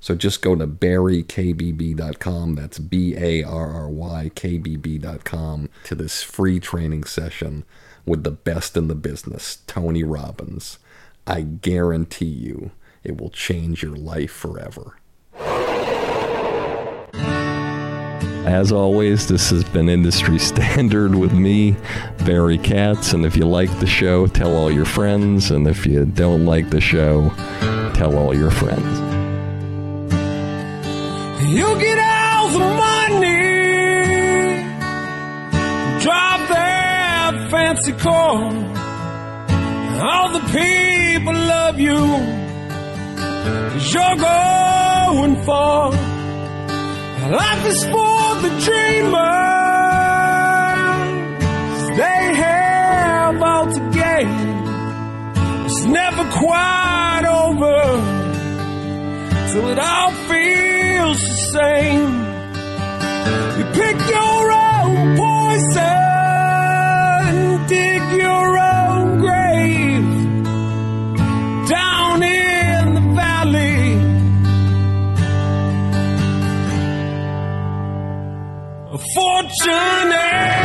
So 0.00 0.14
just 0.14 0.42
go 0.42 0.54
to 0.54 0.66
barrykbb.com, 0.66 2.54
that's 2.54 2.78
B 2.78 3.16
A 3.16 3.42
R 3.42 3.72
R 3.72 3.88
Y 3.88 4.30
K 4.34 4.58
B 4.58 4.76
B.com, 4.76 5.68
to 5.84 5.94
this 5.94 6.22
free 6.22 6.60
training 6.60 7.04
session 7.04 7.64
with 8.04 8.22
the 8.22 8.30
best 8.30 8.76
in 8.76 8.88
the 8.88 8.94
business, 8.94 9.58
Tony 9.66 10.04
Robbins. 10.04 10.78
I 11.26 11.40
guarantee 11.40 12.26
you 12.26 12.70
it 13.02 13.20
will 13.20 13.30
change 13.30 13.82
your 13.82 13.96
life 13.96 14.30
forever. 14.30 14.96
As 18.46 18.70
always, 18.70 19.26
this 19.26 19.50
has 19.50 19.64
been 19.64 19.88
Industry 19.88 20.38
Standard 20.40 21.16
with 21.16 21.32
me, 21.32 21.74
Barry 22.24 22.58
Katz. 22.58 23.12
And 23.12 23.26
if 23.26 23.36
you 23.36 23.44
like 23.44 23.76
the 23.80 23.88
show, 23.88 24.28
tell 24.28 24.56
all 24.56 24.70
your 24.70 24.84
friends. 24.84 25.50
And 25.50 25.66
if 25.66 25.84
you 25.84 26.04
don't 26.04 26.46
like 26.46 26.70
the 26.70 26.80
show, 26.80 27.30
tell 27.94 28.16
all 28.16 28.32
your 28.36 28.52
friends. 28.52 29.15
You 31.48 31.78
get 31.78 31.98
all 31.98 32.48
the 32.48 32.58
money, 32.58 33.38
drive 36.02 36.48
that 36.48 37.48
fancy 37.52 37.92
car. 37.92 38.52
All 40.02 40.32
the 40.32 40.40
people 40.40 41.34
love 41.34 41.78
you, 41.78 42.02
you're 43.92 44.16
going 44.16 45.36
far. 45.44 45.92
Life 47.30 47.66
is 47.66 47.84
for 47.84 48.34
the 48.44 48.50
dreamers, 48.66 49.16
they 51.96 52.34
have 52.42 53.40
all 53.40 53.66
to 53.66 53.80
gain. 53.90 54.28
It's 55.66 55.84
never 55.84 56.24
quite 56.32 57.24
over 57.24 57.78
till 59.52 59.68
it 59.68 59.78
all 59.78 60.10
feels 60.96 61.20
the 61.20 61.36
same. 61.56 62.12
You 63.58 63.64
pick 63.80 63.98
your 64.16 64.42
own 64.52 65.16
poison, 65.22 65.86
dig 67.66 68.02
your 68.24 68.48
own 68.58 69.18
grave 69.24 70.10
down 71.68 72.22
in 72.22 72.94
the 72.94 73.04
valley. 73.20 73.84
A 78.92 78.98
fortune. 79.14 80.55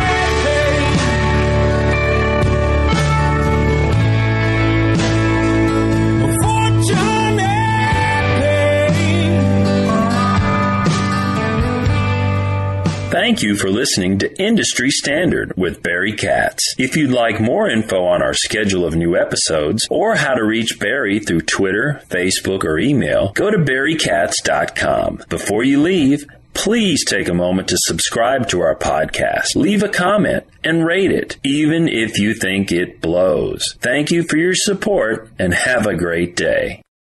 Thank 13.31 13.43
you 13.43 13.55
for 13.55 13.69
listening 13.69 14.17
to 14.19 14.43
Industry 14.43 14.91
Standard 14.91 15.53
with 15.55 15.81
Barry 15.81 16.11
Katz. 16.11 16.75
If 16.77 16.97
you'd 16.97 17.11
like 17.11 17.39
more 17.39 17.69
info 17.69 18.03
on 18.03 18.21
our 18.21 18.33
schedule 18.33 18.83
of 18.83 18.93
new 18.93 19.15
episodes 19.15 19.87
or 19.89 20.15
how 20.15 20.33
to 20.33 20.43
reach 20.43 20.77
Barry 20.81 21.21
through 21.21 21.43
Twitter, 21.43 22.01
Facebook, 22.09 22.65
or 22.65 22.77
email, 22.77 23.31
go 23.31 23.49
to 23.49 23.57
barrykatz.com. 23.57 25.23
Before 25.29 25.63
you 25.63 25.81
leave, 25.81 26.25
please 26.53 27.05
take 27.05 27.29
a 27.29 27.33
moment 27.33 27.69
to 27.69 27.77
subscribe 27.77 28.49
to 28.49 28.59
our 28.59 28.75
podcast, 28.75 29.55
leave 29.55 29.81
a 29.81 29.87
comment, 29.87 30.43
and 30.61 30.85
rate 30.85 31.11
it, 31.11 31.37
even 31.41 31.87
if 31.87 32.19
you 32.19 32.33
think 32.33 32.69
it 32.69 32.99
blows. 32.99 33.77
Thank 33.79 34.11
you 34.11 34.23
for 34.23 34.35
your 34.35 34.55
support 34.55 35.29
and 35.39 35.53
have 35.53 35.87
a 35.87 35.95
great 35.95 36.35
day. 36.35 36.81